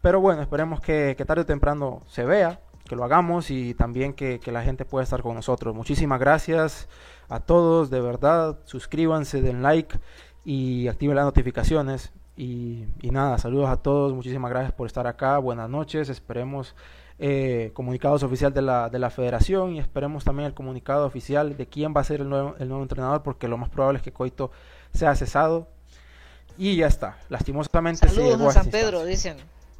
[0.00, 4.12] Pero bueno, esperemos que, que tarde o temprano se vea, que lo hagamos y también
[4.12, 5.72] que, que, la gente pueda estar con nosotros.
[5.74, 6.88] Muchísimas gracias
[7.28, 8.58] a todos, de verdad.
[8.64, 9.96] Suscríbanse, den like
[10.44, 12.12] y activen las notificaciones.
[12.36, 16.74] Y, y, nada, saludos a todos, muchísimas gracias por estar acá, buenas noches, esperemos
[17.20, 21.66] eh, comunicados oficial de la, de la federación y esperemos también el comunicado oficial de
[21.68, 24.12] quién va a ser el nuevo, el nuevo entrenador, porque lo más probable es que
[24.12, 24.50] Coito
[24.92, 25.68] sea cesado.
[26.58, 29.36] Y ya está, lastimosamente Saludos se a San Pedro, dicen.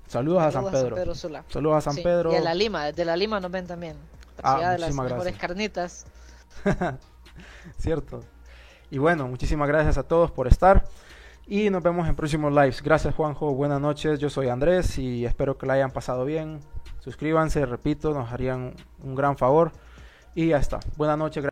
[0.06, 0.78] Saludos, a San Pedro.
[0.78, 2.02] A San Pedro Saludos a San sí.
[2.02, 2.32] Pedro.
[2.32, 3.96] Y a la Lima, desde la Lima nos ven también.
[4.42, 5.12] La ah, ciudad de las gracias.
[5.12, 6.06] mejores carnitas.
[7.78, 8.22] Cierto.
[8.94, 10.84] Y bueno, muchísimas gracias a todos por estar.
[11.48, 12.80] Y nos vemos en próximos lives.
[12.80, 14.20] Gracias Juanjo, buenas noches.
[14.20, 16.60] Yo soy Andrés y espero que la hayan pasado bien.
[17.00, 19.72] Suscríbanse, repito, nos harían un gran favor.
[20.36, 20.78] Y ya está.
[20.96, 21.42] Buenas noches.